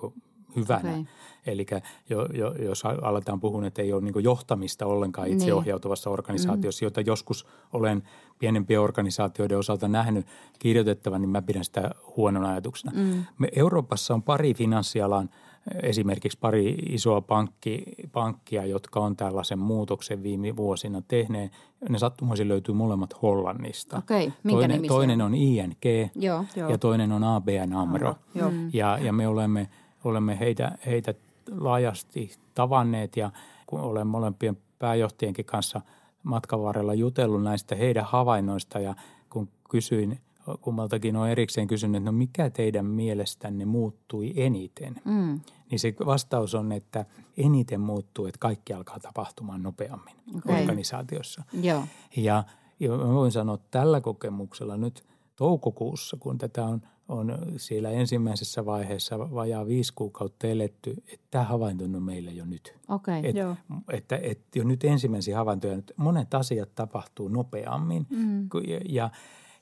hyvänä. 0.55 0.91
Okay. 0.91 1.03
Eli 1.45 1.65
jo, 2.09 2.25
jo, 2.25 2.53
jos 2.53 2.85
aletaan 2.85 3.39
puhua, 3.39 3.67
että 3.67 3.81
ei 3.81 3.93
ole 3.93 4.01
niin 4.01 4.23
johtamista 4.23 4.85
ollenkaan 4.85 5.27
niin. 5.27 5.37
itseohjautuvassa 5.37 6.09
niin. 6.09 6.13
organisaatiossa, 6.13 6.83
mm. 6.83 6.85
jota 6.85 7.01
joskus 7.01 7.47
olen 7.73 8.03
pienempien 8.39 8.81
organisaatioiden 8.81 9.57
osalta 9.57 9.87
nähnyt 9.87 10.27
kirjoitettavan, 10.59 11.21
niin 11.21 11.29
mä 11.29 11.41
pidän 11.41 11.65
sitä 11.65 11.91
huonona 12.17 12.49
ajatuksena. 12.49 12.91
Mm. 12.95 13.25
Me 13.37 13.49
Euroopassa 13.55 14.13
on 14.13 14.23
pari 14.23 14.53
finanssialan– 14.53 15.29
esimerkiksi 15.83 16.37
pari 16.41 16.75
isoa 16.89 17.21
pankki, 17.21 17.83
pankkia, 18.11 18.65
jotka 18.65 18.99
on 18.99 19.15
tällaisen 19.15 19.59
muutoksen 19.59 20.23
viime 20.23 20.55
vuosina 20.55 21.01
tehneet. 21.07 21.51
Ne 21.89 21.97
sattumoisin 21.97 22.47
löytyy 22.47 22.75
molemmat 22.75 23.21
Hollannista. 23.21 23.97
Okei, 23.97 24.33
minkä 24.43 24.59
toinen, 24.59 24.87
toinen 24.87 25.21
on 25.21 25.35
ING 25.35 25.81
Joo. 26.15 26.45
ja 26.69 26.77
toinen 26.77 27.11
on 27.11 27.23
ABN 27.23 27.73
AMRO. 27.73 28.15
Joo. 28.35 28.49
Mm. 28.49 28.69
Ja, 28.73 28.97
ja 29.01 29.13
me 29.13 29.27
olemme, 29.27 29.69
olemme 30.03 30.39
heitä, 30.39 30.77
heitä 30.85 31.13
laajasti 31.51 32.31
tavanneet 32.53 33.17
ja 33.17 33.31
kun 33.67 33.79
olen 33.79 34.07
molempien 34.07 34.57
pääjohtajienkin 34.79 35.45
kanssa 35.45 35.81
matkan 36.23 36.63
varrella 36.63 36.93
jutellut 36.93 37.43
näistä 37.43 37.75
heidän 37.75 38.05
havainnoista 38.05 38.79
ja 38.79 38.95
kun 39.29 39.49
kysyin– 39.69 40.19
kummaltakin 40.61 41.15
on 41.15 41.29
erikseen 41.29 41.67
kysynyt, 41.67 41.95
että 41.95 42.11
no 42.11 42.17
mikä 42.17 42.49
teidän 42.49 42.85
mielestänne 42.85 43.65
muuttui 43.65 44.33
eniten? 44.35 44.95
Mm. 45.05 45.39
Niin 45.71 45.79
se 45.79 45.93
vastaus 46.05 46.55
on, 46.55 46.71
että 46.71 47.05
eniten 47.37 47.81
muuttuu, 47.81 48.25
että 48.25 48.39
kaikki 48.39 48.73
alkaa 48.73 48.99
tapahtumaan 48.99 49.63
nopeammin 49.63 50.15
okay. 50.35 50.61
organisaatiossa. 50.61 51.43
Joo. 51.61 51.83
Ja, 52.17 52.43
ja 52.79 52.89
mä 52.89 53.13
voin 53.13 53.31
sanoa 53.31 53.57
tällä 53.71 54.01
kokemuksella 54.01 54.77
nyt 54.77 55.03
toukokuussa, 55.35 56.17
kun 56.19 56.37
tätä 56.37 56.65
on, 56.65 56.81
on 57.07 57.37
siellä 57.57 57.89
ensimmäisessä 57.89 58.65
vaiheessa 58.65 59.19
vajaa 59.19 59.67
viisi 59.67 59.93
kuukautta 59.95 60.47
eletty, 60.47 61.03
että 61.13 61.27
tämä 61.31 61.43
havainto 61.43 61.83
on 61.83 62.03
meillä 62.03 62.31
jo 62.31 62.45
nyt. 62.45 62.73
Okay, 62.87 63.21
et, 63.23 63.35
joo. 63.35 63.55
Että, 63.91 64.19
että 64.23 64.59
jo 64.59 64.63
nyt 64.63 64.83
ensimmäisiä 64.83 65.37
havaintoja, 65.37 65.73
että 65.73 65.93
monet 65.97 66.33
asiat 66.33 66.69
tapahtuu 66.75 67.27
nopeammin 67.27 68.07
mm. 68.09 68.49
ja, 68.89 69.09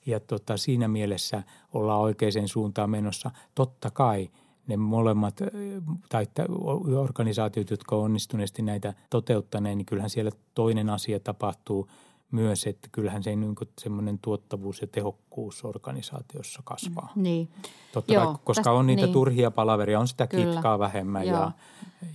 ja– 0.06 0.20
tota, 0.30 0.56
siinä 0.56 0.88
mielessä 0.88 1.42
ollaan 1.72 2.00
oikeaan 2.00 2.48
suuntaan 2.48 2.90
menossa. 2.90 3.30
Totta 3.54 3.90
kai 3.90 4.30
ne 4.66 4.76
molemmat 4.76 5.40
tai 6.08 6.26
organisaatiot, 6.98 7.70
jotka 7.70 7.96
on 7.96 8.02
onnistuneesti 8.04 8.62
näitä 8.62 8.94
toteuttaneet, 9.10 9.76
niin 9.76 9.86
kyllähän 9.86 10.10
siellä 10.10 10.30
toinen 10.54 10.90
asia 10.90 11.20
tapahtuu 11.20 11.88
myös, 12.30 12.66
että 12.66 12.88
kyllähän 12.92 13.22
se 13.22 13.36
niin 13.36 13.54
semmoinen 13.80 14.18
tuottavuus 14.18 14.80
ja 14.80 14.86
tehokkuus 14.86 15.64
organisaatiossa 15.64 16.62
kasvaa. 16.64 17.12
Mm, 17.16 17.22
niin. 17.22 17.48
Totta 17.92 18.14
Joo, 18.14 18.24
kai, 18.26 18.34
koska 18.44 18.62
tästä, 18.62 18.72
on 18.72 18.86
niitä 18.86 19.02
niin. 19.02 19.12
turhia 19.12 19.50
palaveria, 19.50 20.00
on 20.00 20.08
sitä 20.08 20.26
Kyllä. 20.26 20.44
kitkaa 20.52 20.78
vähemmän. 20.78 21.26
Ja, 21.26 21.52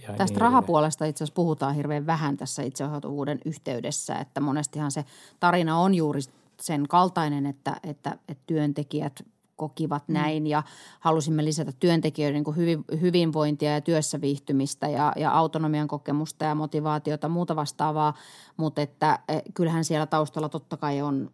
ja 0.01 0.13
tästä 0.13 0.23
niin 0.25 0.41
rahapuolesta 0.41 1.05
itse 1.05 1.23
asiassa 1.23 1.36
puhutaan 1.36 1.75
hirveän 1.75 2.05
vähän 2.05 2.38
tässä 2.38 2.63
itseohjautuvuuden 2.63 3.39
yhteydessä, 3.45 4.15
että 4.15 4.41
monestihan 4.41 4.91
se 4.91 5.05
tarina 5.39 5.79
on 5.79 5.95
juuri 5.95 6.21
sen 6.62 6.88
kaltainen, 6.88 7.45
että, 7.45 7.76
että, 7.84 8.18
että 8.28 8.43
työntekijät 8.47 9.26
kokivat 9.56 10.08
mm. 10.08 10.14
näin 10.14 10.47
ja 10.47 10.64
halusimme 10.99 11.45
lisätä 11.45 11.72
työntekijöiden 11.80 12.43
niin 12.58 12.86
hyvinvointia 13.01 13.74
ja 13.74 13.82
työssä 13.82 14.22
viihtymistä 14.22 14.88
ja, 14.88 15.14
ja 15.16 15.32
autonomian 15.32 15.88
kokemusta 15.88 16.45
ja 16.45 16.56
motivaatiota 16.56 17.30
muuta 17.30 17.56
vastaavaa, 17.56 18.14
mutta 18.58 18.82
että 18.82 19.20
eh, 19.30 19.41
kyllähän 19.53 19.86
siellä 19.86 20.06
taustalla 20.06 20.49
totta 20.49 20.78
kai 20.78 21.01
on 21.01 21.32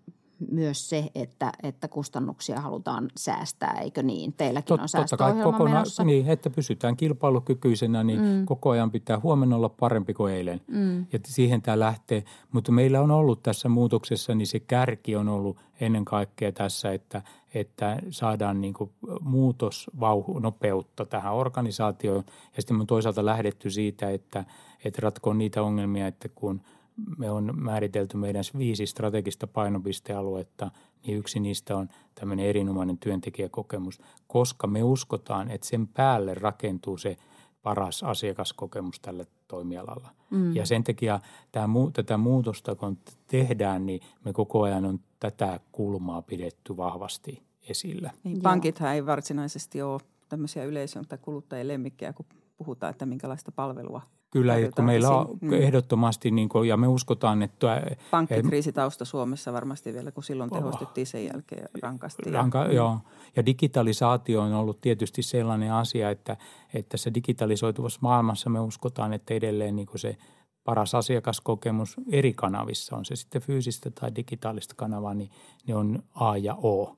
myös 0.51 0.89
se, 0.89 1.11
että, 1.15 1.51
että 1.63 1.87
kustannuksia 1.87 2.61
halutaan 2.61 3.09
säästää, 3.17 3.79
eikö 3.81 4.03
niin? 4.03 4.33
Teilläkin 4.33 4.67
Tot, 4.67 4.81
on 4.81 4.89
säästöohjelma 4.89 5.43
kokona- 5.43 5.73
menossa. 5.73 6.03
Niin, 6.03 6.27
että 6.27 6.49
pysytään 6.49 6.97
kilpailukykyisenä, 6.97 8.03
niin 8.03 8.21
mm. 8.21 8.45
koko 8.45 8.69
ajan 8.69 8.91
pitää 8.91 9.19
huomenna 9.19 9.55
olla 9.55 9.69
parempi 9.69 10.13
kuin 10.13 10.33
eilen. 10.33 10.61
Mm. 10.67 10.99
Ja 10.99 11.19
siihen 11.25 11.61
tämä 11.61 11.79
lähtee. 11.79 12.23
Mutta 12.51 12.71
meillä 12.71 13.01
on 13.01 13.11
ollut 13.11 13.43
tässä 13.43 13.69
muutoksessa, 13.69 14.35
niin 14.35 14.47
se 14.47 14.59
kärki 14.59 15.15
on 15.15 15.29
ollut 15.29 15.57
ennen 15.81 16.05
kaikkea 16.05 16.51
tässä, 16.51 16.91
että, 16.91 17.21
että 17.53 17.99
saadaan 18.09 18.61
niin 18.61 18.73
muutosnopeutta 19.21 21.05
tähän 21.05 21.33
organisaatioon. 21.33 22.23
Ja 22.55 22.61
sitten 22.61 22.81
on 22.81 22.87
toisaalta 22.87 23.25
lähdetty 23.25 23.69
siitä, 23.69 24.09
että, 24.09 24.45
että 24.85 24.99
ratkoon 25.01 25.37
niitä 25.37 25.63
ongelmia, 25.63 26.07
että 26.07 26.29
kun– 26.35 26.61
me 27.17 27.31
on 27.31 27.51
määritelty 27.55 28.17
meidän 28.17 28.43
viisi 28.57 28.85
strategista 28.85 29.47
painopistealuetta, 29.47 30.71
niin 31.05 31.17
yksi 31.17 31.39
niistä 31.39 31.77
on 31.77 31.89
tämmöinen 32.15 32.45
erinomainen 32.45 32.97
työntekijäkokemus, 32.97 34.01
koska 34.27 34.67
me 34.67 34.83
uskotaan, 34.83 35.51
että 35.51 35.67
sen 35.67 35.87
päälle 35.87 36.33
rakentuu 36.33 36.97
se 36.97 37.17
paras 37.63 38.03
asiakaskokemus 38.03 38.99
tällä 38.99 39.25
toimialalla. 39.47 40.09
Mm. 40.29 40.55
Ja 40.55 40.65
sen 40.65 40.83
takia 40.83 41.19
tämä, 41.51 41.67
tätä 41.93 42.17
muutosta, 42.17 42.75
kun 42.75 42.97
tehdään, 43.27 43.85
niin 43.85 44.01
me 44.25 44.33
koko 44.33 44.61
ajan 44.61 44.85
on 44.85 44.99
tätä 45.19 45.59
kulmaa 45.71 46.21
pidetty 46.21 46.77
vahvasti 46.77 47.43
esillä. 47.69 48.11
Niin, 48.23 48.41
pankithan 48.41 48.93
ei 48.93 49.05
varsinaisesti 49.05 49.81
ole 49.81 50.01
tämmöisiä 50.29 50.63
yleisön 50.63 51.07
tai 51.07 51.17
kuluttajien 51.21 51.67
lemmikkejä, 51.67 52.13
kun 52.13 52.25
puhutaan, 52.57 52.91
että 52.91 53.05
minkälaista 53.05 53.51
palvelua 53.51 54.01
Kyllä, 54.31 54.55
kun 54.75 54.85
meillä 54.85 55.09
on 55.09 55.37
mm. 55.41 55.53
ehdottomasti, 55.53 56.31
niin 56.31 56.49
kuin, 56.49 56.67
ja 56.67 56.77
me 56.77 56.87
uskotaan, 56.87 57.41
että... 57.41 57.81
Pankkikriisitausta 58.11 59.05
Suomessa 59.05 59.53
varmasti 59.53 59.93
vielä, 59.93 60.11
kun 60.11 60.23
silloin 60.23 60.49
tehostettiin 60.49 61.07
sen 61.07 61.25
jälkeen 61.25 61.69
rankasti. 61.81 62.31
Ranka, 62.31 62.59
ja, 62.59 62.73
joo, 62.73 62.97
ja 63.35 63.45
digitalisaatio 63.45 64.41
on 64.41 64.53
ollut 64.53 64.81
tietysti 64.81 65.23
sellainen 65.23 65.73
asia, 65.73 66.09
että, 66.09 66.37
että 66.73 66.97
se 66.97 67.13
digitalisoituvassa 67.13 67.99
maailmassa 68.01 68.49
me 68.49 68.59
uskotaan, 68.59 69.13
että 69.13 69.33
edelleen 69.33 69.75
niin 69.75 69.87
kuin 69.87 69.99
se 69.99 70.17
paras 70.63 70.95
asiakaskokemus 70.95 71.95
eri 72.11 72.33
kanavissa, 72.33 72.95
on 72.95 73.05
se 73.05 73.15
sitten 73.15 73.41
fyysistä 73.41 73.91
tai 73.91 74.15
digitaalista 74.15 74.75
kanavaa, 74.77 75.13
niin 75.13 75.29
ne 75.67 75.75
on 75.75 76.03
A 76.15 76.37
ja 76.37 76.55
O. 76.55 76.97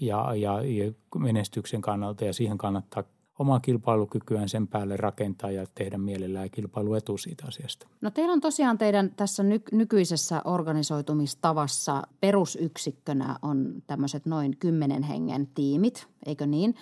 Ja, 0.00 0.34
ja, 0.34 0.62
ja 0.62 0.92
menestyksen 1.18 1.80
kannalta 1.80 2.24
ja 2.24 2.32
siihen 2.32 2.58
kannattaa 2.58 3.04
omaa 3.40 3.60
kilpailukykyään 3.60 4.48
sen 4.48 4.66
päälle 4.66 4.96
rakentaa 4.96 5.50
ja 5.50 5.66
tehdä 5.74 5.98
mielellään 5.98 6.50
kilpailuetu 6.50 7.18
siitä 7.18 7.44
asiasta. 7.48 7.86
No 8.00 8.10
teillä 8.10 8.32
on 8.32 8.40
tosiaan 8.40 8.78
teidän 8.78 9.10
tässä 9.16 9.42
ny- 9.42 9.62
nykyisessä 9.72 10.42
organisoitumistavassa 10.44 12.02
perusyksikkönä 12.20 13.36
on 13.42 13.82
tämmöiset 13.86 14.26
noin 14.26 14.56
kymmenen 14.56 15.02
hengen 15.02 15.46
tiimit, 15.46 16.06
eikö 16.26 16.46
niin? 16.46 16.74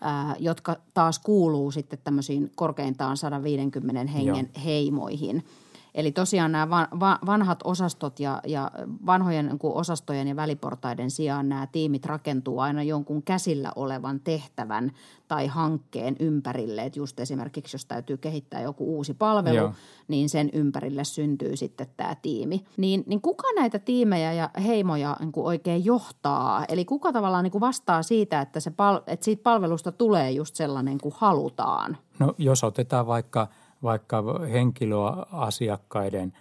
Ää, 0.00 0.36
jotka 0.38 0.76
taas 0.94 1.18
kuuluu 1.18 1.70
sitten 1.70 1.98
tämmöisiin 2.04 2.50
korkeintaan 2.54 3.16
150 3.16 4.12
hengen 4.12 4.50
Joo. 4.54 4.64
heimoihin– 4.64 5.44
Eli 5.96 6.12
tosiaan 6.12 6.52
nämä 6.52 6.88
vanhat 7.26 7.60
osastot 7.64 8.20
ja, 8.20 8.40
ja 8.46 8.70
vanhojen 9.06 9.46
niin 9.46 9.58
osastojen 9.62 10.28
ja 10.28 10.36
väliportaiden 10.36 11.10
sijaan 11.10 11.48
nämä 11.48 11.66
tiimit 11.66 12.06
rakentuu 12.06 12.58
aina 12.58 12.82
jonkun 12.82 13.22
käsillä 13.22 13.72
olevan 13.76 14.20
tehtävän 14.20 14.92
tai 15.28 15.46
hankkeen 15.46 16.16
ympärille. 16.20 16.82
Että 16.82 16.98
just 16.98 17.20
esimerkiksi, 17.20 17.74
jos 17.74 17.84
täytyy 17.84 18.16
kehittää 18.16 18.60
joku 18.60 18.96
uusi 18.96 19.14
palvelu, 19.14 19.56
Joo. 19.56 19.72
niin 20.08 20.28
sen 20.28 20.50
ympärille 20.52 21.04
syntyy 21.04 21.56
sitten 21.56 21.86
tämä 21.96 22.16
tiimi. 22.22 22.64
Niin, 22.76 23.04
niin 23.06 23.20
kuka 23.20 23.48
näitä 23.56 23.78
tiimejä 23.78 24.32
ja 24.32 24.50
heimoja 24.64 25.16
niin 25.20 25.32
kuin 25.32 25.46
oikein 25.46 25.84
johtaa? 25.84 26.64
Eli 26.68 26.84
kuka 26.84 27.12
tavallaan 27.12 27.44
niin 27.44 27.52
kuin 27.52 27.60
vastaa 27.60 28.02
siitä, 28.02 28.40
että, 28.40 28.60
se 28.60 28.70
pal- 28.70 29.02
että 29.06 29.24
siitä 29.24 29.42
palvelusta 29.42 29.92
tulee 29.92 30.30
just 30.30 30.54
sellainen 30.54 30.98
kuin 30.98 31.14
halutaan? 31.18 31.96
No 32.18 32.34
jos 32.38 32.64
otetaan 32.64 33.06
vaikka– 33.06 33.48
vaikka 33.86 34.24
henkilöasiakkaiden 34.52 36.32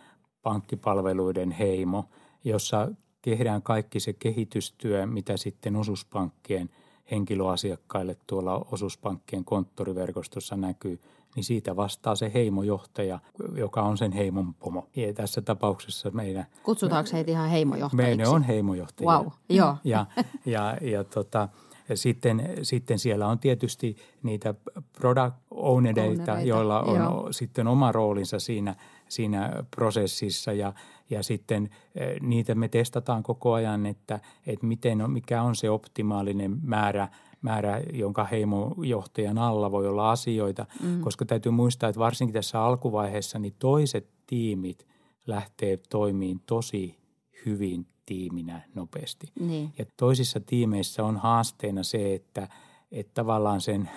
pankkipalveluiden 0.44 1.52
heimo, 1.52 2.06
jossa 2.44 2.88
tehdään 3.22 3.62
kaikki 3.62 4.00
se 4.00 4.14
kehitystyö, 4.14 5.06
mitä 5.06 5.38
sitten 5.38 5.76
osuuspankkien 5.76 6.70
henkilöasiakkaille 7.12 8.18
tuolla 8.28 8.66
osuuspankkien 8.72 9.46
konttoriverkostossa 9.46 10.58
näkyy, 10.58 11.00
niin 11.36 11.44
siitä 11.44 11.76
vastaa 11.76 12.16
se 12.16 12.32
heimojohtaja, 12.34 13.20
joka 13.56 13.82
on 13.82 13.98
sen 13.98 14.12
heimon 14.12 14.54
pomo. 14.54 14.88
Ja 14.96 15.14
tässä 15.14 15.42
tapauksessa 15.42 16.12
meidän... 16.12 16.46
Kutsutaanko 16.64 17.10
heitä 17.14 17.32
ihan 17.32 17.50
heimojohtajiksi? 17.50 18.18
Meidän 18.18 18.34
on 18.34 18.44
heimojohtajia. 18.44 19.12
Wow, 19.12 19.28
joo. 19.50 19.78
Ja, 19.84 20.06
ja, 20.46 20.78
ja 20.82 21.04
tota, 21.04 21.50
sitten, 21.94 22.50
sitten 22.62 23.00
siellä 23.00 23.28
on 23.28 23.40
tietysti 23.40 23.96
niitä 24.24 24.54
product 25.00 25.36
ownereita, 25.52 26.42
joilla 26.42 26.82
on 26.82 26.98
Joo. 26.98 27.28
sitten 27.32 27.68
oma 27.68 27.92
roolinsa 27.92 28.40
siinä, 28.40 28.76
siinä 29.10 29.64
prosessissa 29.76 30.54
ja, 30.54 30.74
ja 31.10 31.24
sitten 31.24 31.70
eh, 31.96 32.22
niitä 32.22 32.56
me 32.56 32.68
testataan 32.68 33.24
koko 33.24 33.54
ajan, 33.54 33.86
että, 33.86 34.20
että 34.48 34.66
miten, 34.66 35.12
mikä 35.12 35.42
on 35.42 35.56
se 35.56 35.70
optimaalinen 35.70 36.58
määrä 36.64 37.08
määrä, 37.42 37.82
jonka 37.94 38.24
heimojohtajan 38.24 39.38
alla 39.38 39.72
voi 39.72 39.88
olla 39.88 40.12
asioita, 40.12 40.66
mm. 40.84 41.02
koska 41.02 41.26
täytyy 41.26 41.52
muistaa, 41.52 41.90
että 41.90 42.00
varsinkin 42.00 42.34
tässä 42.34 42.62
alkuvaiheessa 42.62 43.40
niin 43.40 43.56
toiset 43.60 44.10
tiimit 44.28 44.88
lähtee 45.28 45.80
toimiin 45.90 46.40
tosi 46.46 46.98
hyvin 47.46 47.88
tiiminä 48.06 48.62
nopeasti. 48.76 49.28
Niin. 49.40 49.74
Ja 49.78 49.86
toisissa 49.98 50.40
tiimeissä 50.40 51.04
on 51.04 51.18
haasteena 51.18 51.84
se, 51.84 52.14
että, 52.14 52.48
että 52.92 53.14
tavallaan 53.14 53.62
sen 53.62 53.90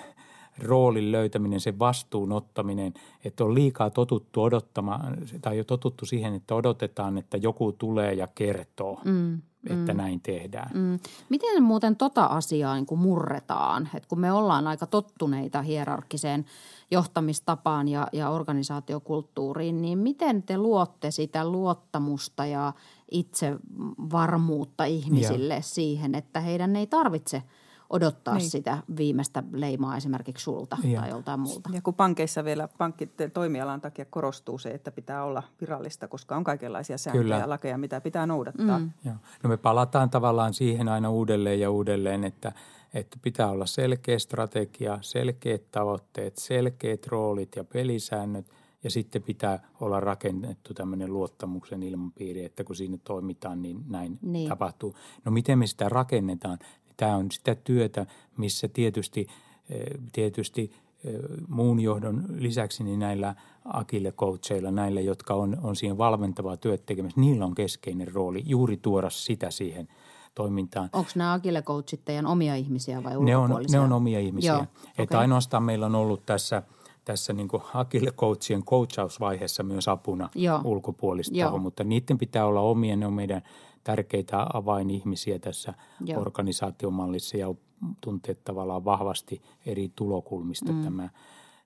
roolin 0.58 1.12
löytäminen, 1.12 1.60
sen 1.60 1.78
vastuun 1.78 2.32
ottaminen, 2.32 2.94
että 3.24 3.44
on 3.44 3.54
liikaa 3.54 3.90
totuttu 3.90 4.42
odottamaan 4.42 5.16
tai 5.42 5.58
jo 5.58 5.64
totuttu 5.64 6.06
siihen, 6.06 6.34
että 6.34 6.54
odotetaan, 6.54 7.18
että 7.18 7.36
joku 7.36 7.72
tulee 7.72 8.14
ja 8.14 8.28
kertoo. 8.34 9.00
Mm 9.04 9.42
että 9.66 9.92
mm. 9.92 9.96
näin 9.96 10.20
tehdään. 10.20 10.70
Mm. 10.74 10.98
Miten 11.28 11.62
muuten 11.62 11.96
tota 11.96 12.24
asiaa 12.24 12.74
niin 12.74 12.86
kuin 12.86 12.98
murretaan? 12.98 13.88
Et 13.94 14.06
kun 14.06 14.20
me 14.20 14.32
ollaan 14.32 14.66
aika 14.66 14.86
tottuneita 14.86 15.62
hierarkkiseen 15.62 16.44
johtamistapaan 16.90 17.88
ja, 17.88 18.08
ja 18.12 18.30
organisaatiokulttuuriin, 18.30 19.82
niin 19.82 19.98
miten 19.98 20.42
te 20.42 20.58
luotte 20.58 21.10
sitä 21.10 21.48
luottamusta 21.48 22.46
ja 22.46 22.72
itsevarmuutta 23.10 24.84
ihmisille 24.84 25.54
ja. 25.54 25.62
siihen, 25.62 26.14
että 26.14 26.40
heidän 26.40 26.76
ei 26.76 26.86
tarvitse– 26.86 27.42
odottaa 27.90 28.34
niin. 28.34 28.50
sitä 28.50 28.78
viimeistä 28.96 29.42
leimaa 29.52 29.96
esimerkiksi 29.96 30.44
sulta 30.44 30.76
ja. 30.84 31.00
tai 31.00 31.10
joltain 31.10 31.40
muulta. 31.40 31.70
Ja 31.72 31.82
kun 31.82 31.94
pankeissa 31.94 32.44
vielä 32.44 32.68
pankkitoimialan 32.78 33.80
takia 33.80 34.04
korostuu 34.04 34.58
se, 34.58 34.70
että 34.70 34.90
pitää 34.90 35.24
olla 35.24 35.42
virallista, 35.60 36.08
koska 36.08 36.36
on 36.36 36.44
kaikenlaisia 36.44 36.98
sääntöjä 36.98 37.22
Kyllä. 37.22 37.38
ja 37.38 37.48
lakeja, 37.48 37.78
mitä 37.78 38.00
pitää 38.00 38.26
noudattaa. 38.26 38.78
Mm. 38.78 38.90
Joo. 39.04 39.14
No 39.42 39.48
me 39.50 39.56
palataan 39.56 40.10
tavallaan 40.10 40.54
siihen 40.54 40.88
aina 40.88 41.10
uudelleen 41.10 41.60
ja 41.60 41.70
uudelleen, 41.70 42.24
että, 42.24 42.52
että 42.94 43.16
pitää 43.22 43.50
olla 43.50 43.66
selkeä 43.66 44.18
strategia, 44.18 44.98
selkeät 45.00 45.62
tavoitteet, 45.70 46.36
selkeät 46.36 47.06
roolit 47.06 47.56
ja 47.56 47.64
pelisäännöt– 47.64 48.46
ja 48.84 48.90
sitten 48.90 49.22
pitää 49.22 49.68
olla 49.80 50.00
rakennettu 50.00 50.74
tämmöinen 50.74 51.12
luottamuksen 51.12 51.82
ilmapiiri, 51.82 52.44
että 52.44 52.64
kun 52.64 52.76
siinä 52.76 52.98
toimitaan, 53.04 53.62
niin 53.62 53.84
näin 53.88 54.18
niin. 54.22 54.48
tapahtuu. 54.48 54.94
No 55.24 55.32
miten 55.32 55.58
me 55.58 55.66
sitä 55.66 55.88
rakennetaan? 55.88 56.58
Tämä 56.96 57.16
on 57.16 57.30
sitä 57.30 57.54
työtä, 57.54 58.06
missä 58.36 58.68
tietysti, 58.68 59.26
eh, 59.70 59.82
tietysti 60.12 60.72
eh, 61.04 61.14
muun 61.48 61.80
johdon 61.80 62.24
lisäksi 62.28 62.84
niin 62.84 62.98
näillä 62.98 63.34
akille 63.64 64.12
coacheilla, 64.12 64.70
näillä, 64.70 65.00
jotka 65.00 65.34
on, 65.34 65.56
on 65.62 65.76
siihen 65.76 65.98
valmentavaa 65.98 66.56
työtä 66.56 66.82
tekemässä, 66.86 67.20
niillä 67.20 67.44
on 67.44 67.54
keskeinen 67.54 68.12
rooli 68.14 68.42
juuri 68.46 68.76
tuoda 68.76 69.10
sitä 69.10 69.50
siihen 69.50 69.88
toimintaan. 70.34 70.90
Onko 70.92 71.10
nämä 71.14 71.32
akille 71.32 71.62
coachit 71.62 72.04
teidän 72.04 72.26
omia 72.26 72.54
ihmisiä 72.54 73.02
vai 73.02 73.24
ne 73.24 73.36
on, 73.36 73.50
ne 73.70 73.80
on 73.80 73.92
omia 73.92 74.20
ihmisiä. 74.20 74.52
Joo, 74.52 74.60
okay. 74.60 74.92
Että 74.98 75.18
ainoastaan 75.18 75.62
meillä 75.62 75.86
on 75.86 75.94
ollut 75.94 76.26
tässä– 76.26 76.62
tässä 77.08 77.32
niin 77.32 77.48
kuin 77.48 77.62
Akille 77.74 78.10
coachien 78.10 78.64
coachausvaiheessa 78.64 79.62
myös 79.62 79.88
apuna 79.88 80.28
Joo. 80.34 80.60
ulkopuolista 80.64 81.36
Joo. 81.36 81.58
mutta 81.58 81.84
niiden 81.84 82.18
pitää 82.18 82.46
olla 82.46 82.60
omia, 82.60 82.96
ne 82.96 83.06
on 83.06 83.12
meidän 83.12 83.42
tärkeitä 83.84 84.46
avainihmisiä 84.52 85.38
tässä 85.38 85.74
Joo. 86.04 86.20
organisaatiomallissa 86.20 87.36
ja 87.36 87.54
tuntee 88.00 88.34
tavallaan 88.34 88.84
vahvasti 88.84 89.42
eri 89.66 89.92
tulokulmista 89.96 90.72
mm. 90.72 90.84
tämä, 90.84 91.08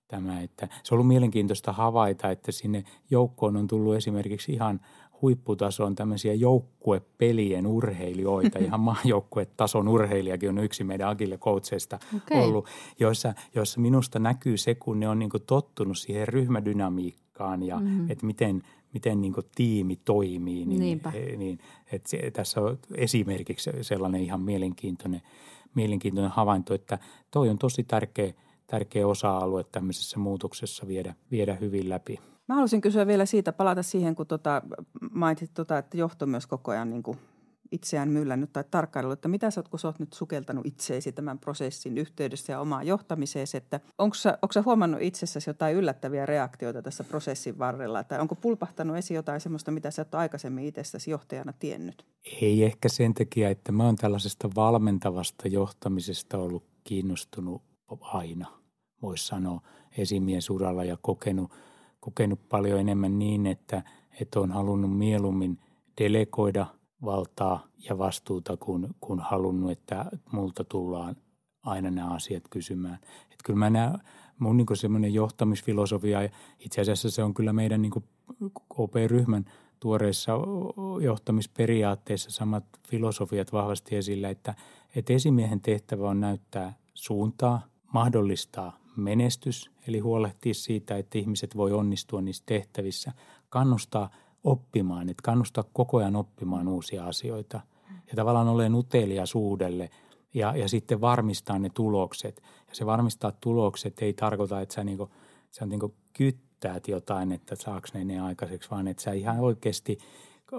tämä. 0.08 0.40
Että 0.40 0.68
se 0.82 0.94
on 0.94 0.96
ollut 0.96 1.08
mielenkiintoista 1.08 1.72
havaita, 1.72 2.30
että 2.30 2.52
sinne 2.52 2.84
joukkoon 3.10 3.56
on 3.56 3.66
tullut 3.66 3.94
esimerkiksi 3.94 4.52
ihan 4.52 4.80
huipputason 5.22 5.94
tämmöisiä 5.94 6.34
joukkuepelien 6.34 7.66
urheilijoita, 7.66 8.58
ihan 8.64 8.80
maajoukkuetason 8.80 9.88
urheilijakin 9.88 10.48
on 10.48 10.58
yksi 10.58 10.84
meidän 10.84 11.08
Agile 11.08 11.38
coacheista 11.38 11.98
okay. 12.16 12.40
ollut, 12.44 12.66
joissa, 13.00 13.34
joissa 13.54 13.80
minusta 13.80 14.18
näkyy 14.18 14.56
se, 14.56 14.74
kun 14.74 15.00
ne 15.00 15.08
on 15.08 15.18
niin 15.18 15.30
tottunut 15.46 15.98
siihen 15.98 16.28
ryhmädynamiikkaan 16.28 17.62
ja 17.62 17.80
mm-hmm. 17.80 18.10
että 18.10 18.26
miten– 18.26 18.62
miten 18.92 19.20
niin 19.20 19.32
kuin 19.32 19.46
tiimi 19.54 19.96
toimii. 19.96 20.64
Niin, 20.64 20.80
Niinpä. 20.80 21.12
niin 21.36 21.58
että 21.92 22.10
se, 22.10 22.30
tässä 22.30 22.60
on 22.60 22.78
esimerkiksi 22.94 23.70
sellainen 23.80 24.20
ihan 24.20 24.40
mielenkiintoinen, 24.40 25.22
mielenkiintoinen 25.74 26.30
havainto, 26.30 26.74
että 26.74 26.98
toi 27.30 27.48
on 27.48 27.58
tosi 27.58 27.84
tärkeä, 27.84 28.32
tärkeä 28.66 29.06
osa-alue 29.06 29.64
tämmöisessä 29.64 30.18
muutoksessa 30.18 30.88
viedä, 30.88 31.14
viedä 31.30 31.54
hyvin 31.54 31.88
läpi. 31.88 32.18
Mä 32.52 32.56
haluaisin 32.56 32.80
kysyä 32.80 33.06
vielä 33.06 33.26
siitä, 33.26 33.52
palata 33.52 33.82
siihen, 33.82 34.14
kun 34.14 34.26
tota, 34.26 34.62
mainitsit, 35.10 35.54
tota, 35.54 35.78
että 35.78 35.96
johto 35.96 36.26
myös 36.26 36.46
koko 36.46 36.70
ajan 36.70 36.90
niin 36.90 37.02
kuin 37.02 37.18
itseään 37.70 38.08
myllännyt 38.08 38.52
tai 38.52 38.64
tarkkaillut, 38.70 39.12
että 39.12 39.28
mitä 39.28 39.50
sä 39.50 39.60
oot, 39.60 39.68
kun 39.68 39.78
sä 39.78 39.88
oot 39.88 39.98
nyt 39.98 40.12
sukeltanut 40.12 40.66
itseesi 40.66 41.12
tämän 41.12 41.38
prosessin 41.38 41.98
yhteydessä 41.98 42.52
ja 42.52 42.60
omaa 42.60 42.82
johtamiseesi, 42.82 43.56
että 43.56 43.80
onko 43.98 44.14
sä, 44.14 44.38
onko 44.42 44.52
sä 44.52 44.62
huomannut 44.62 45.02
itsessäsi 45.02 45.50
jotain 45.50 45.76
yllättäviä 45.76 46.26
reaktioita 46.26 46.82
tässä 46.82 47.04
prosessin 47.04 47.58
varrella, 47.58 48.04
tai 48.04 48.20
onko 48.20 48.34
pulpahtanut 48.34 48.96
esiin 48.96 49.16
jotain 49.16 49.40
sellaista, 49.40 49.70
mitä 49.70 49.90
sä 49.90 50.06
ole 50.12 50.20
aikaisemmin 50.20 50.64
itsestäsi 50.64 51.10
johtajana 51.10 51.52
tiennyt? 51.58 52.06
Ei 52.42 52.64
ehkä 52.64 52.88
sen 52.88 53.14
takia, 53.14 53.50
että 53.50 53.72
mä 53.72 53.84
oon 53.84 53.96
tällaisesta 53.96 54.50
valmentavasta 54.56 55.48
johtamisesta 55.48 56.38
ollut 56.38 56.64
kiinnostunut 56.84 57.62
aina, 58.00 58.46
voisi 59.02 59.26
sanoa 59.26 59.60
esimiesuralla 59.98 60.84
ja 60.84 60.96
kokenut, 61.02 61.50
kokenut 62.02 62.48
paljon 62.48 62.80
enemmän 62.80 63.18
niin, 63.18 63.46
että, 63.46 63.82
että 64.20 64.40
on 64.40 64.52
halunnut 64.52 64.98
mieluummin 64.98 65.58
delegoida 66.00 66.66
valtaa 67.04 67.66
ja 67.88 67.98
vastuuta, 67.98 68.56
kun, 68.56 68.94
kun 69.00 69.20
halunnut, 69.20 69.70
että 69.70 70.04
multa 70.32 70.64
tullaan 70.64 71.16
aina 71.62 71.90
nämä 71.90 72.14
asiat 72.14 72.42
kysymään. 72.50 72.98
Että 73.22 73.44
kyllä 73.44 73.58
mä 73.58 73.70
näen, 73.70 73.98
mun 74.38 74.56
niin 74.56 74.66
semmoinen 74.74 75.14
johtamisfilosofia, 75.14 76.22
ja 76.22 76.28
itse 76.58 76.80
asiassa 76.80 77.10
se 77.10 77.22
on 77.22 77.34
kyllä 77.34 77.52
meidän 77.52 77.82
niin 77.82 78.04
OP-ryhmän 78.78 79.44
tuoreissa 79.80 80.32
johtamisperiaatteissa 81.00 82.30
samat 82.30 82.64
filosofiat 82.88 83.52
vahvasti 83.52 83.96
esillä, 83.96 84.30
että, 84.30 84.54
että 84.96 85.12
esimiehen 85.12 85.60
tehtävä 85.60 86.08
on 86.08 86.20
näyttää 86.20 86.74
suuntaa, 86.94 87.66
mahdollistaa 87.92 88.81
menestys, 88.96 89.70
eli 89.88 89.98
huolehtia 89.98 90.54
siitä, 90.54 90.96
että 90.96 91.18
ihmiset 91.18 91.56
voi 91.56 91.72
onnistua 91.72 92.20
niissä 92.20 92.42
tehtävissä, 92.46 93.12
kannustaa 93.48 94.10
oppimaan, 94.44 95.08
että 95.08 95.22
kannustaa 95.22 95.64
koko 95.72 95.98
ajan 95.98 96.16
oppimaan 96.16 96.68
uusia 96.68 97.04
asioita 97.04 97.60
ja 98.06 98.16
tavallaan 98.16 98.48
olen 98.48 98.74
utelias 98.74 99.34
uudelle 99.34 99.90
ja, 100.34 100.56
ja 100.56 100.68
sitten 100.68 101.00
varmistaa 101.00 101.58
ne 101.58 101.70
tulokset. 101.74 102.42
Ja 102.68 102.74
se 102.74 102.86
varmistaa 102.86 103.32
tulokset 103.40 104.02
ei 104.02 104.12
tarkoita, 104.12 104.60
että 104.60 104.74
sä, 104.74 104.84
niinku, 104.84 105.10
sä 105.50 105.66
niinku 105.66 105.94
kyttäät 106.12 106.88
jotain, 106.88 107.32
että 107.32 107.56
saaks 107.56 107.94
ne 107.94 108.04
ne 108.04 108.20
aikaiseksi, 108.20 108.70
vaan 108.70 108.88
että 108.88 109.02
sä 109.02 109.12
ihan 109.12 109.40
oikeasti 109.40 109.98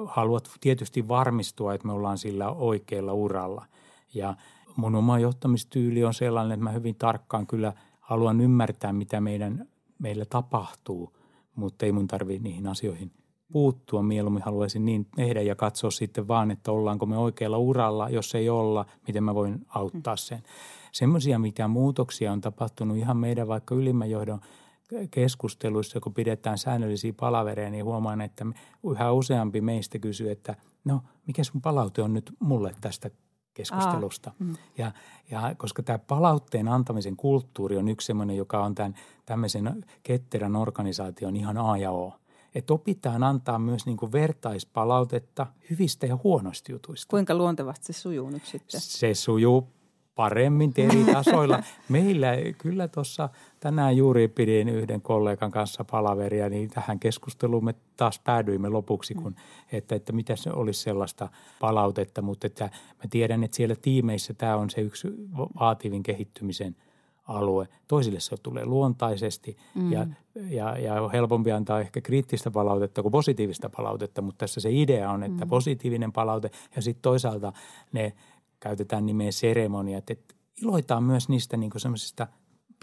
haluat 0.06 0.52
tietysti 0.62 1.08
varmistua, 1.08 1.74
että 1.74 1.88
me 1.88 1.94
ollaan 1.94 2.18
sillä 2.18 2.52
oikealla 2.52 3.14
uralla. 3.14 3.66
Ja 4.14 4.36
mun 4.76 4.96
oma 4.96 5.20
johtamistyyli 5.20 6.04
on 6.04 6.14
sellainen, 6.14 6.52
että 6.52 6.64
mä 6.64 6.72
hyvin 6.72 6.96
tarkkaan 6.96 7.48
kyllä 7.48 7.74
haluan 8.04 8.42
ymmärtää, 8.42 8.94
mitä 8.94 9.22
meidän, 9.22 9.68
meillä 10.00 10.26
tapahtuu, 10.26 11.18
mutta 11.56 11.86
ei 11.86 11.92
mun 11.92 12.08
tarvitse 12.08 12.44
niihin 12.44 12.68
asioihin 12.68 13.12
puuttua. 13.52 14.04
Mieluummin 14.04 14.44
haluaisin 14.44 14.86
niin 14.86 15.06
tehdä 15.16 15.42
ja 15.42 15.56
katsoa 15.56 15.92
sitten 15.92 16.28
vaan, 16.28 16.52
että 16.52 16.72
ollaanko 16.72 17.06
me 17.06 17.18
oikealla 17.18 17.58
uralla. 17.58 18.10
Jos 18.10 18.36
ei 18.36 18.50
olla, 18.50 18.86
miten 19.08 19.24
mä 19.24 19.36
voin 19.36 19.66
auttaa 19.68 20.16
sen. 20.16 20.44
Semmoisia, 20.92 21.40
mitä 21.40 21.68
muutoksia 21.68 22.32
on 22.32 22.42
tapahtunut 22.42 22.98
ihan 22.98 23.18
meidän 23.18 23.48
vaikka 23.48 23.76
ylimmän 23.76 24.10
johdon 24.10 24.42
keskusteluissa, 25.12 26.00
kun 26.00 26.14
pidetään 26.14 26.58
säännöllisiä 26.58 27.14
palavereja, 27.20 27.70
niin 27.70 27.86
huomaan, 27.86 28.22
että 28.22 28.46
yhä 28.92 29.12
useampi 29.12 29.62
meistä 29.62 30.00
kysyy, 30.00 30.32
että 30.32 30.56
no, 30.86 31.02
mikä 31.28 31.44
sun 31.44 31.62
palaute 31.62 32.02
on 32.02 32.14
nyt 32.14 32.34
mulle 32.40 32.76
tästä 32.82 33.10
keskustelusta. 33.54 34.30
Aa, 34.30 34.36
mm. 34.40 34.56
ja, 34.78 34.92
ja 35.32 35.56
koska 35.58 35.84
tämä 35.84 36.00
palautteen 36.00 36.68
antamisen 36.68 37.16
kulttuuri 37.16 37.78
on 37.78 37.90
yksi 37.90 38.06
sellainen, 38.06 38.38
joka 38.38 38.64
on 38.64 38.76
tämän 38.76 38.96
tämmöisen 39.26 39.86
ketterän 40.04 40.56
organisaation 40.56 41.36
ihan 41.36 41.58
A 41.58 41.78
ja 41.78 41.92
O. 41.92 42.14
Että 42.56 42.74
opitaan 42.74 43.24
antaa 43.24 43.60
myös 43.60 43.86
niin 43.86 43.98
vertaispalautetta 44.12 45.48
hyvistä 45.70 46.06
ja 46.06 46.18
huonoista 46.24 46.72
jutuista. 46.72 47.10
Kuinka 47.10 47.36
luontevasti 47.36 47.94
se 47.94 47.94
sujuu 47.94 48.30
nyt 48.30 48.46
sitten? 48.46 48.82
Se 48.82 49.14
sujuu 49.14 49.68
paremmin 50.16 50.74
eri 50.78 51.04
tasoilla. 51.14 51.60
Meillä 51.90 52.28
kyllä 52.58 52.88
tuossa 52.88 53.30
tänään 53.60 53.98
juuri 53.98 54.28
pidin 54.28 54.70
yhden 54.70 55.02
kollegan 55.02 55.52
kanssa 55.52 55.86
palaveria, 55.92 56.50
niin 56.50 56.70
tähän 56.70 57.00
keskusteluun 57.00 57.66
me 57.66 57.76
taas 57.98 58.20
päädyimme 58.20 58.70
lopuksi, 58.70 59.14
kun, 59.14 59.36
että, 59.72 59.96
että 59.96 60.14
mitä 60.14 60.36
se 60.36 60.50
olisi 60.54 60.82
sellaista 60.82 61.30
palautetta, 61.60 62.22
mutta 62.22 62.48
että 62.48 62.64
mä 62.98 63.04
tiedän, 63.10 63.44
että 63.44 63.58
siellä 63.58 63.76
tiimeissä 63.76 64.34
tämä 64.34 64.56
on 64.56 64.70
se 64.70 64.82
yksi 64.82 65.08
vaativin 65.60 66.04
kehittymisen 66.04 66.76
alue. 67.28 67.68
Toisille 67.88 68.20
se 68.20 68.36
tulee 68.44 68.66
luontaisesti 68.66 69.58
mm. 69.76 69.92
ja, 69.92 70.08
ja, 70.50 70.78
ja 70.78 71.02
on 71.02 71.12
helpompi 71.12 71.52
antaa 71.52 71.80
ehkä 71.80 72.02
kriittistä 72.02 72.52
palautetta 72.52 73.02
kuin 73.02 73.12
positiivista 73.12 73.70
palautetta, 73.78 74.22
mutta 74.22 74.38
tässä 74.38 74.62
se 74.62 74.70
idea 74.72 75.12
on, 75.12 75.24
että 75.24 75.46
mm. 75.46 75.50
positiivinen 75.50 76.12
palaute 76.12 76.52
ja 76.76 76.82
sitten 76.82 77.02
toisaalta 77.02 77.54
ne– 77.92 78.14
käytetään 78.64 79.06
nimeä 79.06 79.32
seremoniat, 79.32 80.10
että 80.10 80.36
iloitaan 80.62 81.04
myös 81.04 81.30
niistä 81.30 81.58
niin 81.58 81.72
semmoisista 81.78 82.28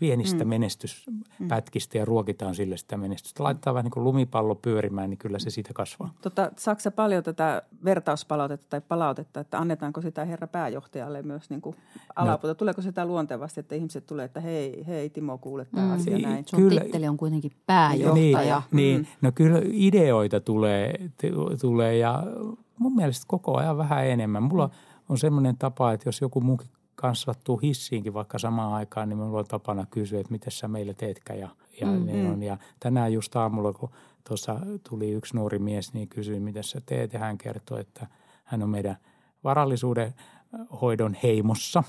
pienistä 0.00 0.44
mm. 0.44 0.48
menestyspätkistä 0.48 1.98
ja 1.98 2.04
ruokitaan 2.04 2.54
sille 2.54 2.76
sitä 2.76 2.96
menestystä. 2.96 3.44
Laitetaan 3.44 3.74
vähän 3.74 3.84
niin 3.84 3.90
kuin 3.90 4.04
lumipallo 4.04 4.54
pyörimään, 4.54 5.10
niin 5.10 5.18
kyllä 5.18 5.38
se 5.38 5.50
siitä 5.50 5.70
kasvaa. 5.74 6.14
Tota, 6.22 6.50
saako 6.56 6.80
paljon 6.96 7.22
tätä 7.22 7.62
vertauspalautetta 7.84 8.66
tai 8.70 8.80
palautetta, 8.80 9.40
että 9.40 9.58
annetaanko 9.58 10.02
sitä 10.02 10.24
herra 10.24 10.46
pääjohtajalle 10.46 11.22
myös 11.22 11.50
niin 11.50 11.60
kuin 11.60 11.76
alapuolta? 12.16 12.48
No, 12.48 12.54
Tuleeko 12.54 12.82
sitä 12.82 13.06
luonteevasti, 13.06 13.60
että 13.60 13.74
ihmiset 13.74 14.06
tulee, 14.06 14.24
että 14.24 14.40
hei, 14.40 14.86
hei 14.86 15.10
Timo, 15.10 15.38
kuule 15.38 15.64
tämä 15.64 15.86
mm. 15.86 15.92
asia 15.92 16.18
näin? 16.18 16.44
Sun 16.48 16.60
kyllä, 16.60 16.80
titteli 16.80 17.08
on 17.08 17.16
kuitenkin 17.16 17.52
pääjohtaja. 17.66 18.62
Niin, 18.72 19.02
niin, 19.02 19.08
no 19.22 19.32
kyllä 19.32 19.60
ideoita 19.64 20.40
tulee, 20.40 21.10
tulee 21.60 21.96
ja 21.96 22.22
mun 22.78 22.96
mielestä 22.96 23.24
koko 23.28 23.56
ajan 23.56 23.78
vähän 23.78 24.06
enemmän. 24.06 24.42
Mulla 24.42 24.66
mm 24.66 24.89
on 25.10 25.18
semmoinen 25.18 25.58
tapa, 25.58 25.92
että 25.92 26.08
jos 26.08 26.20
joku 26.20 26.40
munkin 26.40 26.68
kanssa 26.94 27.32
sattuu 27.32 27.56
hissiinkin 27.56 28.14
vaikka 28.14 28.38
samaan 28.38 28.72
aikaan, 28.72 29.08
niin 29.08 29.18
minulla 29.18 29.38
on 29.38 29.44
tapana 29.46 29.86
kysyä, 29.90 30.20
että 30.20 30.32
miten 30.32 30.52
sä 30.52 30.68
meillä 30.68 30.94
teetkään. 30.94 31.38
Ja, 31.38 31.48
ja, 31.80 31.86
mm-hmm. 31.86 32.06
niin 32.06 32.30
on. 32.30 32.42
ja 32.42 32.56
tänään 32.80 33.12
just 33.12 33.36
aamulla, 33.36 33.72
kun 33.72 33.90
tuossa 34.28 34.60
tuli 34.88 35.10
yksi 35.10 35.36
nuori 35.36 35.58
mies, 35.58 35.94
niin 35.94 36.08
kysyi, 36.08 36.40
miten 36.40 36.64
sä 36.64 36.80
teet. 36.86 37.12
Ja 37.12 37.18
hän 37.18 37.38
kertoi, 37.38 37.80
että 37.80 38.06
hän 38.44 38.62
on 38.62 38.70
meidän 38.70 38.96
varallisuuden 39.44 40.14
hoidon 40.80 41.16
heimossa. 41.22 41.84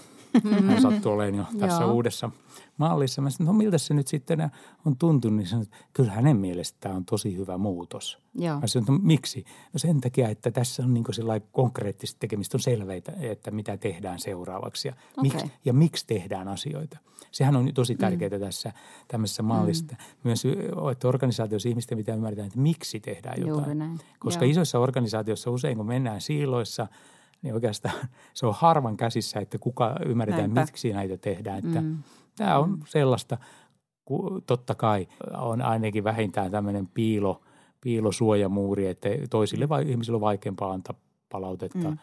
Hän 0.68 0.82
sattuu 0.82 1.12
olemaan 1.12 1.48
jo 1.54 1.60
tässä 1.60 1.86
uudessa 1.86 2.32
mallissa. 2.78 3.22
Mä 3.22 3.30
sanoin, 3.30 3.48
no 3.48 3.54
miltä 3.54 3.78
se 3.78 3.94
nyt 3.94 4.08
sitten 4.08 4.52
on 4.86 4.98
tuntunut, 4.98 5.38
niin 5.38 5.48
sanoin, 5.48 5.64
että 5.64 5.78
kyllä 5.94 6.12
hänen 6.12 6.38
mielestä 6.38 6.78
tämä 6.80 6.96
on 6.96 7.06
tosi 7.06 7.38
hyvä 7.38 7.58
muutos. 7.58 8.18
Joo. 8.36 8.60
Mä 8.60 8.68
sanoin, 8.68 8.88
no 8.88 9.00
miksi? 9.04 9.46
No 9.74 9.80
sen 9.80 10.02
takia, 10.02 10.30
että 10.30 10.52
tässä 10.52 10.84
on 10.84 10.94
niin 10.94 11.06
sellainen 11.12 11.48
konkreettista 11.52 12.20
tekemistä, 12.20 12.58
on 12.58 12.62
selvää, 12.62 12.96
että 13.20 13.52
mitä 13.52 13.78
tehdään 13.78 14.20
seuraavaksi 14.20 14.88
ja, 14.88 14.94
okay. 14.94 15.22
miksi, 15.22 15.52
ja 15.66 15.74
miksi 15.74 16.08
tehdään 16.08 16.48
asioita. 16.48 16.98
Sehän 17.32 17.56
on 17.56 17.74
tosi 17.74 17.96
tärkeää 17.96 18.38
mm. 18.38 18.40
tässä 18.40 18.74
tämmöisessä 19.08 19.44
mallista. 19.44 19.96
Mm. 20.00 20.04
Myös 20.24 20.44
että 20.92 21.08
organisaatiossa 21.08 21.70
ihmisten 21.70 21.98
pitää 21.98 22.16
ymmärtää, 22.16 22.46
että 22.46 22.60
miksi 22.60 23.00
tehdään 23.00 23.42
jotain. 23.42 23.58
Juuri 23.58 23.76
näin. 23.76 24.00
Koska 24.20 24.46
Joo. 24.46 24.52
isoissa 24.52 24.80
organisaatioissa 24.80 25.52
usein, 25.52 25.78
kun 25.78 25.88
mennään 25.88 26.22
siiloissa– 26.22 26.88
niin 27.42 27.54
oikeastaan 27.54 27.96
se 28.34 28.46
on 28.46 28.54
harvan 28.58 28.98
käsissä, 28.98 29.40
että 29.40 29.58
kuka 29.58 29.96
ymmärretään, 30.06 30.54
Näinpä. 30.54 30.72
miksi 30.72 30.94
näitä 30.94 31.18
tehdään. 31.18 31.58
Että 31.58 31.82
mm. 31.82 31.98
Tämä 32.36 32.60
on 32.60 32.70
mm. 32.70 32.80
sellaista, 32.86 33.38
totta 34.46 34.76
kai 34.76 35.08
on 35.38 35.62
ainakin 35.62 36.04
vähintään 36.04 36.52
tämmöinen 36.52 36.88
piilo, 36.88 37.42
piilosuojamuuri, 37.82 38.88
että 38.88 39.10
toisille 39.30 39.70
vai, 39.70 39.90
ihmisille 39.90 40.16
on 40.16 40.22
vaikeampaa 40.22 40.72
antaa 40.72 40.96
palautetta, 41.30 41.92
mm. 41.92 41.98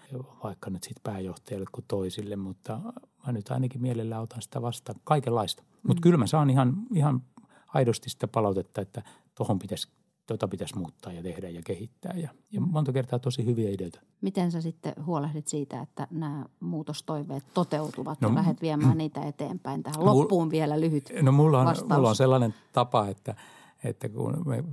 vaikka 0.45 0.70
nyt 0.70 0.82
sitten 0.82 1.12
pääjohtajalle 1.12 1.66
kuin 1.72 1.84
toisille, 1.89 2.36
mutta 2.36 2.80
mä 3.26 3.32
nyt 3.32 3.51
ainakin 3.51 3.82
mielellään 3.82 4.22
otan 4.22 4.43
sitä 4.43 4.62
vastaan 4.62 5.01
kaikenlaista. 5.05 5.62
Mm. 5.62 5.89
Mutta 5.89 6.01
kyllä 6.01 6.16
mä 6.16 6.26
saan 6.26 6.51
ihan, 6.51 6.74
ihan 6.95 7.22
aidosti 7.74 8.11
sitä 8.11 8.28
palautetta, 8.28 8.80
että 8.80 9.03
tuohon 9.34 9.59
pitäisi 9.59 9.89
tota 10.29 10.49
pitäisi 10.49 10.79
muuttaa 10.79 11.12
ja 11.12 11.22
tehdä 11.22 11.49
ja 11.49 11.62
kehittää. 11.64 12.14
Ja, 12.16 12.29
ja 12.53 12.61
monta 12.61 12.93
kertaa 12.93 13.18
tosi 13.18 13.45
hyviä 13.45 13.70
ideoita. 13.70 14.01
Miten 14.20 14.53
sä 14.53 14.61
sitten 14.61 14.93
huolehdit 15.07 15.49
siitä, 15.49 15.81
että 15.81 16.07
nämä 16.11 16.45
muutostoiveet 16.61 17.45
toteutuvat 17.55 18.20
no, 18.20 18.29
ja 18.29 18.35
lähdet 18.35 18.62
viemään 18.62 18.99
niitä 18.99 19.22
eteenpäin? 19.22 19.83
Tähän 19.83 20.05
loppuun 20.05 20.45
mul, 20.45 20.51
vielä 20.51 20.81
lyhyt 20.81 21.12
No 21.22 21.33
mulla 21.33 21.61
on, 21.61 21.76
mulla 21.95 22.09
on 22.09 22.16
sellainen 22.16 22.55
tapa, 22.72 23.09
että, 23.09 23.35
että 23.85 24.09
kun 24.09 24.43
me 24.47 24.64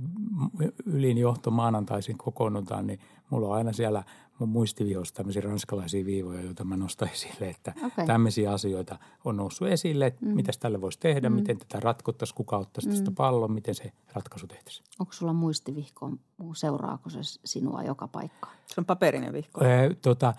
ylin 0.86 1.18
johto 1.18 1.50
maanantaisin 1.50 2.18
kokoonnutaan, 2.18 2.86
niin 2.86 3.00
mulla 3.30 3.48
on 3.48 3.54
aina 3.54 3.72
siellä– 3.72 4.04
mun 4.38 4.48
muistivihossa 4.48 5.14
tämmöisiä 5.14 5.42
ranskalaisia 5.42 6.04
viivoja, 6.04 6.42
joita 6.42 6.64
mä 6.64 6.76
nostan 6.76 7.08
esille, 7.08 7.48
että 7.50 7.74
okay. 7.86 8.06
tämmöisiä 8.06 8.52
asioita 8.52 8.98
on 9.24 9.36
noussut 9.36 9.68
esille, 9.68 10.06
että 10.06 10.26
mm. 10.26 10.34
mitä 10.34 10.52
tälle 10.60 10.80
voisi 10.80 10.98
tehdä, 11.00 11.30
mm. 11.30 11.34
miten 11.34 11.58
tätä 11.58 11.80
ratkottaisiin, 11.80 12.36
kuka 12.36 12.58
ottaisi 12.58 12.88
mm. 12.88 12.94
tästä 12.94 13.10
pallon, 13.10 13.52
miten 13.52 13.74
se 13.74 13.92
ratkaisu 14.12 14.46
tehtäisiin. 14.46 14.86
Onko 14.98 15.12
sulla 15.12 15.32
muistivihko, 15.32 16.10
seuraako 16.54 17.10
se 17.10 17.18
sinua 17.44 17.82
joka 17.82 18.08
paikkaan? 18.08 18.56
Se 18.66 18.80
on 18.80 18.84
paperinen 18.84 19.32
vihko. 19.32 19.64
Ee, 19.64 19.94
tota, 19.94 20.34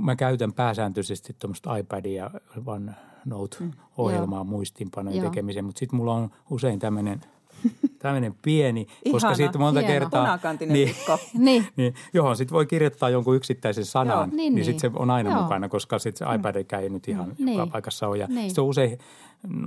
mä 0.00 0.16
käytän 0.16 0.52
pääsääntöisesti 0.52 1.36
tuommoista 1.38 1.76
iPadia, 1.76 2.30
OneNote-ohjelmaa 2.66 4.44
mm. 4.44 4.50
muistinpanojen 4.50 5.24
tekemiseen, 5.24 5.64
mutta 5.64 5.78
sitten 5.78 5.96
mulla 5.96 6.14
on 6.14 6.30
usein 6.50 6.78
tämmöinen– 6.78 7.20
tämmöinen 7.98 8.34
pieni, 8.42 8.80
Ihana, 8.80 9.12
koska 9.12 9.34
siitä 9.34 9.58
monta 9.58 9.80
hieno. 9.80 9.92
kertaa... 9.92 10.24
Punakantinen 10.24 10.72
niin. 10.72 10.94
Niin. 11.34 11.66
niin, 11.76 11.94
johon 12.12 12.36
sitten 12.36 12.54
voi 12.54 12.66
kirjoittaa 12.66 13.10
jonkun 13.10 13.36
yksittäisen 13.36 13.84
sanan, 13.84 14.16
Joo. 14.16 14.26
Niin, 14.26 14.36
niin, 14.36 14.54
niin 14.54 14.64
sitten 14.64 14.90
se 14.92 14.98
on 14.98 15.10
aina 15.10 15.30
Joo. 15.30 15.42
mukana, 15.42 15.68
koska 15.68 15.98
sitten 15.98 16.28
se 16.28 16.34
iPadikään 16.34 16.82
ei 16.82 16.88
nyt 16.90 17.08
ihan 17.08 17.32
Niin. 17.38 17.58
joka 17.58 17.70
paikassa 17.72 18.08
ole. 18.08 18.18
Ja 18.18 18.26
Niin. 18.26 18.50
sit 18.50 18.54
se 18.54 18.60
on 18.60 18.66
usein 18.66 18.98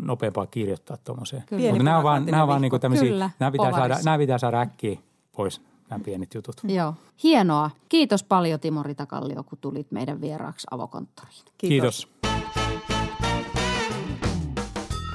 nopeampaa 0.01 0.45
kirjoittaa 0.47 0.97
tuommoiseen. 0.97 1.43
Mutta 1.69 1.83
nämä 1.83 1.97
on 1.97 2.03
vaan, 2.03 2.25
nämä 2.25 2.41
on 2.43 2.47
vaan 2.47 2.61
niinku 2.61 2.79
tämmöisiä, 2.79 3.09
Kyllä, 3.09 3.29
nämä 3.39 3.51
pitää, 3.51 3.71
saada, 3.71 3.97
nämä 4.05 4.17
pitää 4.17 4.37
saada 4.37 4.59
äkkiä 4.61 4.97
pois, 5.35 5.61
nämä 5.89 6.03
pienet 6.03 6.33
jutut. 6.33 6.55
Joo. 6.63 6.93
Hienoa. 7.23 7.69
Kiitos 7.89 8.23
paljon 8.23 8.59
Timo 8.59 8.83
Ritakallio, 8.83 9.43
kun 9.43 9.57
tulit 9.61 9.91
meidän 9.91 10.21
vieraaksi 10.21 10.67
avokonttoriin. 10.71 11.41
Kiitos. 11.57 12.07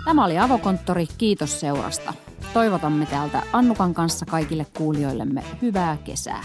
Tämä 0.04 0.24
oli 0.24 0.38
Avokonttori. 0.38 1.06
Kiitos 1.18 1.60
seurasta. 1.60 2.12
Toivotamme 2.56 3.06
täältä 3.06 3.42
Annukan 3.52 3.94
kanssa 3.94 4.26
kaikille 4.26 4.66
kuulijoillemme 4.76 5.44
hyvää 5.62 5.96
kesää. 6.04 6.44